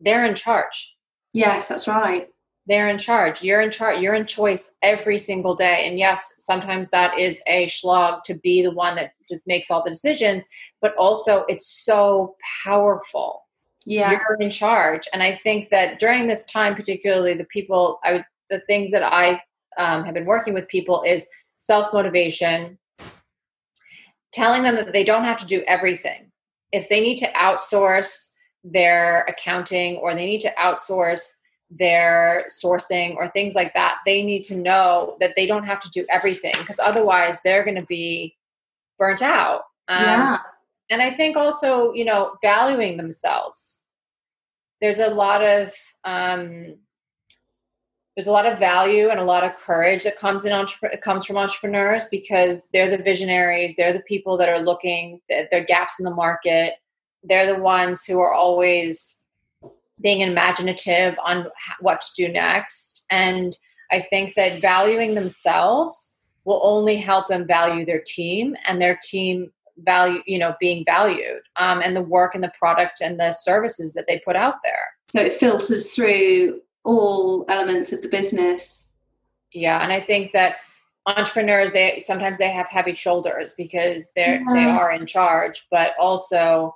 they're 0.00 0.24
in 0.24 0.34
charge. 0.34 0.92
Yes, 1.32 1.68
that's 1.68 1.86
right 1.86 2.28
they're 2.66 2.88
in 2.88 2.98
charge. 2.98 3.42
You're 3.42 3.60
in 3.60 3.70
charge. 3.70 4.00
You're 4.00 4.14
in 4.14 4.26
choice 4.26 4.74
every 4.82 5.18
single 5.18 5.54
day. 5.54 5.86
And 5.86 5.98
yes, 5.98 6.34
sometimes 6.38 6.90
that 6.90 7.18
is 7.18 7.40
a 7.46 7.68
slog 7.68 8.24
to 8.24 8.34
be 8.34 8.62
the 8.62 8.72
one 8.72 8.96
that 8.96 9.12
just 9.28 9.46
makes 9.46 9.70
all 9.70 9.84
the 9.84 9.90
decisions, 9.90 10.46
but 10.80 10.94
also 10.96 11.44
it's 11.48 11.84
so 11.84 12.36
powerful. 12.64 13.42
Yeah. 13.84 14.10
You're 14.10 14.36
in 14.40 14.50
charge. 14.50 15.02
And 15.12 15.22
I 15.22 15.36
think 15.36 15.68
that 15.68 16.00
during 16.00 16.26
this 16.26 16.44
time, 16.46 16.74
particularly 16.74 17.34
the 17.34 17.44
people, 17.44 18.00
I, 18.02 18.24
the 18.50 18.60
things 18.66 18.90
that 18.90 19.04
I 19.04 19.40
um, 19.78 20.04
have 20.04 20.14
been 20.14 20.24
working 20.24 20.54
with 20.54 20.66
people 20.66 21.04
is 21.06 21.28
self 21.56 21.92
motivation, 21.92 22.78
telling 24.32 24.64
them 24.64 24.74
that 24.74 24.92
they 24.92 25.04
don't 25.04 25.24
have 25.24 25.38
to 25.38 25.46
do 25.46 25.62
everything. 25.68 26.32
If 26.72 26.88
they 26.88 27.00
need 27.00 27.18
to 27.18 27.30
outsource 27.32 28.32
their 28.64 29.24
accounting 29.28 29.98
or 29.98 30.16
they 30.16 30.26
need 30.26 30.40
to 30.40 30.52
outsource 30.60 31.36
their 31.70 32.46
sourcing 32.48 33.16
or 33.16 33.28
things 33.28 33.54
like 33.54 33.74
that, 33.74 33.98
they 34.06 34.22
need 34.22 34.44
to 34.44 34.56
know 34.56 35.16
that 35.20 35.34
they 35.36 35.46
don't 35.46 35.64
have 35.64 35.80
to 35.80 35.90
do 35.90 36.06
everything 36.10 36.54
because 36.58 36.78
otherwise 36.78 37.38
they're 37.44 37.64
going 37.64 37.76
to 37.76 37.86
be 37.86 38.36
burnt 38.98 39.22
out. 39.22 39.62
Um, 39.88 40.04
yeah. 40.04 40.38
And 40.90 41.02
I 41.02 41.14
think 41.14 41.36
also, 41.36 41.92
you 41.92 42.04
know, 42.04 42.36
valuing 42.42 42.96
themselves. 42.96 43.82
There's 44.80 44.98
a 44.98 45.08
lot 45.08 45.42
of 45.42 45.72
um, 46.04 46.76
there's 48.16 48.26
a 48.26 48.32
lot 48.32 48.46
of 48.46 48.58
value 48.58 49.10
and 49.10 49.20
a 49.20 49.24
lot 49.24 49.44
of 49.44 49.56
courage 49.56 50.04
that 50.04 50.18
comes 50.18 50.46
in 50.46 50.52
entre- 50.52 50.96
comes 51.04 51.24
from 51.24 51.36
entrepreneurs 51.36 52.06
because 52.10 52.70
they're 52.72 52.88
the 52.88 53.02
visionaries. 53.02 53.74
They're 53.76 53.92
the 53.92 54.00
people 54.00 54.38
that 54.38 54.48
are 54.48 54.58
looking. 54.58 55.20
at 55.30 55.50
their 55.50 55.64
gaps 55.64 56.00
in 56.00 56.04
the 56.04 56.14
market. 56.14 56.74
They're 57.22 57.52
the 57.52 57.60
ones 57.60 58.04
who 58.04 58.18
are 58.20 58.32
always 58.32 59.25
being 60.00 60.20
imaginative 60.20 61.14
on 61.24 61.46
what 61.80 62.00
to 62.00 62.08
do 62.16 62.32
next. 62.32 63.06
And 63.10 63.56
I 63.90 64.00
think 64.00 64.34
that 64.34 64.60
valuing 64.60 65.14
themselves 65.14 66.22
will 66.44 66.60
only 66.62 66.96
help 66.96 67.28
them 67.28 67.46
value 67.46 67.84
their 67.84 68.02
team 68.06 68.56
and 68.66 68.80
their 68.80 68.98
team 69.02 69.52
value, 69.78 70.22
you 70.26 70.38
know, 70.38 70.54
being 70.60 70.84
valued 70.84 71.42
um, 71.56 71.80
and 71.82 71.94
the 71.94 72.02
work 72.02 72.34
and 72.34 72.42
the 72.42 72.52
product 72.58 73.00
and 73.00 73.18
the 73.18 73.32
services 73.32 73.92
that 73.94 74.06
they 74.06 74.20
put 74.24 74.36
out 74.36 74.56
there. 74.62 74.86
So 75.08 75.20
it 75.20 75.32
filters 75.32 75.94
through 75.94 76.60
all 76.84 77.44
elements 77.48 77.92
of 77.92 78.00
the 78.00 78.08
business. 78.08 78.92
Yeah, 79.52 79.82
and 79.82 79.92
I 79.92 80.00
think 80.00 80.32
that 80.32 80.56
entrepreneurs 81.06 81.72
they 81.72 82.00
sometimes 82.00 82.38
they 82.38 82.50
have 82.50 82.66
heavy 82.66 82.94
shoulders 82.94 83.54
because 83.56 84.12
they're 84.16 84.40
yeah. 84.40 84.54
they 84.54 84.64
are 84.64 84.92
in 84.92 85.06
charge, 85.06 85.66
but 85.70 85.92
also 86.00 86.74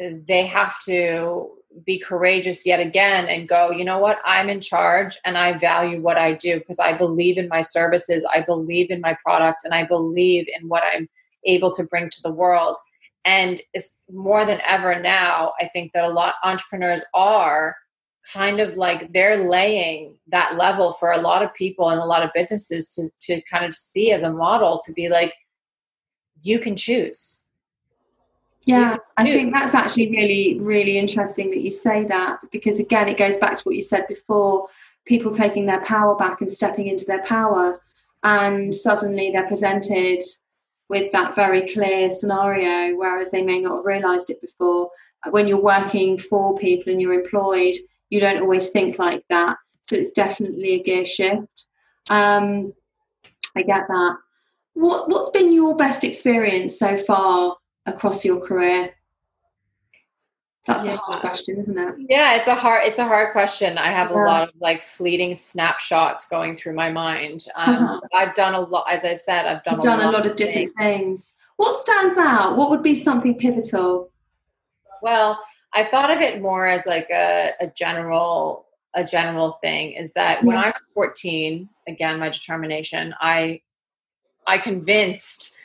uh, 0.00 0.10
they 0.26 0.46
have 0.46 0.76
to 0.84 1.50
be 1.84 1.98
courageous 1.98 2.64
yet 2.64 2.80
again 2.80 3.26
and 3.26 3.48
go, 3.48 3.70
you 3.70 3.84
know 3.84 3.98
what, 3.98 4.18
I'm 4.24 4.48
in 4.48 4.60
charge 4.60 5.18
and 5.24 5.36
I 5.36 5.58
value 5.58 6.00
what 6.00 6.16
I 6.16 6.32
do 6.34 6.58
because 6.58 6.78
I 6.78 6.96
believe 6.96 7.38
in 7.38 7.48
my 7.48 7.60
services, 7.60 8.26
I 8.32 8.40
believe 8.40 8.90
in 8.90 9.00
my 9.00 9.16
product, 9.24 9.64
and 9.64 9.74
I 9.74 9.84
believe 9.84 10.46
in 10.58 10.68
what 10.68 10.82
I'm 10.92 11.08
able 11.44 11.72
to 11.72 11.84
bring 11.84 12.08
to 12.10 12.22
the 12.22 12.32
world. 12.32 12.76
And 13.24 13.60
it's 13.74 14.00
more 14.10 14.46
than 14.46 14.60
ever 14.66 15.00
now, 15.00 15.52
I 15.60 15.68
think 15.72 15.92
that 15.92 16.04
a 16.04 16.08
lot 16.08 16.28
of 16.28 16.48
entrepreneurs 16.48 17.04
are 17.14 17.76
kind 18.32 18.60
of 18.60 18.76
like 18.76 19.12
they're 19.12 19.48
laying 19.48 20.16
that 20.28 20.56
level 20.56 20.94
for 20.94 21.12
a 21.12 21.18
lot 21.18 21.42
of 21.42 21.54
people 21.54 21.90
and 21.90 22.00
a 22.00 22.04
lot 22.04 22.22
of 22.22 22.30
businesses 22.34 22.94
to, 22.94 23.08
to 23.20 23.40
kind 23.50 23.64
of 23.64 23.74
see 23.74 24.12
as 24.12 24.22
a 24.22 24.32
model 24.32 24.80
to 24.84 24.92
be 24.92 25.08
like, 25.08 25.34
you 26.42 26.58
can 26.58 26.76
choose 26.76 27.42
yeah, 28.66 28.96
I 29.16 29.22
think 29.22 29.52
that's 29.52 29.76
actually 29.76 30.10
really, 30.10 30.58
really 30.58 30.98
interesting 30.98 31.50
that 31.50 31.60
you 31.60 31.70
say 31.70 32.02
that 32.06 32.40
because, 32.50 32.80
again, 32.80 33.08
it 33.08 33.16
goes 33.16 33.36
back 33.36 33.56
to 33.56 33.62
what 33.62 33.76
you 33.76 33.80
said 33.80 34.08
before 34.08 34.66
people 35.04 35.30
taking 35.30 35.66
their 35.66 35.80
power 35.82 36.16
back 36.16 36.40
and 36.40 36.50
stepping 36.50 36.88
into 36.88 37.04
their 37.06 37.22
power. 37.22 37.80
And 38.24 38.74
suddenly 38.74 39.30
they're 39.30 39.46
presented 39.46 40.20
with 40.88 41.12
that 41.12 41.36
very 41.36 41.68
clear 41.68 42.10
scenario, 42.10 42.96
whereas 42.96 43.30
they 43.30 43.42
may 43.42 43.60
not 43.60 43.76
have 43.76 43.86
realized 43.86 44.30
it 44.30 44.40
before. 44.40 44.90
When 45.30 45.46
you're 45.46 45.62
working 45.62 46.18
for 46.18 46.56
people 46.56 46.92
and 46.92 47.00
you're 47.00 47.20
employed, 47.20 47.76
you 48.10 48.18
don't 48.18 48.42
always 48.42 48.70
think 48.70 48.98
like 48.98 49.22
that. 49.30 49.58
So 49.82 49.94
it's 49.94 50.10
definitely 50.10 50.74
a 50.74 50.82
gear 50.82 51.04
shift. 51.04 51.68
Um, 52.10 52.72
I 53.56 53.62
get 53.62 53.86
that. 53.86 54.16
What, 54.74 55.08
what's 55.08 55.30
been 55.30 55.52
your 55.52 55.76
best 55.76 56.02
experience 56.02 56.80
so 56.80 56.96
far 56.96 57.56
across 57.86 58.24
your 58.24 58.40
career? 58.40 58.92
That's 60.66 60.86
yeah. 60.86 60.94
a 60.94 60.96
hard 60.96 61.20
question, 61.20 61.58
isn't 61.58 61.78
it? 61.78 61.94
Yeah, 62.08 62.34
it's 62.34 62.48
a 62.48 62.54
hard 62.54 62.82
it's 62.84 62.98
a 62.98 63.04
hard 63.04 63.30
question. 63.32 63.78
I 63.78 63.92
have 63.92 64.10
yeah. 64.10 64.16
a 64.16 64.26
lot 64.26 64.42
of 64.48 64.50
like 64.60 64.82
fleeting 64.82 65.34
snapshots 65.34 66.26
going 66.28 66.56
through 66.56 66.74
my 66.74 66.90
mind. 66.90 67.46
Um, 67.54 67.74
uh-huh. 67.74 68.00
I've 68.14 68.34
done 68.34 68.54
a 68.54 68.60
lot, 68.60 68.86
as 68.90 69.04
I've 69.04 69.20
said, 69.20 69.46
I've 69.46 69.62
done, 69.62 69.78
a, 69.78 69.82
done 69.82 69.98
lot 70.00 70.08
a 70.08 70.16
lot 70.18 70.26
of 70.26 70.36
different 70.36 70.72
things. 70.76 70.98
things. 71.00 71.36
What 71.56 71.72
stands 71.74 72.18
out? 72.18 72.56
What 72.56 72.70
would 72.70 72.82
be 72.82 72.94
something 72.94 73.38
pivotal? 73.38 74.10
Well, 75.02 75.40
I 75.72 75.84
thought 75.84 76.10
of 76.10 76.20
it 76.20 76.42
more 76.42 76.66
as 76.66 76.84
like 76.84 77.08
a, 77.10 77.52
a 77.60 77.68
general 77.68 78.66
a 78.94 79.04
general 79.04 79.52
thing. 79.62 79.92
Is 79.92 80.14
that 80.14 80.40
yeah. 80.40 80.46
when 80.46 80.56
I 80.56 80.68
was 80.68 80.82
fourteen, 80.92 81.68
again, 81.86 82.18
my 82.18 82.28
determination, 82.28 83.14
I 83.20 83.60
I 84.48 84.58
convinced 84.58 85.55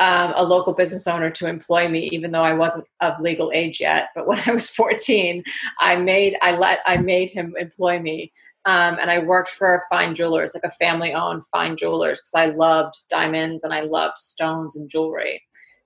um, 0.00 0.32
a 0.34 0.42
local 0.42 0.72
business 0.72 1.06
owner 1.06 1.30
to 1.30 1.46
employ 1.46 1.88
me, 1.88 2.08
even 2.12 2.32
though 2.32 2.42
I 2.42 2.54
wasn't 2.54 2.86
of 3.00 3.20
legal 3.20 3.52
age 3.54 3.80
yet. 3.80 4.08
But 4.14 4.26
when 4.26 4.40
I 4.46 4.52
was 4.52 4.68
14, 4.68 5.44
I 5.78 5.96
made 5.96 6.36
I 6.42 6.56
let 6.56 6.80
I 6.86 6.96
made 6.96 7.30
him 7.30 7.54
employ 7.58 8.00
me, 8.00 8.32
um, 8.64 8.98
and 9.00 9.10
I 9.10 9.20
worked 9.20 9.50
for 9.50 9.76
a 9.76 9.80
fine 9.88 10.14
jewelers, 10.14 10.54
like 10.54 10.64
a 10.64 10.74
family-owned 10.76 11.44
fine 11.46 11.76
jewelers, 11.76 12.20
because 12.20 12.34
I 12.34 12.46
loved 12.46 12.96
diamonds 13.08 13.62
and 13.62 13.72
I 13.72 13.82
loved 13.82 14.18
stones 14.18 14.76
and 14.76 14.88
jewelry. 14.88 15.42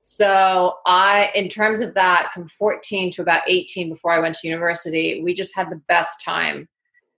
So 0.07 0.75
I, 0.85 1.31
in 1.35 1.49
terms 1.49 1.81
of 1.81 1.95
that, 1.95 2.31
from 2.35 2.47
14 2.49 3.11
to 3.13 3.23
about 3.23 3.43
18, 3.49 3.89
before 3.89 4.13
I 4.13 4.19
went 4.19 4.35
to 4.35 4.47
university, 4.47 5.23
we 5.25 5.33
just 5.33 5.57
had 5.57 5.71
the 5.71 5.81
best 5.89 6.23
time 6.23 6.69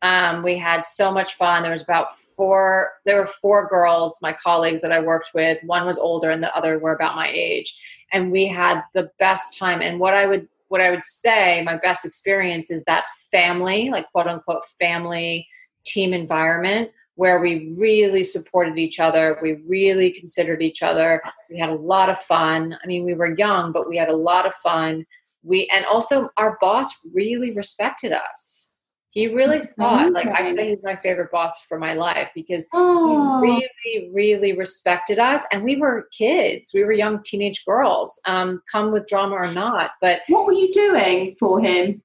um, 0.03 0.43
we 0.43 0.59
had 0.59 0.85
so 0.85 1.11
much 1.11 1.35
fun. 1.35 1.63
There 1.63 1.73
was 1.73 1.83
about 1.83 2.17
four. 2.17 2.93
There 3.07 3.21
were 3.21 3.27
four 3.27 3.69
girls, 3.69 4.19
my 4.21 4.33
colleagues 4.35 4.83
that 4.83 4.93
I 4.93 5.01
worked 5.01 5.31
with. 5.35 5.59
One 5.65 5.87
was 5.87 5.99
older, 5.99 6.31
and 6.31 6.43
the 6.43 6.55
other 6.55 6.79
were 6.79 6.95
about 6.95 7.17
my 7.17 7.31
age, 7.33 8.05
and 8.13 8.31
we 8.31 8.47
had 8.47 8.83
the 8.95 9.11
best 9.19 9.59
time. 9.59 9.81
And 9.81 9.99
what 9.99 10.15
I 10.15 10.27
would 10.27 10.49
what 10.69 10.81
I 10.81 10.91
would 10.91 11.05
say, 11.05 11.63
my 11.65 11.77
best 11.77 12.05
experience 12.05 12.71
is 12.71 12.83
that 12.87 13.05
family, 13.31 13.89
like 13.91 14.11
quote 14.13 14.27
unquote 14.27 14.65
family 14.79 15.47
team 15.85 16.13
environment 16.13 16.91
where 17.15 17.41
we 17.41 17.75
really 17.79 18.23
supported 18.23 18.77
each 18.77 19.01
other. 19.01 19.39
We 19.41 19.55
really 19.67 20.11
considered 20.11 20.61
each 20.61 20.83
other. 20.83 21.23
We 21.49 21.59
had 21.59 21.71
a 21.71 21.75
lot 21.75 22.11
of 22.11 22.21
fun. 22.21 22.77
I 22.83 22.87
mean, 22.87 23.05
we 23.05 23.15
were 23.15 23.35
young, 23.35 23.73
but 23.73 23.89
we 23.89 23.97
had 23.97 24.11
a 24.11 24.17
lot 24.17 24.45
of 24.45 24.55
fun. 24.57 25.07
We 25.43 25.67
and 25.73 25.87
also 25.87 26.29
our 26.37 26.59
boss 26.61 26.93
really 27.15 27.53
respected 27.53 28.13
us 28.13 28.76
he 29.17 29.29
really 29.29 29.61
thought 29.79 30.13
like 30.13 30.27
i 30.27 30.45
said 30.45 30.67
he's 30.67 30.83
my 30.83 30.95
favorite 30.95 31.31
boss 31.33 31.65
for 31.65 31.79
my 31.79 31.95
life 31.95 32.29
because 32.35 32.69
oh. 32.75 33.41
he 33.43 33.67
really 33.87 34.11
really 34.13 34.53
respected 34.53 35.19
us. 35.19 35.43
And 35.51 35.65
we 35.65 35.77
were 35.77 36.09
kids. 36.17 36.73
We 36.75 36.85
were 36.85 36.93
young 36.93 37.23
teenage 37.23 37.65
girls 37.65 38.21
um, 38.27 38.61
come 38.71 38.93
with 38.93 39.07
drama 39.07 39.35
or 39.37 39.51
not 39.51 39.93
but 40.03 40.21
what 40.29 40.45
were 40.45 40.53
you 40.53 40.71
doing 40.71 41.35
for 41.41 41.61
him? 41.61 42.03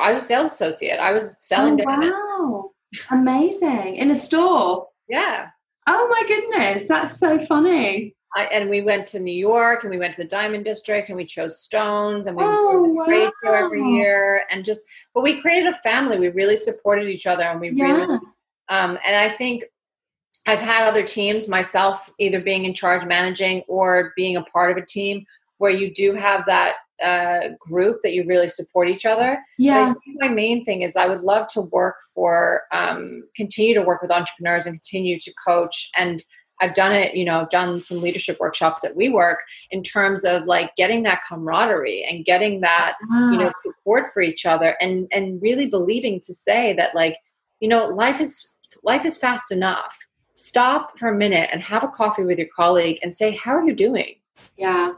I 0.00 0.08
was 0.08 0.18
a 0.18 0.20
sales 0.20 0.52
associate. 0.52 0.98
I 0.98 1.12
was 1.12 1.36
selling 1.46 1.78
oh, 1.80 1.84
wow. 1.86 2.70
Amazing. 3.10 3.96
In 3.96 4.10
a 4.10 4.14
store? 4.14 4.88
Yeah. 5.08 5.48
Oh 5.86 6.08
my 6.08 6.22
goodness. 6.26 6.84
That's 6.84 7.18
so 7.18 7.38
funny 7.38 8.16
I, 8.36 8.44
and 8.44 8.68
we 8.68 8.82
went 8.82 9.06
to 9.08 9.18
New 9.18 9.34
York 9.34 9.82
and 9.82 9.90
we 9.90 9.98
went 9.98 10.14
to 10.14 10.22
the 10.22 10.28
Diamond 10.28 10.64
District 10.64 11.08
and 11.08 11.16
we 11.16 11.24
chose 11.24 11.58
stones 11.58 12.26
and 12.26 12.36
we 12.36 12.44
oh, 12.44 12.82
wow. 12.82 13.04
trade 13.06 13.30
show 13.42 13.52
every 13.52 13.82
year 13.82 14.44
and 14.50 14.64
just 14.64 14.84
but 15.14 15.22
we 15.22 15.40
created 15.40 15.72
a 15.72 15.76
family. 15.78 16.18
We 16.18 16.28
really 16.28 16.56
supported 16.56 17.08
each 17.08 17.26
other 17.26 17.42
and 17.42 17.60
we 17.60 17.70
yeah. 17.70 17.84
really 17.84 18.18
um, 18.68 18.98
and 19.06 19.16
I 19.16 19.34
think 19.36 19.64
I've 20.46 20.60
had 20.60 20.86
other 20.86 21.04
teams, 21.04 21.48
myself 21.48 22.12
either 22.18 22.40
being 22.40 22.64
in 22.64 22.74
charge 22.74 23.06
managing 23.06 23.62
or 23.68 24.12
being 24.16 24.36
a 24.36 24.42
part 24.42 24.70
of 24.70 24.76
a 24.76 24.86
team 24.86 25.24
where 25.58 25.70
you 25.70 25.92
do 25.92 26.14
have 26.14 26.44
that 26.46 26.74
uh, 27.02 27.54
group 27.58 28.00
that 28.02 28.12
you 28.12 28.24
really 28.26 28.48
support 28.48 28.88
each 28.88 29.04
other. 29.04 29.38
Yeah. 29.58 29.94
my 30.16 30.28
main 30.28 30.62
thing 30.64 30.82
is 30.82 30.96
I 30.96 31.06
would 31.06 31.22
love 31.22 31.48
to 31.48 31.62
work 31.62 31.96
for, 32.14 32.62
um, 32.72 33.24
continue 33.34 33.74
to 33.74 33.82
work 33.82 34.02
with 34.02 34.10
entrepreneurs 34.10 34.66
and 34.66 34.76
continue 34.76 35.18
to 35.20 35.32
coach 35.46 35.90
and 35.96 36.24
I've 36.60 36.74
done 36.74 36.92
it, 36.92 37.14
you 37.14 37.24
know, 37.24 37.40
I've 37.40 37.50
done 37.50 37.80
some 37.80 38.00
leadership 38.00 38.38
workshops 38.40 38.84
at 38.84 38.96
WeWork 38.96 39.36
in 39.70 39.82
terms 39.82 40.24
of 40.24 40.44
like 40.44 40.74
getting 40.76 41.02
that 41.02 41.20
camaraderie 41.28 42.06
and 42.08 42.24
getting 42.24 42.60
that, 42.60 42.94
you 43.10 43.36
know, 43.36 43.48
ah. 43.48 43.58
support 43.58 44.12
for 44.12 44.22
each 44.22 44.46
other 44.46 44.76
and 44.80 45.06
and 45.12 45.40
really 45.42 45.66
believing 45.66 46.20
to 46.20 46.32
say 46.32 46.72
that 46.74 46.94
like, 46.94 47.18
you 47.60 47.68
know, 47.68 47.86
life 47.86 48.20
is 48.20 48.56
life 48.82 49.04
is 49.04 49.18
fast 49.18 49.52
enough. 49.52 49.96
Stop 50.34 50.98
for 50.98 51.08
a 51.08 51.14
minute 51.14 51.50
and 51.52 51.62
have 51.62 51.82
a 51.82 51.88
coffee 51.88 52.22
with 52.22 52.38
your 52.38 52.48
colleague 52.54 52.98
and 53.02 53.14
say, 53.14 53.32
"How 53.32 53.52
are 53.56 53.64
you 53.64 53.74
doing?" 53.74 54.16
Yeah. 54.56 54.92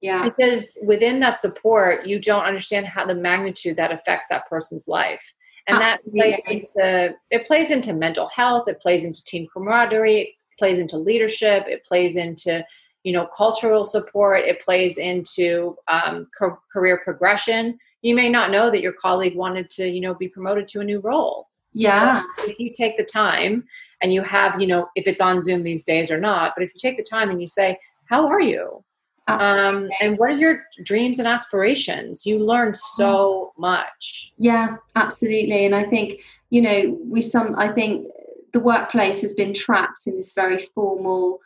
Yeah. 0.00 0.24
Because 0.24 0.78
within 0.86 1.20
that 1.20 1.38
support, 1.38 2.06
you 2.06 2.20
don't 2.20 2.44
understand 2.44 2.86
how 2.86 3.06
the 3.06 3.14
magnitude 3.14 3.76
that 3.76 3.92
affects 3.92 4.26
that 4.28 4.48
person's 4.48 4.86
life. 4.86 5.34
And 5.68 5.78
Absolutely. 5.78 6.30
that 6.30 6.44
plays 6.44 6.72
into 6.76 7.14
it 7.30 7.46
plays 7.46 7.70
into 7.70 7.92
mental 7.92 8.28
health, 8.28 8.68
it 8.68 8.80
plays 8.80 9.04
into 9.04 9.24
team 9.24 9.48
camaraderie, 9.52 10.35
plays 10.58 10.78
into 10.78 10.96
leadership 10.96 11.64
it 11.66 11.84
plays 11.84 12.16
into 12.16 12.64
you 13.06 13.12
know 13.12 13.28
cultural 13.28 13.84
support 13.84 14.40
it 14.40 14.60
plays 14.60 14.98
into 14.98 15.76
um, 15.86 16.26
co- 16.36 16.58
career 16.72 17.00
progression. 17.04 17.78
You 18.02 18.16
may 18.16 18.28
not 18.28 18.50
know 18.50 18.68
that 18.68 18.80
your 18.80 18.92
colleague 18.92 19.36
wanted 19.36 19.70
to 19.70 19.88
you 19.88 20.00
know 20.00 20.12
be 20.12 20.28
promoted 20.28 20.66
to 20.68 20.80
a 20.80 20.84
new 20.84 20.98
role. 20.98 21.48
Yeah. 21.72 22.22
If 22.38 22.58
you 22.58 22.72
take 22.74 22.96
the 22.96 23.04
time 23.04 23.64
and 24.02 24.12
you 24.12 24.22
have 24.22 24.60
you 24.60 24.66
know 24.66 24.88
if 24.96 25.06
it's 25.06 25.20
on 25.20 25.40
zoom 25.40 25.62
these 25.62 25.84
days 25.84 26.10
or 26.10 26.18
not 26.18 26.54
but 26.56 26.64
if 26.64 26.70
you 26.74 26.80
take 26.80 26.96
the 26.96 27.04
time 27.04 27.30
and 27.30 27.40
you 27.40 27.46
say 27.46 27.78
how 28.06 28.26
are 28.26 28.40
you? 28.40 28.82
Um, 29.28 29.88
and 30.00 30.18
what 30.18 30.30
are 30.30 30.36
your 30.36 30.64
dreams 30.84 31.18
and 31.18 31.26
aspirations? 31.26 32.24
You 32.26 32.38
learn 32.38 32.74
so 32.74 33.52
much. 33.56 34.32
Yeah 34.36 34.78
absolutely. 34.96 35.64
And 35.64 35.76
i 35.76 35.84
think 35.84 36.22
you 36.50 36.60
know 36.60 36.98
we 37.04 37.22
some 37.22 37.54
i 37.56 37.68
think 37.68 38.08
the 38.56 38.60
workplace 38.60 39.20
has 39.20 39.34
been 39.34 39.52
trapped 39.52 40.06
in 40.06 40.16
this 40.16 40.32
very 40.32 40.56
formal 40.56 41.40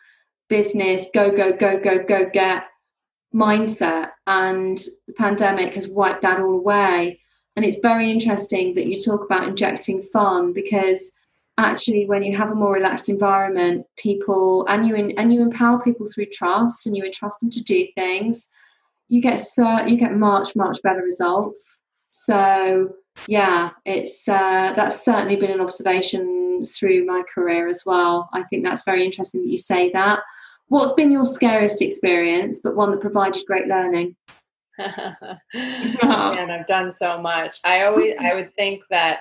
business 0.48 1.08
go 1.12 1.28
go 1.28 1.52
go 1.52 1.76
go 1.76 2.04
go 2.04 2.30
get 2.30 2.66
mindset 3.34 4.10
and 4.28 4.78
the 5.08 5.12
pandemic 5.14 5.74
has 5.74 5.88
wiped 5.88 6.22
that 6.22 6.38
all 6.38 6.54
away. 6.54 7.18
And 7.56 7.64
it's 7.64 7.80
very 7.82 8.12
interesting 8.12 8.74
that 8.74 8.86
you 8.86 8.94
talk 8.94 9.24
about 9.24 9.48
injecting 9.48 10.00
fun 10.00 10.52
because 10.52 11.12
actually 11.58 12.06
when 12.06 12.22
you 12.22 12.36
have 12.36 12.52
a 12.52 12.54
more 12.54 12.74
relaxed 12.74 13.08
environment 13.08 13.86
people 13.96 14.64
and 14.68 14.86
you 14.86 14.94
in, 14.94 15.10
and 15.18 15.34
you 15.34 15.42
empower 15.42 15.82
people 15.82 16.06
through 16.06 16.26
trust 16.26 16.86
and 16.86 16.96
you 16.96 17.02
entrust 17.02 17.40
them 17.40 17.50
to 17.50 17.62
do 17.64 17.88
things 17.96 18.52
you 19.08 19.20
get 19.20 19.40
so 19.40 19.84
you 19.84 19.96
get 19.96 20.14
much 20.14 20.54
much 20.54 20.80
better 20.84 21.02
results. 21.02 21.80
So 22.10 22.94
Yeah, 23.26 23.70
it's 23.84 24.28
uh, 24.28 24.72
that's 24.74 25.04
certainly 25.04 25.36
been 25.36 25.50
an 25.50 25.60
observation 25.60 26.64
through 26.64 27.06
my 27.06 27.22
career 27.32 27.68
as 27.68 27.84
well. 27.86 28.28
I 28.32 28.42
think 28.44 28.64
that's 28.64 28.84
very 28.84 29.04
interesting 29.04 29.42
that 29.42 29.50
you 29.50 29.58
say 29.58 29.90
that. 29.92 30.20
What's 30.68 30.92
been 30.92 31.10
your 31.10 31.26
scariest 31.26 31.82
experience, 31.82 32.60
but 32.62 32.76
one 32.76 32.90
that 32.92 33.00
provided 33.00 33.42
great 33.46 33.66
learning? 33.66 34.16
and 34.78 36.52
I've 36.52 36.66
done 36.66 36.90
so 36.90 37.20
much. 37.20 37.58
I 37.64 37.82
always 37.82 38.14
I 38.20 38.34
would 38.34 38.54
think 38.54 38.82
that 38.90 39.20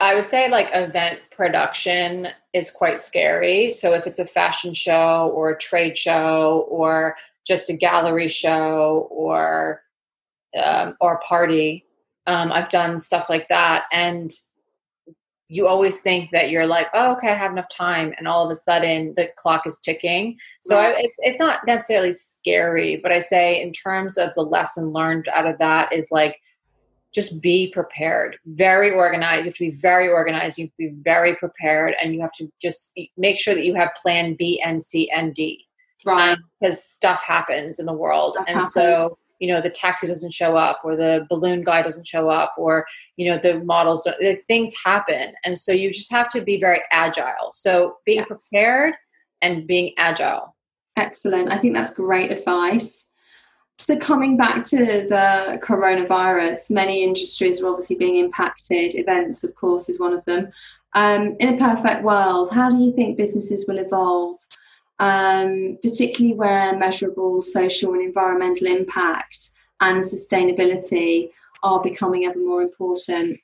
I 0.00 0.14
would 0.14 0.24
say 0.24 0.50
like 0.50 0.68
event 0.72 1.20
production 1.30 2.28
is 2.52 2.70
quite 2.70 2.98
scary. 2.98 3.70
So 3.70 3.94
if 3.94 4.06
it's 4.06 4.18
a 4.18 4.26
fashion 4.26 4.74
show 4.74 5.32
or 5.34 5.50
a 5.50 5.58
trade 5.58 5.96
show 5.96 6.66
or 6.68 7.16
just 7.46 7.70
a 7.70 7.76
gallery 7.76 8.28
show 8.28 9.08
or 9.10 9.82
um, 10.62 10.96
or 11.00 11.14
a 11.14 11.18
party, 11.20 11.85
um, 12.26 12.52
I've 12.52 12.68
done 12.68 12.98
stuff 12.98 13.28
like 13.28 13.48
that, 13.48 13.84
and 13.92 14.30
you 15.48 15.68
always 15.68 16.00
think 16.00 16.30
that 16.32 16.50
you're 16.50 16.66
like, 16.66 16.88
oh, 16.92 17.12
okay, 17.12 17.30
I 17.30 17.34
have 17.34 17.52
enough 17.52 17.68
time, 17.68 18.12
and 18.18 18.26
all 18.26 18.44
of 18.44 18.50
a 18.50 18.54
sudden 18.54 19.14
the 19.16 19.28
clock 19.36 19.66
is 19.66 19.80
ticking. 19.80 20.38
So 20.64 20.78
I, 20.78 20.90
it, 20.98 21.10
it's 21.18 21.38
not 21.38 21.60
necessarily 21.66 22.12
scary, 22.12 22.96
but 22.96 23.12
I 23.12 23.20
say 23.20 23.62
in 23.62 23.72
terms 23.72 24.18
of 24.18 24.34
the 24.34 24.42
lesson 24.42 24.92
learned 24.92 25.28
out 25.28 25.46
of 25.46 25.58
that 25.58 25.92
is 25.92 26.08
like 26.10 26.40
just 27.16 27.40
be 27.40 27.70
prepared. 27.72 28.36
Very 28.44 28.90
organized. 28.90 29.40
You 29.40 29.44
have 29.46 29.54
to 29.54 29.70
be 29.70 29.76
very 29.76 30.06
organized. 30.06 30.58
You 30.58 30.66
have 30.66 30.72
to 30.72 30.76
be 30.76 31.02
very 31.02 31.34
prepared 31.36 31.94
and 32.02 32.14
you 32.14 32.20
have 32.20 32.32
to 32.32 32.52
just 32.60 32.92
make 33.16 33.38
sure 33.38 33.54
that 33.54 33.64
you 33.64 33.74
have 33.74 33.94
plan 33.94 34.34
b 34.34 34.60
and 34.62 34.82
c 34.82 35.10
and 35.10 35.34
d 35.34 35.64
right. 36.04 36.36
because 36.60 36.74
um, 36.74 36.78
stuff 36.78 37.22
happens 37.22 37.78
in 37.78 37.86
the 37.86 37.92
world. 37.92 38.34
Stuff 38.34 38.44
and 38.48 38.54
happens. 38.56 38.74
so 38.74 39.18
you 39.38 39.48
know 39.48 39.60
the 39.60 39.70
taxi 39.70 40.06
doesn't 40.06 40.32
show 40.32 40.56
up 40.56 40.80
or 40.84 40.96
the 40.96 41.26
balloon 41.28 41.62
guy 41.62 41.82
doesn't 41.82 42.06
show 42.06 42.28
up 42.28 42.54
or 42.56 42.86
you 43.16 43.30
know 43.30 43.38
the 43.38 43.60
models 43.64 44.06
like, 44.20 44.40
things 44.42 44.74
happen 44.84 45.34
and 45.44 45.58
so 45.58 45.72
you 45.72 45.92
just 45.92 46.10
have 46.10 46.28
to 46.30 46.40
be 46.40 46.58
very 46.58 46.80
agile 46.90 47.50
so 47.52 47.96
being 48.04 48.18
yes. 48.18 48.28
prepared 48.28 48.94
and 49.42 49.66
being 49.66 49.92
agile 49.98 50.54
excellent 50.96 51.50
i 51.50 51.58
think 51.58 51.74
that's 51.74 51.90
great 51.90 52.30
advice 52.30 53.10
so, 53.78 53.96
coming 53.98 54.38
back 54.38 54.64
to 54.68 54.76
the 54.78 55.60
coronavirus, 55.62 56.70
many 56.70 57.04
industries 57.04 57.62
are 57.62 57.68
obviously 57.68 57.96
being 57.96 58.16
impacted. 58.16 58.94
Events, 58.94 59.44
of 59.44 59.54
course, 59.54 59.90
is 59.90 60.00
one 60.00 60.14
of 60.14 60.24
them. 60.24 60.50
Um, 60.94 61.36
in 61.40 61.54
a 61.54 61.58
perfect 61.58 62.02
world, 62.02 62.48
how 62.52 62.70
do 62.70 62.78
you 62.78 62.90
think 62.92 63.18
businesses 63.18 63.66
will 63.68 63.78
evolve, 63.78 64.38
um, 64.98 65.78
particularly 65.82 66.34
where 66.34 66.76
measurable 66.76 67.40
social 67.40 67.92
and 67.94 68.02
environmental 68.02 68.66
impact 68.66 69.50
and 69.80 70.02
sustainability 70.02 71.30
are 71.62 71.80
becoming 71.82 72.24
ever 72.24 72.38
more 72.38 72.62
important? 72.62 73.38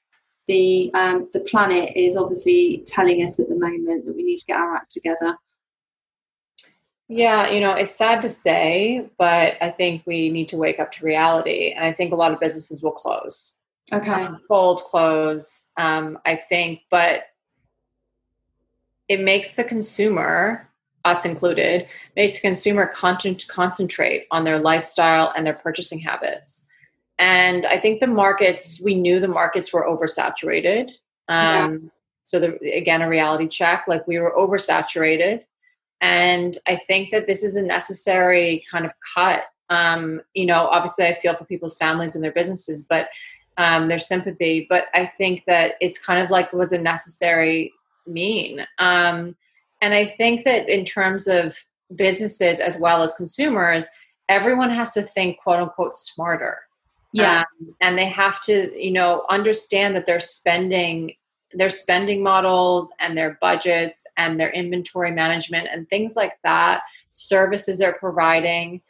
The 0.49 0.91
um, 0.95 1.29
the 1.33 1.41
planet 1.41 1.93
is 1.95 2.17
obviously 2.17 2.83
telling 2.87 3.23
us 3.23 3.39
at 3.39 3.49
the 3.49 3.55
moment 3.55 4.07
that 4.07 4.17
we 4.17 4.23
need 4.23 4.39
to 4.39 4.47
get 4.47 4.57
our 4.57 4.77
act 4.77 4.91
together. 4.91 5.37
Yeah, 7.09 7.51
you 7.51 7.61
know, 7.61 7.73
it's 7.73 7.95
sad 7.95 8.23
to 8.23 8.29
say, 8.31 9.07
but 9.19 9.55
I 9.61 9.71
think 9.71 10.03
we 10.07 10.31
need 10.31 10.49
to 10.49 10.57
wake 10.57 10.81
up 10.81 10.91
to 10.93 11.05
reality. 11.05 11.73
And 11.73 11.85
I 11.85 11.93
think 11.93 12.13
a 12.13 12.17
lot 12.17 12.33
of 12.33 12.41
businesses 12.41 12.83
will 12.83 12.93
close. 12.93 13.55
Okay. 13.93 14.11
Um, 14.11 14.41
fold, 14.49 14.83
close. 14.85 15.73
Um, 15.77 16.19
I 16.25 16.37
think, 16.37 16.81
but 16.91 17.25
it 19.09 19.21
makes 19.21 19.55
the 19.55 19.65
consumer, 19.65 20.71
us 21.05 21.25
included, 21.25 21.87
makes 22.17 22.35
the 22.35 22.41
consumer 22.41 22.87
con- 22.95 23.39
concentrate 23.49 24.27
on 24.31 24.45
their 24.45 24.59
lifestyle 24.59 25.33
and 25.37 25.47
their 25.47 25.55
purchasing 25.55 25.99
habits. 25.99 26.69
And 27.19 27.67
I 27.67 27.79
think 27.79 28.01
the 28.01 28.07
markets, 28.07 28.83
we 28.85 28.95
knew 28.95 29.21
the 29.21 29.29
markets 29.29 29.73
were 29.73 29.85
oversaturated. 29.85 30.91
Um, 31.29 31.37
yeah. 31.37 31.79
So, 32.25 32.41
the, 32.41 32.57
again, 32.73 33.03
a 33.03 33.09
reality 33.09 33.49
check 33.49 33.85
like 33.87 34.07
we 34.07 34.19
were 34.19 34.33
oversaturated 34.37 35.45
and 36.03 36.59
I 36.67 36.77
think 36.77 37.11
that 37.11 37.29
this 37.29 37.45
is 37.45 37.57
a 37.57 37.63
necessary 37.63 38.65
kind 38.71 38.85
of 38.85 38.91
cut. 39.15 39.45
Um, 39.71 40.21
you 40.35 40.45
know, 40.45 40.67
obviously, 40.67 41.07
I 41.07 41.15
feel 41.15 41.37
for 41.37 41.45
people's 41.45 41.77
families 41.77 42.17
and 42.17 42.23
their 42.23 42.33
businesses, 42.33 42.85
but 42.87 43.09
um, 43.57 43.89
their 43.89 44.01
sympathy. 44.01 44.67
But 44.69 44.87
I 44.95 45.07
think 45.07 45.45
that 45.47 45.77
it's 45.81 46.05
kind 46.05 46.21
of 46.23 46.29
like 46.29 46.53
was 46.53 46.73
a 46.73 46.81
necessary 46.81 47.73
mean. 48.07 48.67
Um, 48.81 49.37
and 49.83 49.93
I 49.93 50.07
think 50.07 50.45
that 50.45 50.69
in 50.69 50.85
terms 50.85 51.27
of 51.27 51.59
businesses 51.95 52.61
as 52.61 52.79
well 52.79 53.03
as 53.03 53.13
consumers, 53.15 53.89
everyone 54.29 54.71
has 54.71 54.93
to 54.93 55.03
think 55.03 55.39
quote 55.39 55.59
unquote 55.61 55.97
smarter. 55.97 56.61
Yeah. 57.13 57.41
Um, 57.41 57.69
and 57.81 57.99
they 57.99 58.07
have 58.07 58.43
to, 58.45 58.73
you 58.81 58.93
know, 58.93 59.27
understand 59.29 59.95
that 59.97 60.07
they're 60.07 60.21
spending 60.21 61.15
their 61.55 61.69
spending 61.69 62.23
models 62.23 62.91
and 62.99 63.15
their 63.15 63.37
budgets 63.43 64.07
and 64.17 64.41
their 64.41 64.51
inventory 64.53 65.11
management 65.11 65.69
and 65.71 65.87
things 65.89 66.17
like 66.17 66.33
that, 66.45 66.81
services 67.11 67.79
they're 67.79 67.93
providing. 67.93 68.81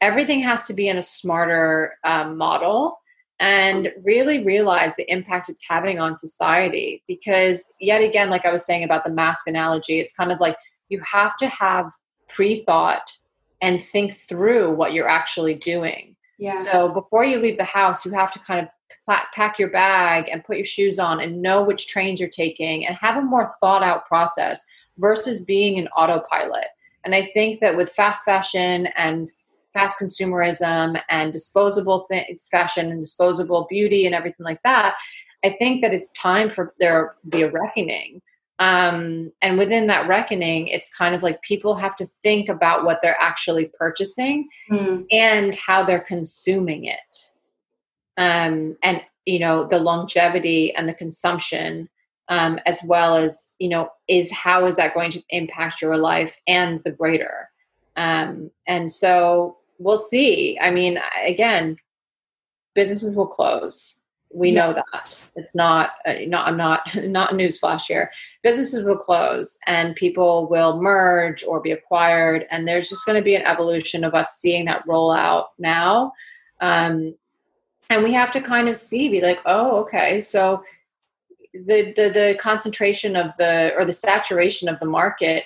Everything 0.00 0.40
has 0.40 0.66
to 0.66 0.74
be 0.74 0.86
in 0.86 0.98
a 0.98 1.02
smarter 1.02 1.98
um, 2.04 2.36
model 2.36 3.00
and 3.42 3.92
really 4.04 4.44
realize 4.44 4.94
the 4.94 5.12
impact 5.12 5.48
it's 5.48 5.68
having 5.68 5.98
on 5.98 6.16
society. 6.16 7.02
Because, 7.08 7.74
yet 7.80 8.00
again, 8.00 8.30
like 8.30 8.46
I 8.46 8.52
was 8.52 8.64
saying 8.64 8.84
about 8.84 9.04
the 9.04 9.10
mask 9.10 9.48
analogy, 9.48 9.98
it's 9.98 10.12
kind 10.12 10.30
of 10.30 10.38
like 10.38 10.56
you 10.88 11.00
have 11.00 11.36
to 11.38 11.48
have 11.48 11.92
pre 12.28 12.60
thought 12.60 13.10
and 13.60 13.82
think 13.82 14.14
through 14.14 14.70
what 14.70 14.92
you're 14.92 15.08
actually 15.08 15.54
doing. 15.54 16.14
Yes. 16.38 16.70
So 16.70 16.88
before 16.88 17.24
you 17.24 17.38
leave 17.38 17.58
the 17.58 17.64
house, 17.64 18.06
you 18.06 18.12
have 18.12 18.30
to 18.32 18.38
kind 18.38 18.60
of 18.60 18.68
pack 19.34 19.58
your 19.58 19.70
bag 19.70 20.28
and 20.30 20.44
put 20.44 20.56
your 20.56 20.64
shoes 20.64 21.00
on 21.00 21.20
and 21.20 21.42
know 21.42 21.64
which 21.64 21.88
trains 21.88 22.20
you're 22.20 22.28
taking 22.28 22.86
and 22.86 22.96
have 22.96 23.16
a 23.16 23.22
more 23.22 23.48
thought 23.60 23.82
out 23.82 24.06
process 24.06 24.64
versus 24.98 25.44
being 25.44 25.80
an 25.80 25.88
autopilot. 25.96 26.66
And 27.04 27.12
I 27.12 27.22
think 27.22 27.58
that 27.58 27.76
with 27.76 27.90
fast 27.90 28.24
fashion 28.24 28.86
and 28.96 29.28
fast 29.72 29.98
consumerism 30.00 31.00
and 31.08 31.32
disposable 31.32 32.06
things, 32.10 32.48
fashion 32.50 32.90
and 32.90 33.00
disposable 33.00 33.66
beauty 33.68 34.06
and 34.06 34.14
everything 34.14 34.44
like 34.44 34.60
that, 34.64 34.96
I 35.44 35.56
think 35.58 35.82
that 35.82 35.94
it's 35.94 36.12
time 36.12 36.50
for 36.50 36.74
there 36.78 37.14
to 37.22 37.28
be 37.28 37.42
a 37.42 37.50
reckoning. 37.50 38.22
Um, 38.58 39.32
and 39.42 39.58
within 39.58 39.88
that 39.88 40.06
reckoning, 40.06 40.68
it's 40.68 40.94
kind 40.94 41.14
of 41.14 41.22
like 41.22 41.42
people 41.42 41.74
have 41.74 41.96
to 41.96 42.06
think 42.22 42.48
about 42.48 42.84
what 42.84 43.00
they're 43.02 43.20
actually 43.20 43.70
purchasing 43.76 44.48
mm. 44.70 45.04
and 45.10 45.54
how 45.56 45.84
they're 45.84 46.00
consuming 46.00 46.84
it 46.84 47.32
um, 48.16 48.76
and 48.82 49.02
you 49.26 49.38
know 49.38 49.66
the 49.66 49.78
longevity 49.78 50.74
and 50.74 50.88
the 50.88 50.94
consumption 50.94 51.88
um, 52.28 52.58
as 52.66 52.80
well 52.84 53.16
as 53.16 53.54
you 53.58 53.68
know 53.68 53.88
is 54.08 54.30
how 54.32 54.66
is 54.66 54.76
that 54.76 54.94
going 54.94 55.10
to 55.10 55.22
impact 55.30 55.82
your 55.82 55.96
life 55.96 56.36
and 56.46 56.82
the 56.84 56.90
greater 56.90 57.48
um, 57.96 58.50
and 58.66 58.90
so 58.90 59.56
we'll 59.82 59.96
see. 59.96 60.58
I 60.60 60.70
mean 60.70 60.98
again 61.24 61.76
businesses 62.74 63.16
will 63.16 63.26
close. 63.26 63.98
We 64.34 64.50
yeah. 64.50 64.66
know 64.66 64.72
that. 64.74 65.20
It's 65.36 65.54
not 65.54 65.90
uh, 66.06 66.14
not 66.26 66.48
i'm 66.48 66.56
not 66.56 66.82
not 67.04 67.32
a 67.32 67.36
newsflash 67.36 67.86
here. 67.86 68.10
Businesses 68.42 68.84
will 68.84 68.96
close 68.96 69.58
and 69.66 69.96
people 69.96 70.48
will 70.48 70.80
merge 70.80 71.44
or 71.44 71.60
be 71.60 71.72
acquired 71.72 72.46
and 72.50 72.66
there's 72.66 72.88
just 72.88 73.06
going 73.06 73.16
to 73.16 73.24
be 73.24 73.34
an 73.34 73.42
evolution 73.42 74.04
of 74.04 74.14
us 74.14 74.36
seeing 74.38 74.64
that 74.66 74.86
roll 74.86 75.12
out 75.12 75.48
now. 75.58 76.12
Um, 76.60 77.14
and 77.92 78.02
we 78.02 78.12
have 78.12 78.32
to 78.32 78.40
kind 78.40 78.68
of 78.68 78.76
see 78.76 79.08
be 79.08 79.20
like 79.20 79.40
oh 79.46 79.76
okay 79.76 80.20
so 80.20 80.64
the, 81.52 81.92
the 81.96 82.08
the 82.08 82.36
concentration 82.40 83.14
of 83.16 83.36
the 83.36 83.72
or 83.76 83.84
the 83.84 83.92
saturation 83.92 84.68
of 84.68 84.80
the 84.80 84.86
market 84.86 85.44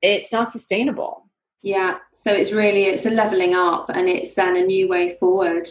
it's 0.00 0.32
not 0.32 0.48
sustainable 0.48 1.23
yeah 1.64 1.98
so 2.14 2.32
it's 2.32 2.52
really 2.52 2.84
it's 2.84 3.06
a 3.06 3.10
leveling 3.10 3.54
up 3.54 3.90
and 3.94 4.08
it's 4.08 4.34
then 4.34 4.56
a 4.56 4.64
new 4.64 4.86
way 4.86 5.16
forward 5.18 5.68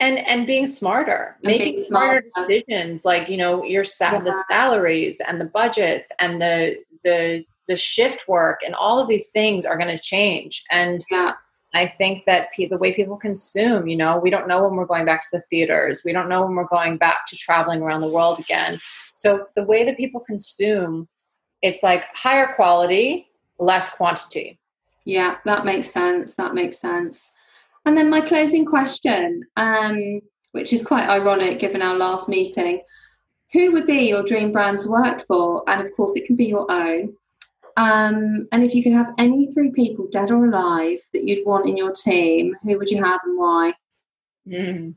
and 0.00 0.18
and 0.18 0.46
being 0.46 0.66
smarter 0.66 1.36
and 1.42 1.52
making 1.52 1.74
being 1.74 1.84
smarter, 1.84 2.24
smarter 2.32 2.48
decisions 2.48 3.04
like 3.04 3.28
you 3.28 3.36
know 3.36 3.62
your 3.62 3.84
sa- 3.84 4.12
yeah. 4.12 4.20
the 4.20 4.44
salaries 4.48 5.20
and 5.28 5.40
the 5.40 5.44
budgets 5.44 6.10
and 6.18 6.40
the 6.40 6.76
the 7.04 7.44
the 7.68 7.76
shift 7.76 8.26
work 8.26 8.60
and 8.64 8.74
all 8.74 8.98
of 8.98 9.06
these 9.06 9.30
things 9.30 9.66
are 9.66 9.76
going 9.76 9.94
to 9.94 10.02
change 10.02 10.64
and 10.70 11.04
yeah 11.10 11.34
I 11.72 11.86
think 11.86 12.24
that 12.24 12.48
pe- 12.52 12.66
the 12.66 12.76
way 12.76 12.94
people 12.94 13.16
consume, 13.16 13.86
you 13.86 13.96
know, 13.96 14.18
we 14.18 14.30
don't 14.30 14.48
know 14.48 14.64
when 14.64 14.74
we're 14.74 14.86
going 14.86 15.04
back 15.04 15.22
to 15.22 15.28
the 15.32 15.42
theaters. 15.42 16.02
We 16.04 16.12
don't 16.12 16.28
know 16.28 16.44
when 16.44 16.56
we're 16.56 16.64
going 16.64 16.96
back 16.96 17.26
to 17.28 17.36
traveling 17.36 17.80
around 17.80 18.00
the 18.00 18.08
world 18.08 18.40
again. 18.40 18.80
So 19.14 19.46
the 19.54 19.62
way 19.62 19.84
that 19.84 19.96
people 19.96 20.20
consume, 20.20 21.08
it's 21.62 21.82
like 21.82 22.04
higher 22.14 22.54
quality, 22.54 23.28
less 23.58 23.96
quantity. 23.96 24.59
Yeah, 25.10 25.38
that 25.44 25.64
makes 25.64 25.90
sense. 25.90 26.36
That 26.36 26.54
makes 26.54 26.78
sense. 26.78 27.32
And 27.84 27.96
then 27.96 28.08
my 28.08 28.20
closing 28.20 28.64
question, 28.64 29.44
um, 29.56 30.20
which 30.52 30.72
is 30.72 30.86
quite 30.86 31.08
ironic 31.08 31.58
given 31.58 31.82
our 31.82 31.96
last 31.96 32.28
meeting. 32.28 32.80
Who 33.52 33.72
would 33.72 33.88
be 33.88 34.08
your 34.08 34.22
dream 34.22 34.52
brand 34.52 34.78
to 34.80 34.88
work 34.88 35.20
for? 35.26 35.64
And 35.68 35.80
of 35.80 35.90
course, 35.96 36.14
it 36.14 36.26
can 36.26 36.36
be 36.36 36.44
your 36.44 36.70
own. 36.70 37.12
Um, 37.76 38.46
and 38.52 38.62
if 38.62 38.72
you 38.72 38.84
could 38.84 38.92
have 38.92 39.12
any 39.18 39.46
three 39.46 39.72
people, 39.72 40.06
dead 40.12 40.30
or 40.30 40.46
alive, 40.46 41.00
that 41.12 41.24
you'd 41.24 41.44
want 41.44 41.68
in 41.68 41.76
your 41.76 41.90
team, 41.90 42.54
who 42.62 42.78
would 42.78 42.88
you 42.88 43.02
have 43.02 43.20
and 43.24 43.36
why? 43.36 43.74
Mm. 44.46 44.94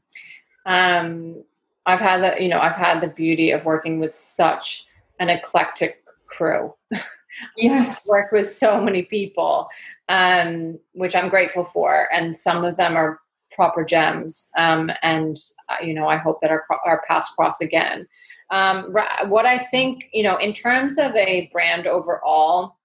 Um, 0.68 1.44
I've 1.88 2.00
had 2.00 2.22
the 2.22 2.44
you 2.44 2.50
know 2.50 2.60
I've 2.60 2.76
had 2.76 3.02
the 3.02 3.08
beauty 3.08 3.50
of 3.50 3.66
working 3.66 4.00
with 4.00 4.14
such 4.14 4.86
an 5.20 5.30
eclectic 5.30 6.04
crew. 6.28 6.76
Yes, 7.58 8.06
worked 8.10 8.34
with 8.34 8.50
so 8.50 8.82
many 8.82 9.04
people, 9.04 9.70
um, 10.10 10.80
which 10.94 11.16
I'm 11.16 11.30
grateful 11.30 11.66
for, 11.66 12.08
and 12.14 12.38
some 12.38 12.64
of 12.64 12.78
them 12.78 12.96
are 12.96 13.20
proper 13.52 13.84
gems. 13.84 14.50
Um, 14.58 14.92
and 15.02 15.38
uh, 15.70 15.84
you 15.84 15.94
know, 15.94 16.08
I 16.08 16.18
hope 16.18 16.42
that 16.42 16.52
our 16.52 16.66
our 16.86 17.04
paths 17.08 17.30
cross 17.30 17.62
again. 17.62 18.08
Um, 18.52 18.94
what 19.28 19.46
I 19.46 19.58
think, 19.58 20.10
you 20.14 20.24
know, 20.24 20.38
in 20.38 20.54
terms 20.54 20.98
of 20.98 21.16
a 21.16 21.50
brand 21.52 21.88
overall, 21.88 22.78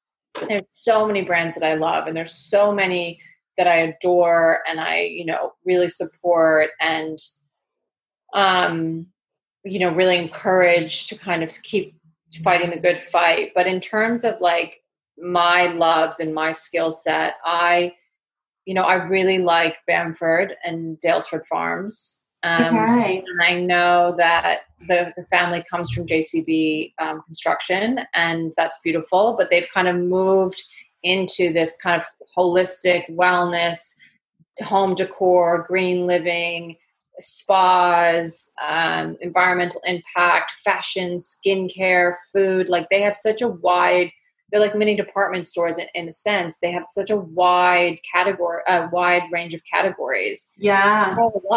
there's 0.49 0.67
so 0.71 1.07
many 1.07 1.23
brands 1.23 1.55
that 1.57 1.65
I 1.65 1.75
love, 1.75 2.07
and 2.07 2.17
there's 2.17 2.35
so 2.35 2.73
many 2.73 3.21
that 3.59 3.67
I 3.67 3.77
adore, 3.79 4.63
and 4.69 4.81
I, 4.81 5.01
you 5.01 5.25
know, 5.25 5.55
really 5.65 5.89
support 5.89 6.71
and 6.81 7.19
um, 8.35 9.07
you 9.65 9.79
know, 9.79 9.93
really 9.93 10.17
encourage 10.17 11.09
to 11.09 11.17
kind 11.17 11.43
of 11.43 11.51
keep 11.63 11.95
fighting 12.43 12.71
the 12.71 12.79
good 12.79 13.03
fight. 13.03 13.53
But 13.55 13.67
in 13.67 13.81
terms 13.81 14.25
of 14.25 14.41
like 14.41 14.83
my 15.17 15.69
loves 15.69 16.21
and 16.21 16.35
my 16.35 16.53
skill 16.53 16.91
set, 16.91 17.35
I, 17.45 17.95
you 18.65 18.75
know, 18.75 18.83
I 18.83 18.95
really 19.07 19.39
like 19.39 19.79
Bamford 19.87 20.55
and 20.65 20.99
Daylesford 21.01 21.47
Farms. 21.47 22.27
Um, 22.45 22.77
okay. 22.77 23.25
And 23.27 23.43
I 23.43 23.61
know 23.61 24.15
that 24.17 24.61
the, 24.87 25.13
the, 25.17 25.25
family 25.25 25.65
comes 25.69 25.91
from 25.91 26.07
JCB 26.07 26.93
um, 27.01 27.21
construction, 27.23 28.01
and 28.15 28.53
that's 28.57 28.79
beautiful. 28.85 29.35
But 29.37 29.51
they've 29.51 29.67
kind 29.75 29.89
of 29.89 29.97
moved 29.97 30.63
into 31.03 31.53
this 31.53 31.77
kind 31.83 32.01
of 32.01 32.07
holistic 32.37 33.11
wellness, 33.11 33.95
home 34.61 34.95
decor, 34.95 35.67
green 35.67 36.07
living, 36.07 36.77
spas, 37.21 38.53
um, 38.67 39.17
environmental 39.21 39.81
impact, 39.85 40.53
fashion, 40.53 41.17
skincare, 41.17 42.13
food. 42.33 42.69
Like 42.69 42.89
they 42.91 43.03
have 43.03 43.17
such 43.17 43.43
a 43.43 43.49
wide, 43.49 44.11
they're 44.51 44.61
like 44.61 44.75
mini 44.75 44.97
department 44.97 45.47
stores 45.47 45.79
in, 45.79 45.87
in 45.95 46.09
a 46.09 46.13
sense. 46.13 46.59
They 46.59 46.73
have 46.73 46.87
such 46.87 47.11
a 47.11 47.17
wide 47.17 47.99
category, 48.11 48.63
a 48.67 48.89
wide 48.91 49.25
range 49.31 49.55
of 49.55 49.63
categories. 49.71 50.51
Yeah. 50.57 51.15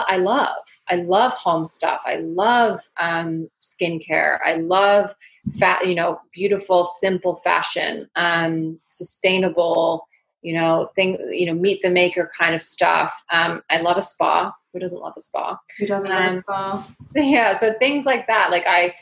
I 0.08 0.18
love, 0.18 0.56
I 0.90 0.96
love 0.96 1.34
home 1.34 1.66
stuff. 1.66 2.02
I 2.06 2.18
love 2.18 2.82
um, 3.00 3.50
skincare. 3.62 4.40
I 4.46 4.56
love 4.56 5.14
fat, 5.58 5.88
you 5.88 5.96
know, 5.96 6.20
beautiful, 6.34 6.84
simple 6.84 7.36
fashion, 7.36 8.10
um, 8.16 8.80
sustainable, 8.90 10.08
you 10.42 10.54
know, 10.54 10.90
thing, 10.96 11.18
you 11.32 11.46
know, 11.46 11.54
meet 11.54 11.82
the 11.82 11.90
maker 11.90 12.32
kind 12.38 12.56
of 12.56 12.64
stuff. 12.64 13.24
Um, 13.32 13.62
I 13.70 13.82
love 13.82 13.98
a 13.98 14.02
spa 14.02 14.54
who 14.74 14.80
doesn't 14.80 15.00
love 15.00 15.14
a 15.18 15.20
spa? 15.20 15.60
Who 15.80 15.86
doesn't 15.86 16.12
um, 16.12 16.44
love 16.48 16.78
a 16.78 16.82
spa? 16.82 16.96
Yeah, 17.16 17.54
so 17.54 17.74
things 17.74 18.06
like 18.06 18.28
that. 18.28 18.52
Like 18.52 18.66
I 18.68 18.94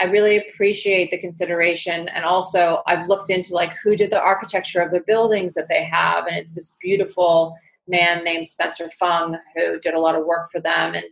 I 0.00 0.04
really 0.04 0.38
appreciate 0.38 1.10
the 1.10 1.18
consideration 1.18 2.08
and 2.08 2.24
also 2.24 2.82
I've 2.86 3.08
looked 3.08 3.30
into 3.30 3.52
like 3.52 3.74
who 3.82 3.96
did 3.96 4.10
the 4.10 4.20
architecture 4.20 4.80
of 4.80 4.90
the 4.90 5.00
buildings 5.00 5.54
that 5.54 5.68
they 5.68 5.84
have 5.84 6.26
and 6.26 6.36
it's 6.36 6.54
this 6.54 6.76
beautiful 6.80 7.56
man 7.88 8.22
named 8.22 8.46
Spencer 8.46 8.88
Fung 8.90 9.36
who 9.56 9.80
did 9.80 9.94
a 9.94 10.00
lot 10.00 10.14
of 10.14 10.24
work 10.24 10.50
for 10.52 10.60
them 10.60 10.94
and 10.94 11.04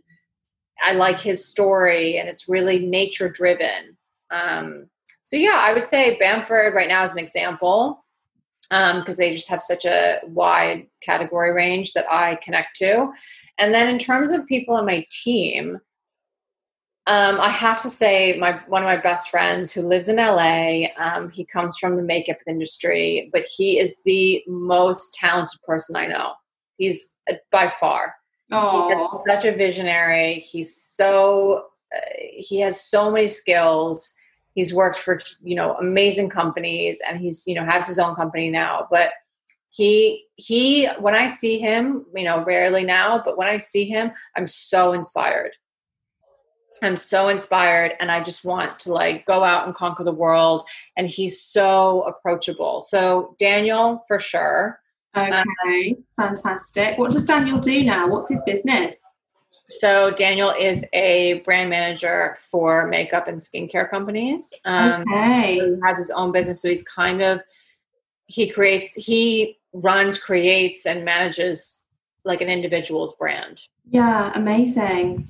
I 0.81 0.93
like 0.93 1.19
his 1.19 1.45
story 1.45 2.17
and 2.17 2.29
it's 2.29 2.47
really 2.47 2.79
nature 2.79 3.29
driven. 3.29 3.97
Um, 4.31 4.89
so 5.25 5.35
yeah, 5.35 5.57
I 5.57 5.73
would 5.73 5.83
say 5.83 6.17
Bamford 6.17 6.73
right 6.73 6.87
now 6.87 7.03
is 7.03 7.11
an 7.11 7.19
example 7.19 8.05
because 8.69 9.07
um, 9.07 9.15
they 9.17 9.33
just 9.33 9.49
have 9.49 9.61
such 9.61 9.85
a 9.85 10.19
wide 10.25 10.87
category 11.01 11.53
range 11.53 11.93
that 11.93 12.05
I 12.11 12.35
connect 12.43 12.75
to. 12.77 13.11
And 13.57 13.73
then 13.73 13.87
in 13.87 13.97
terms 13.97 14.31
of 14.31 14.45
people 14.45 14.75
on 14.75 14.85
my 14.85 15.05
team, 15.09 15.79
um, 17.07 17.39
I 17.39 17.49
have 17.49 17.81
to 17.83 17.89
say, 17.89 18.37
my 18.37 18.59
one 18.67 18.83
of 18.83 18.87
my 18.87 18.97
best 18.97 19.29
friends 19.29 19.71
who 19.71 19.81
lives 19.81 20.09
in 20.09 20.17
LA. 20.17 20.87
Um, 20.97 21.29
he 21.29 21.45
comes 21.45 21.77
from 21.77 21.95
the 21.95 22.03
makeup 22.03 22.37
industry, 22.45 23.29
but 23.31 23.43
he 23.43 23.79
is 23.79 24.01
the 24.03 24.43
most 24.45 25.13
talented 25.13 25.61
person 25.65 25.95
I 25.95 26.07
know. 26.07 26.33
He's 26.75 27.13
uh, 27.31 27.35
by 27.49 27.69
far. 27.69 28.15
Aww. 28.51 28.93
He's 28.93 29.21
such 29.25 29.45
a 29.45 29.55
visionary. 29.55 30.39
He's 30.39 30.75
so 30.75 31.67
uh, 31.95 31.99
he 32.19 32.59
has 32.59 32.81
so 32.81 33.09
many 33.09 33.29
skills. 33.29 34.13
He's 34.57 34.73
worked 34.73 34.97
for 34.97 35.21
you 35.43 35.55
know 35.55 35.75
amazing 35.75 36.31
companies, 36.31 36.99
and 37.07 37.19
he's 37.19 37.45
you 37.45 37.53
know 37.53 37.63
has 37.63 37.85
his 37.85 37.99
own 37.99 38.15
company 38.15 38.49
now. 38.49 38.87
But 38.89 39.11
he 39.69 40.25
he 40.35 40.87
when 40.99 41.13
i 41.13 41.27
see 41.27 41.59
him 41.59 42.05
you 42.15 42.23
know 42.23 42.43
rarely 42.43 42.83
now 42.83 43.21
but 43.23 43.37
when 43.37 43.47
i 43.47 43.57
see 43.57 43.85
him 43.85 44.11
i'm 44.35 44.47
so 44.47 44.93
inspired. 44.93 45.51
I'm 46.81 46.97
so 46.97 47.29
inspired 47.29 47.93
and 47.99 48.11
i 48.11 48.21
just 48.23 48.43
want 48.43 48.79
to 48.79 48.91
like 48.91 49.25
go 49.25 49.43
out 49.43 49.65
and 49.65 49.75
conquer 49.75 50.03
the 50.03 50.11
world 50.11 50.67
and 50.95 51.07
he's 51.07 51.41
so 51.41 52.03
approachable. 52.03 52.81
So 52.81 53.35
daniel 53.37 54.03
for 54.07 54.19
sure. 54.19 54.79
Okay 55.15 55.95
um, 56.17 56.25
fantastic. 56.27 56.97
What 56.97 57.11
does 57.11 57.23
daniel 57.23 57.59
do 57.59 57.83
now? 57.83 58.07
What's 58.07 58.29
his 58.29 58.41
business 58.45 59.16
so 59.69 60.11
Daniel 60.11 60.51
is 60.51 60.85
a 60.93 61.41
brand 61.45 61.69
manager 61.69 62.35
for 62.37 62.87
makeup 62.87 63.27
and 63.27 63.37
skincare 63.37 63.89
companies. 63.89 64.53
Um, 64.63 65.01
okay. 65.01 65.55
he 65.55 65.75
has 65.85 65.97
his 65.97 66.11
own 66.11 66.31
business, 66.31 66.61
so 66.61 66.69
he's 66.69 66.83
kind 66.83 67.21
of 67.21 67.41
he 68.27 68.49
creates 68.49 68.93
he 68.93 69.57
runs, 69.73 70.21
creates, 70.21 70.85
and 70.85 71.03
manages 71.03 71.87
like 72.23 72.41
an 72.41 72.49
individual's 72.49 73.15
brand. 73.15 73.63
Yeah, 73.89 74.31
amazing. 74.35 75.29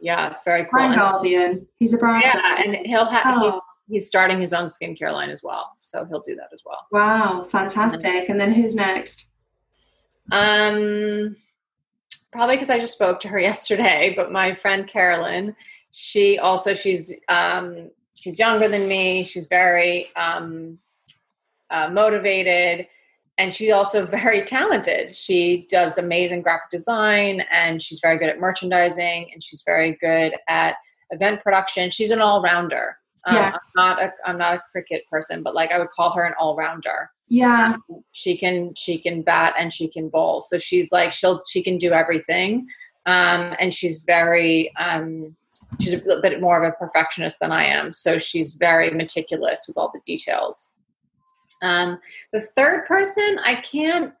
Yeah, 0.00 0.28
it's 0.28 0.42
very 0.44 0.62
cool. 0.62 0.70
Brand 0.72 0.94
guardian. 0.94 1.66
He's 1.78 1.94
a 1.94 1.98
brand. 1.98 2.22
Yeah, 2.24 2.40
guardian. 2.40 2.74
and 2.74 2.86
he'll 2.86 3.06
have. 3.06 3.36
Oh. 3.36 3.60
He, 3.86 3.94
he's 3.94 4.06
starting 4.06 4.40
his 4.40 4.52
own 4.52 4.66
skincare 4.66 5.12
line 5.12 5.30
as 5.30 5.42
well, 5.42 5.72
so 5.78 6.04
he'll 6.04 6.22
do 6.22 6.36
that 6.36 6.48
as 6.52 6.62
well. 6.66 6.86
Wow, 6.92 7.44
fantastic! 7.44 8.28
And 8.28 8.38
then 8.38 8.52
who's 8.52 8.74
next? 8.74 9.28
Um, 10.32 11.36
probably 12.32 12.56
because 12.56 12.70
I 12.70 12.78
just 12.78 12.94
spoke 12.94 13.20
to 13.20 13.28
her 13.28 13.38
yesterday. 13.50 14.12
But 14.16 14.32
my 14.32 14.54
friend 14.54 14.86
Carolyn, 14.86 15.56
she 15.90 16.38
also 16.38 16.74
she's 16.74 17.14
um 17.28 17.90
she's 18.14 18.38
younger 18.38 18.68
than 18.68 18.88
me. 18.88 19.24
She's 19.24 19.46
very 19.46 20.14
um 20.16 20.78
uh, 21.70 21.88
motivated 21.88 22.86
and 23.38 23.54
she's 23.54 23.72
also 23.72 24.06
very 24.20 24.44
talented. 24.44 25.14
She 25.14 25.66
does 25.70 25.98
amazing 25.98 26.42
graphic 26.42 26.70
design 26.70 27.42
and 27.50 27.82
she's 27.82 28.00
very 28.00 28.18
good 28.18 28.28
at 28.28 28.38
merchandising 28.38 29.30
and 29.32 29.42
she's 29.42 29.62
very 29.64 29.96
good 30.00 30.34
at 30.48 30.76
event 31.10 31.42
production. 31.42 31.90
She's 31.90 32.10
an 32.10 32.20
all 32.20 32.42
rounder. 32.42 32.96
Um, 33.26 33.34
yes. 33.34 33.72
I'm 33.76 33.86
not 33.86 34.02
a 34.02 34.12
I'm 34.26 34.38
not 34.38 34.54
a 34.54 34.62
cricket 34.72 35.04
person, 35.10 35.42
but 35.42 35.54
like 35.54 35.72
I 35.72 35.78
would 35.78 35.90
call 35.90 36.12
her 36.12 36.24
an 36.24 36.34
all 36.38 36.56
rounder. 36.56 37.10
Yeah. 37.28 37.74
Um, 37.74 38.04
she 38.12 38.36
can 38.36 38.74
she 38.74 38.98
can 38.98 39.22
bat 39.22 39.54
and 39.58 39.72
she 39.72 39.88
can 39.88 40.08
bowl. 40.08 40.40
So 40.40 40.58
she's 40.58 40.90
like 40.92 41.12
she'll 41.12 41.42
she 41.48 41.62
can 41.62 41.78
do 41.78 41.92
everything. 41.92 42.66
Um, 43.06 43.54
and 43.58 43.74
she's 43.74 44.04
very 44.04 44.72
um, 44.76 45.36
she's 45.80 45.94
a 45.94 46.20
bit 46.22 46.40
more 46.40 46.62
of 46.62 46.68
a 46.68 46.76
perfectionist 46.76 47.40
than 47.40 47.52
I 47.52 47.64
am. 47.64 47.92
So 47.92 48.18
she's 48.18 48.54
very 48.54 48.90
meticulous 48.90 49.64
with 49.68 49.76
all 49.76 49.90
the 49.92 50.00
details. 50.06 50.74
Um, 51.62 51.98
the 52.32 52.40
third 52.40 52.86
person, 52.86 53.38
I 53.44 53.56
can't 53.56 54.12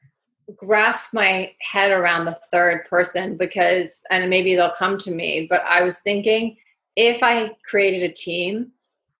grasp 0.56 1.14
my 1.14 1.52
head 1.60 1.90
around 1.90 2.24
the 2.24 2.38
third 2.52 2.84
person 2.88 3.36
because, 3.36 4.04
and 4.10 4.28
maybe 4.28 4.54
they'll 4.54 4.74
come 4.76 4.98
to 4.98 5.10
me, 5.10 5.46
but 5.48 5.62
I 5.66 5.82
was 5.82 6.00
thinking 6.00 6.56
if 6.96 7.22
I 7.22 7.56
created 7.68 8.10
a 8.10 8.12
team, 8.12 8.72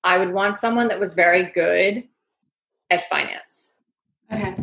I 0.04 0.18
would 0.18 0.32
want 0.32 0.56
someone 0.56 0.88
that 0.88 0.98
was 0.98 1.14
very 1.14 1.50
good 1.52 2.04
at 2.90 3.08
finance. 3.08 3.80
Okay. 4.32 4.56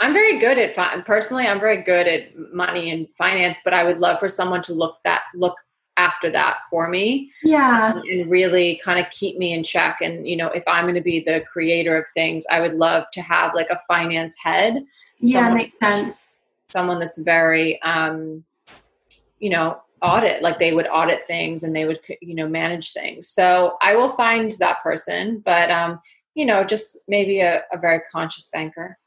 I'm 0.00 0.12
very 0.12 0.38
good 0.38 0.58
at 0.58 0.74
fi- 0.74 1.00
personally. 1.00 1.46
I'm 1.46 1.58
very 1.58 1.82
good 1.82 2.06
at 2.06 2.36
money 2.52 2.90
and 2.90 3.08
finance, 3.16 3.60
but 3.64 3.74
I 3.74 3.82
would 3.84 3.98
love 3.98 4.20
for 4.20 4.28
someone 4.28 4.62
to 4.62 4.74
look 4.74 4.98
that 5.04 5.22
look 5.34 5.56
after 5.96 6.30
that 6.30 6.58
for 6.70 6.88
me. 6.88 7.32
Yeah. 7.42 7.94
Um, 7.94 8.02
and 8.08 8.30
really 8.30 8.80
kind 8.84 9.04
of 9.04 9.10
keep 9.10 9.36
me 9.36 9.52
in 9.52 9.64
check. 9.64 9.98
And, 10.00 10.26
you 10.26 10.36
know, 10.36 10.46
if 10.48 10.62
I'm 10.68 10.84
going 10.84 10.94
to 10.94 11.00
be 11.00 11.20
the 11.20 11.42
creator 11.52 11.96
of 11.96 12.08
things, 12.14 12.44
I 12.50 12.60
would 12.60 12.74
love 12.74 13.04
to 13.14 13.20
have 13.20 13.52
like 13.54 13.68
a 13.70 13.80
finance 13.88 14.36
head. 14.42 14.84
Yeah, 15.18 15.52
makes 15.52 15.78
sense. 15.78 16.38
Someone 16.68 17.00
that's 17.00 17.18
very, 17.18 17.82
um, 17.82 18.44
you 19.40 19.50
know, 19.50 19.82
audit, 20.02 20.42
like 20.42 20.58
they 20.58 20.72
would 20.72 20.86
audit 20.86 21.26
things 21.26 21.64
and 21.64 21.74
they 21.74 21.84
would, 21.84 22.00
you 22.20 22.34
know, 22.34 22.48
manage 22.48 22.92
things. 22.92 23.28
So 23.28 23.76
I 23.82 23.96
will 23.96 24.10
find 24.10 24.52
that 24.52 24.82
person, 24.82 25.42
but, 25.44 25.70
um, 25.70 26.00
you 26.34 26.46
know, 26.46 26.64
just 26.64 26.98
maybe 27.08 27.40
a, 27.40 27.62
a 27.72 27.78
very 27.78 28.00
conscious 28.12 28.48
banker. 28.52 28.98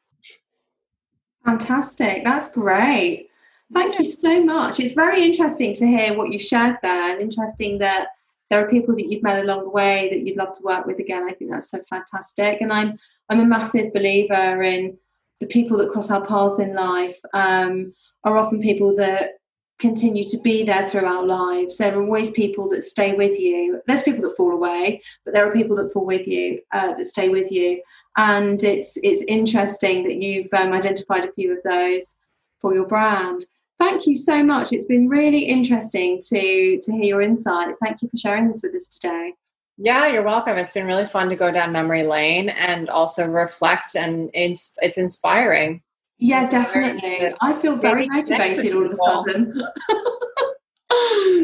Fantastic. 1.45 2.23
That's 2.23 2.51
great. 2.51 3.29
Thank 3.73 3.97
you 3.97 4.05
so 4.05 4.43
much. 4.43 4.79
It's 4.79 4.95
very 4.95 5.23
interesting 5.23 5.73
to 5.75 5.87
hear 5.87 6.13
what 6.17 6.31
you 6.31 6.37
shared 6.37 6.77
there, 6.81 7.11
and 7.11 7.21
interesting 7.21 7.77
that 7.79 8.09
there 8.49 8.61
are 8.61 8.69
people 8.69 8.93
that 8.95 9.09
you've 9.09 9.23
met 9.23 9.43
along 9.43 9.63
the 9.63 9.69
way 9.69 10.09
that 10.11 10.27
you'd 10.27 10.35
love 10.35 10.51
to 10.53 10.63
work 10.63 10.85
with 10.85 10.99
again. 10.99 11.23
I 11.29 11.33
think 11.33 11.51
that's 11.51 11.71
so 11.71 11.81
fantastic, 11.89 12.59
and 12.59 12.71
I'm 12.71 12.99
I'm 13.29 13.39
a 13.39 13.45
massive 13.45 13.93
believer 13.93 14.61
in 14.61 14.97
the 15.39 15.47
people 15.47 15.77
that 15.77 15.89
cross 15.89 16.11
our 16.11 16.25
paths 16.25 16.59
in 16.59 16.75
life 16.75 17.17
um, 17.33 17.93
are 18.25 18.37
often 18.37 18.61
people 18.61 18.93
that 18.97 19.35
continue 19.81 20.23
to 20.23 20.37
be 20.43 20.63
there 20.63 20.85
through 20.85 21.05
our 21.05 21.25
lives. 21.25 21.77
There 21.77 21.97
are 21.97 22.01
always 22.01 22.31
people 22.31 22.69
that 22.69 22.83
stay 22.83 23.13
with 23.13 23.37
you. 23.39 23.81
There's 23.87 24.03
people 24.03 24.21
that 24.21 24.37
fall 24.37 24.51
away, 24.51 25.01
but 25.25 25.33
there 25.33 25.45
are 25.45 25.53
people 25.53 25.75
that 25.77 25.91
fall 25.91 26.05
with 26.05 26.27
you, 26.27 26.61
uh, 26.71 26.93
that 26.93 27.05
stay 27.05 27.29
with 27.29 27.51
you. 27.51 27.81
And 28.15 28.63
it's 28.63 28.97
it's 29.03 29.23
interesting 29.23 30.03
that 30.03 30.21
you've 30.21 30.53
um, 30.53 30.73
identified 30.73 31.25
a 31.25 31.31
few 31.33 31.51
of 31.57 31.63
those 31.63 32.17
for 32.61 32.73
your 32.73 32.85
brand. 32.85 33.45
Thank 33.79 34.05
you 34.05 34.15
so 34.15 34.43
much. 34.43 34.71
It's 34.71 34.85
been 34.85 35.09
really 35.09 35.39
interesting 35.39 36.19
to 36.27 36.79
to 36.79 36.91
hear 36.91 37.03
your 37.03 37.21
insights. 37.21 37.79
Thank 37.81 38.01
you 38.01 38.09
for 38.09 38.17
sharing 38.17 38.47
this 38.47 38.61
with 38.63 38.75
us 38.75 38.87
today. 38.87 39.33
Yeah, 39.77 40.07
you're 40.07 40.23
welcome. 40.23 40.57
It's 40.57 40.73
been 40.73 40.85
really 40.85 41.07
fun 41.07 41.29
to 41.29 41.35
go 41.35 41.51
down 41.51 41.71
memory 41.71 42.03
lane 42.03 42.49
and 42.49 42.89
also 42.89 43.25
reflect, 43.25 43.95
and 43.95 44.29
it's 44.33 44.75
it's 44.81 44.97
inspiring. 44.97 45.81
Yeah, 46.23 46.47
definitely. 46.47 47.33
I 47.41 47.51
feel 47.51 47.75
very 47.75 48.07
motivated 48.07 48.75
all 48.75 48.85
of 48.85 48.91
a 48.91 48.95
sudden. 48.95 49.59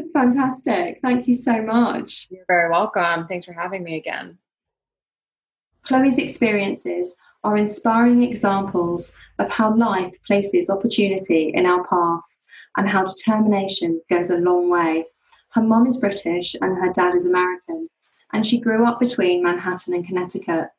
Fantastic. 0.13 0.99
Thank 1.01 1.27
you 1.27 1.33
so 1.33 1.63
much. 1.63 2.27
You're 2.29 2.45
very 2.47 2.69
welcome. 2.69 3.25
Thanks 3.27 3.47
for 3.47 3.53
having 3.53 3.83
me 3.83 3.95
again. 3.97 4.37
Chloe's 5.81 6.19
experiences 6.19 7.15
are 7.43 7.57
inspiring 7.57 8.21
examples 8.21 9.17
of 9.39 9.49
how 9.49 9.75
life 9.75 10.13
places 10.27 10.69
opportunity 10.69 11.51
in 11.55 11.65
our 11.65 11.83
path 11.87 12.37
and 12.77 12.87
how 12.87 13.03
determination 13.03 13.99
goes 14.11 14.29
a 14.29 14.37
long 14.37 14.69
way. 14.69 15.05
Her 15.53 15.63
mom 15.63 15.87
is 15.87 15.97
British 15.97 16.53
and 16.61 16.77
her 16.77 16.91
dad 16.93 17.15
is 17.15 17.25
American, 17.25 17.89
and 18.31 18.45
she 18.45 18.59
grew 18.59 18.85
up 18.85 18.99
between 18.99 19.41
Manhattan 19.41 19.95
and 19.95 20.05
Connecticut. 20.05 20.69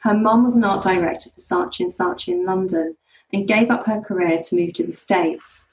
Her 0.00 0.14
mom 0.14 0.42
was 0.42 0.56
an 0.56 0.64
art 0.64 0.82
director 0.82 1.30
for 1.30 1.38
Saatchi 1.38 1.80
and 1.80 1.90
Saatchi 1.90 2.28
in 2.32 2.44
London 2.44 2.96
and 3.32 3.48
gave 3.48 3.70
up 3.70 3.86
her 3.86 4.00
career 4.00 4.38
to 4.38 4.56
move 4.56 4.72
to 4.74 4.86
the 4.86 4.92
States. 4.92 5.64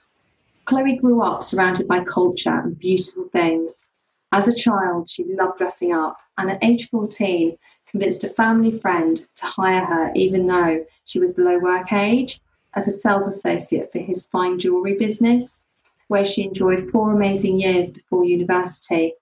Chloe 0.65 0.97
grew 0.97 1.21
up 1.21 1.43
surrounded 1.43 1.87
by 1.87 2.03
culture 2.03 2.59
and 2.59 2.79
beautiful 2.79 3.25
things. 3.29 3.89
As 4.31 4.47
a 4.47 4.55
child, 4.55 5.09
she 5.09 5.23
loved 5.25 5.57
dressing 5.57 5.93
up, 5.93 6.17
and 6.37 6.49
at 6.49 6.63
age 6.63 6.89
14, 6.89 7.57
convinced 7.85 8.23
a 8.23 8.29
family 8.29 8.71
friend 8.71 9.17
to 9.35 9.45
hire 9.45 9.85
her, 9.85 10.11
even 10.15 10.47
though 10.47 10.83
she 11.05 11.19
was 11.19 11.33
below 11.33 11.59
work 11.59 11.91
age, 11.93 12.39
as 12.75 12.87
a 12.87 12.91
sales 12.91 13.27
associate 13.27 13.91
for 13.91 13.99
his 13.99 14.25
fine 14.27 14.57
jewellery 14.57 14.95
business, 14.95 15.65
where 16.07 16.25
she 16.25 16.43
enjoyed 16.43 16.89
four 16.91 17.11
amazing 17.11 17.59
years 17.59 17.91
before 17.91 18.25
university. 18.25 19.13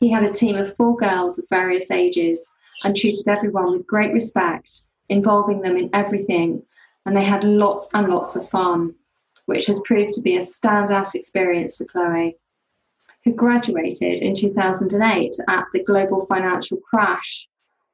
He 0.00 0.10
had 0.10 0.28
a 0.28 0.32
team 0.32 0.56
of 0.56 0.74
four 0.76 0.96
girls 0.96 1.38
of 1.38 1.44
various 1.50 1.90
ages 1.90 2.52
and 2.82 2.96
treated 2.96 3.28
everyone 3.28 3.70
with 3.70 3.86
great 3.86 4.12
respect, 4.12 4.88
involving 5.08 5.60
them 5.60 5.76
in 5.76 5.90
everything 5.92 6.62
and 7.06 7.16
they 7.16 7.24
had 7.24 7.44
lots 7.44 7.88
and 7.94 8.08
lots 8.08 8.36
of 8.36 8.48
fun, 8.48 8.94
which 9.46 9.66
has 9.66 9.82
proved 9.84 10.12
to 10.12 10.22
be 10.22 10.36
a 10.36 10.40
standout 10.40 11.14
experience 11.14 11.76
for 11.76 11.84
Chloe, 11.84 12.36
who 13.24 13.32
graduated 13.32 14.20
in 14.20 14.34
2008 14.34 15.34
at 15.48 15.64
the 15.72 15.84
global 15.84 16.26
financial 16.26 16.78
crash 16.78 17.46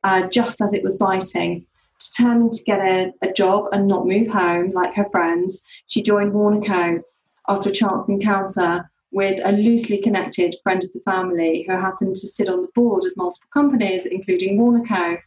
uh, 0.04 0.26
just 0.28 0.60
as 0.60 0.72
it 0.74 0.82
was 0.82 0.96
biting. 0.96 1.66
Determined 1.98 2.52
to 2.54 2.64
get 2.64 2.80
a, 2.80 3.12
a 3.22 3.32
job 3.32 3.68
and 3.72 3.86
not 3.86 4.06
move 4.06 4.28
home 4.28 4.72
like 4.72 4.94
her 4.94 5.06
friends, 5.10 5.62
she 5.86 6.02
joined 6.02 6.32
Warnaco 6.32 7.02
after 7.48 7.68
a 7.68 7.72
chance 7.72 8.08
encounter 8.08 8.90
with 9.12 9.40
a 9.44 9.52
loosely 9.52 10.00
connected 10.00 10.56
friend 10.62 10.82
of 10.82 10.92
the 10.92 11.00
family 11.00 11.64
who 11.66 11.72
happened 11.72 12.14
to 12.14 12.26
sit 12.26 12.48
on 12.48 12.62
the 12.62 12.68
board 12.74 13.04
of 13.04 13.16
multiple 13.16 13.48
companies, 13.52 14.06
including 14.06 14.56
Warnaco, 14.56 15.18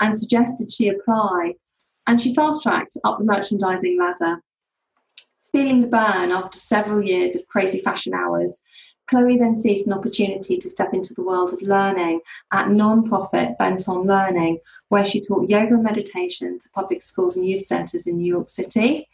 and 0.00 0.16
suggested 0.16 0.72
she 0.72 0.88
apply 0.88 1.54
and 2.06 2.20
she 2.20 2.34
fast 2.34 2.62
tracked 2.62 2.96
up 3.04 3.18
the 3.18 3.24
merchandising 3.24 3.98
ladder. 3.98 4.42
Feeling 5.52 5.80
the 5.80 5.86
burn 5.86 6.32
after 6.32 6.56
several 6.56 7.02
years 7.02 7.34
of 7.36 7.46
crazy 7.46 7.80
fashion 7.80 8.14
hours, 8.14 8.62
Chloe 9.08 9.36
then 9.36 9.54
seized 9.54 9.86
an 9.86 9.92
opportunity 9.92 10.56
to 10.56 10.68
step 10.68 10.94
into 10.94 11.12
the 11.14 11.22
world 11.22 11.52
of 11.52 11.60
learning 11.60 12.20
at 12.52 12.70
non-profit 12.70 13.58
Bent 13.58 13.88
on 13.88 14.06
Learning, 14.06 14.58
where 14.88 15.04
she 15.04 15.20
taught 15.20 15.50
yoga 15.50 15.74
and 15.74 15.82
meditation 15.82 16.58
to 16.58 16.70
public 16.70 17.02
schools 17.02 17.36
and 17.36 17.44
youth 17.44 17.60
centres 17.60 18.06
in 18.06 18.16
New 18.16 18.26
York 18.26 18.48
City. 18.48 19.08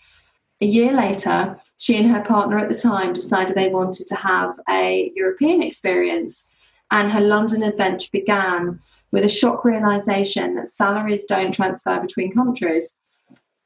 A 0.61 0.66
year 0.66 0.93
later, 0.93 1.59
she 1.78 1.97
and 1.97 2.11
her 2.11 2.24
partner 2.24 2.59
at 2.59 2.68
the 2.68 2.78
time 2.78 3.12
decided 3.12 3.57
they 3.57 3.70
wanted 3.70 4.07
to 4.09 4.14
have 4.16 4.59
a 4.68 5.11
European 5.14 5.62
experience 5.62 6.51
and 6.91 7.11
her 7.11 7.20
London 7.20 7.62
adventure 7.62 8.09
began 8.12 8.80
with 9.12 9.24
a 9.24 9.28
shock 9.28 9.64
realization 9.64 10.55
that 10.55 10.68
salaries 10.68 11.24
don't 11.24 11.53
transfer 11.53 12.01
between 12.01 12.32
countries. 12.32 12.99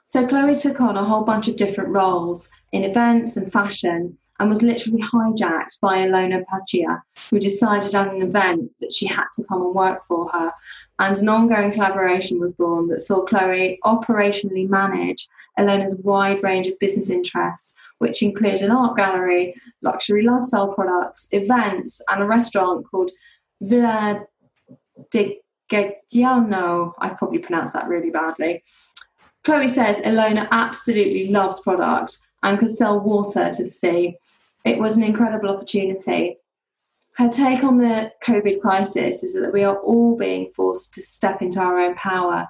So 0.06 0.26
Chloe 0.26 0.54
took 0.54 0.80
on 0.80 0.96
a 0.96 1.04
whole 1.04 1.22
bunch 1.22 1.48
of 1.48 1.56
different 1.56 1.90
roles 1.90 2.50
in 2.72 2.84
events 2.84 3.36
and 3.36 3.50
fashion 3.50 4.18
and 4.38 4.48
was 4.48 4.62
literally 4.62 5.00
hijacked 5.00 5.78
by 5.80 5.98
Ilona 5.98 6.44
Paggia, 6.44 7.00
who 7.30 7.38
decided 7.38 7.94
at 7.94 8.12
an 8.12 8.22
event 8.22 8.70
that 8.80 8.92
she 8.92 9.06
had 9.06 9.26
to 9.34 9.44
come 9.44 9.62
and 9.62 9.74
work 9.74 10.02
for 10.02 10.28
her. 10.30 10.52
And 10.98 11.16
an 11.16 11.28
ongoing 11.28 11.72
collaboration 11.72 12.40
was 12.40 12.52
born 12.52 12.88
that 12.88 13.00
saw 13.00 13.22
Chloe 13.22 13.78
operationally 13.84 14.68
manage 14.68 15.28
Ilona's 15.58 16.00
wide 16.02 16.42
range 16.42 16.66
of 16.66 16.78
business 16.78 17.10
interests, 17.10 17.74
which 17.98 18.22
include 18.22 18.62
an 18.62 18.70
art 18.70 18.96
gallery, 18.96 19.54
luxury 19.82 20.22
lifestyle 20.22 20.72
products, 20.72 21.28
events, 21.32 22.00
and 22.08 22.22
a 22.22 22.26
restaurant 22.26 22.86
called 22.90 23.10
Villa 23.60 24.24
de 25.10 25.40
Gaggiano. 25.70 26.92
I've 26.98 27.16
probably 27.16 27.38
pronounced 27.38 27.74
that 27.74 27.88
really 27.88 28.10
badly. 28.10 28.62
Chloe 29.44 29.68
says 29.68 30.00
Ilona 30.02 30.48
absolutely 30.50 31.28
loves 31.28 31.60
product 31.60 32.20
and 32.42 32.58
could 32.58 32.72
sell 32.72 33.00
water 33.00 33.50
to 33.50 33.64
the 33.64 33.70
sea. 33.70 34.16
It 34.64 34.78
was 34.78 34.96
an 34.96 35.02
incredible 35.02 35.50
opportunity. 35.50 36.38
Her 37.16 37.28
take 37.28 37.62
on 37.62 37.76
the 37.76 38.12
COVID 38.24 38.60
crisis 38.60 39.22
is 39.22 39.34
that 39.34 39.52
we 39.52 39.64
are 39.64 39.76
all 39.76 40.16
being 40.16 40.50
forced 40.54 40.94
to 40.94 41.02
step 41.02 41.42
into 41.42 41.60
our 41.60 41.78
own 41.78 41.94
power 41.94 42.48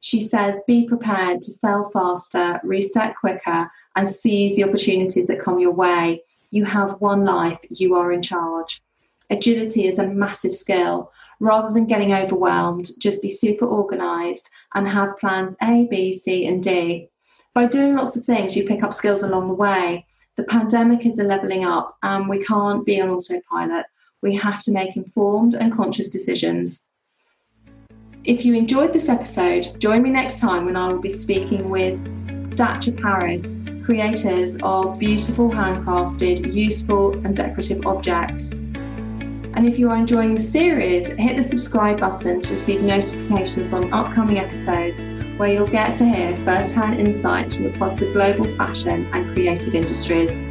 she 0.00 0.20
says, 0.20 0.58
be 0.66 0.86
prepared 0.86 1.42
to 1.42 1.58
fail 1.58 1.90
faster, 1.92 2.60
reset 2.62 3.16
quicker, 3.16 3.70
and 3.96 4.08
seize 4.08 4.54
the 4.54 4.64
opportunities 4.64 5.26
that 5.26 5.40
come 5.40 5.58
your 5.58 5.72
way. 5.72 6.22
You 6.50 6.64
have 6.64 7.00
one 7.00 7.24
life, 7.24 7.58
you 7.70 7.94
are 7.94 8.12
in 8.12 8.22
charge. 8.22 8.82
Agility 9.30 9.86
is 9.86 9.98
a 9.98 10.06
massive 10.06 10.54
skill. 10.54 11.10
Rather 11.40 11.72
than 11.74 11.86
getting 11.86 12.12
overwhelmed, 12.12 12.90
just 12.98 13.20
be 13.20 13.28
super 13.28 13.66
organized 13.66 14.48
and 14.74 14.86
have 14.86 15.18
plans 15.18 15.56
A, 15.62 15.86
B, 15.90 16.12
C, 16.12 16.46
and 16.46 16.62
D. 16.62 17.08
By 17.52 17.66
doing 17.66 17.96
lots 17.96 18.16
of 18.16 18.24
things, 18.24 18.56
you 18.56 18.64
pick 18.64 18.82
up 18.82 18.94
skills 18.94 19.22
along 19.22 19.48
the 19.48 19.54
way. 19.54 20.06
The 20.36 20.44
pandemic 20.44 21.06
is 21.06 21.18
a 21.18 21.24
leveling 21.24 21.64
up, 21.64 21.96
and 22.02 22.28
we 22.28 22.44
can't 22.44 22.84
be 22.84 23.00
on 23.00 23.10
autopilot. 23.10 23.86
We 24.22 24.34
have 24.36 24.62
to 24.64 24.72
make 24.72 24.96
informed 24.96 25.54
and 25.54 25.72
conscious 25.72 26.08
decisions. 26.08 26.86
If 28.26 28.44
you 28.44 28.54
enjoyed 28.54 28.92
this 28.92 29.08
episode, 29.08 29.78
join 29.78 30.02
me 30.02 30.10
next 30.10 30.40
time 30.40 30.64
when 30.64 30.74
I 30.74 30.88
will 30.88 30.98
be 30.98 31.08
speaking 31.08 31.70
with 31.70 31.94
Datcha 32.56 33.00
Paris, 33.00 33.62
creators 33.84 34.58
of 34.64 34.98
beautiful 34.98 35.48
handcrafted, 35.48 36.52
useful, 36.52 37.12
and 37.24 37.36
decorative 37.36 37.86
objects. 37.86 38.58
And 39.54 39.64
if 39.64 39.78
you 39.78 39.88
are 39.90 39.96
enjoying 39.96 40.34
the 40.34 40.40
series, 40.40 41.06
hit 41.06 41.36
the 41.36 41.42
subscribe 41.42 42.00
button 42.00 42.40
to 42.40 42.52
receive 42.54 42.82
notifications 42.82 43.72
on 43.72 43.92
upcoming 43.92 44.40
episodes 44.40 45.14
where 45.36 45.52
you'll 45.52 45.68
get 45.68 45.94
to 45.94 46.04
hear 46.04 46.36
first 46.38 46.74
hand 46.74 46.98
insights 46.98 47.54
from 47.54 47.66
across 47.66 47.94
the 47.94 48.06
global 48.06 48.44
fashion 48.56 49.08
and 49.12 49.32
creative 49.34 49.76
industries. 49.76 50.46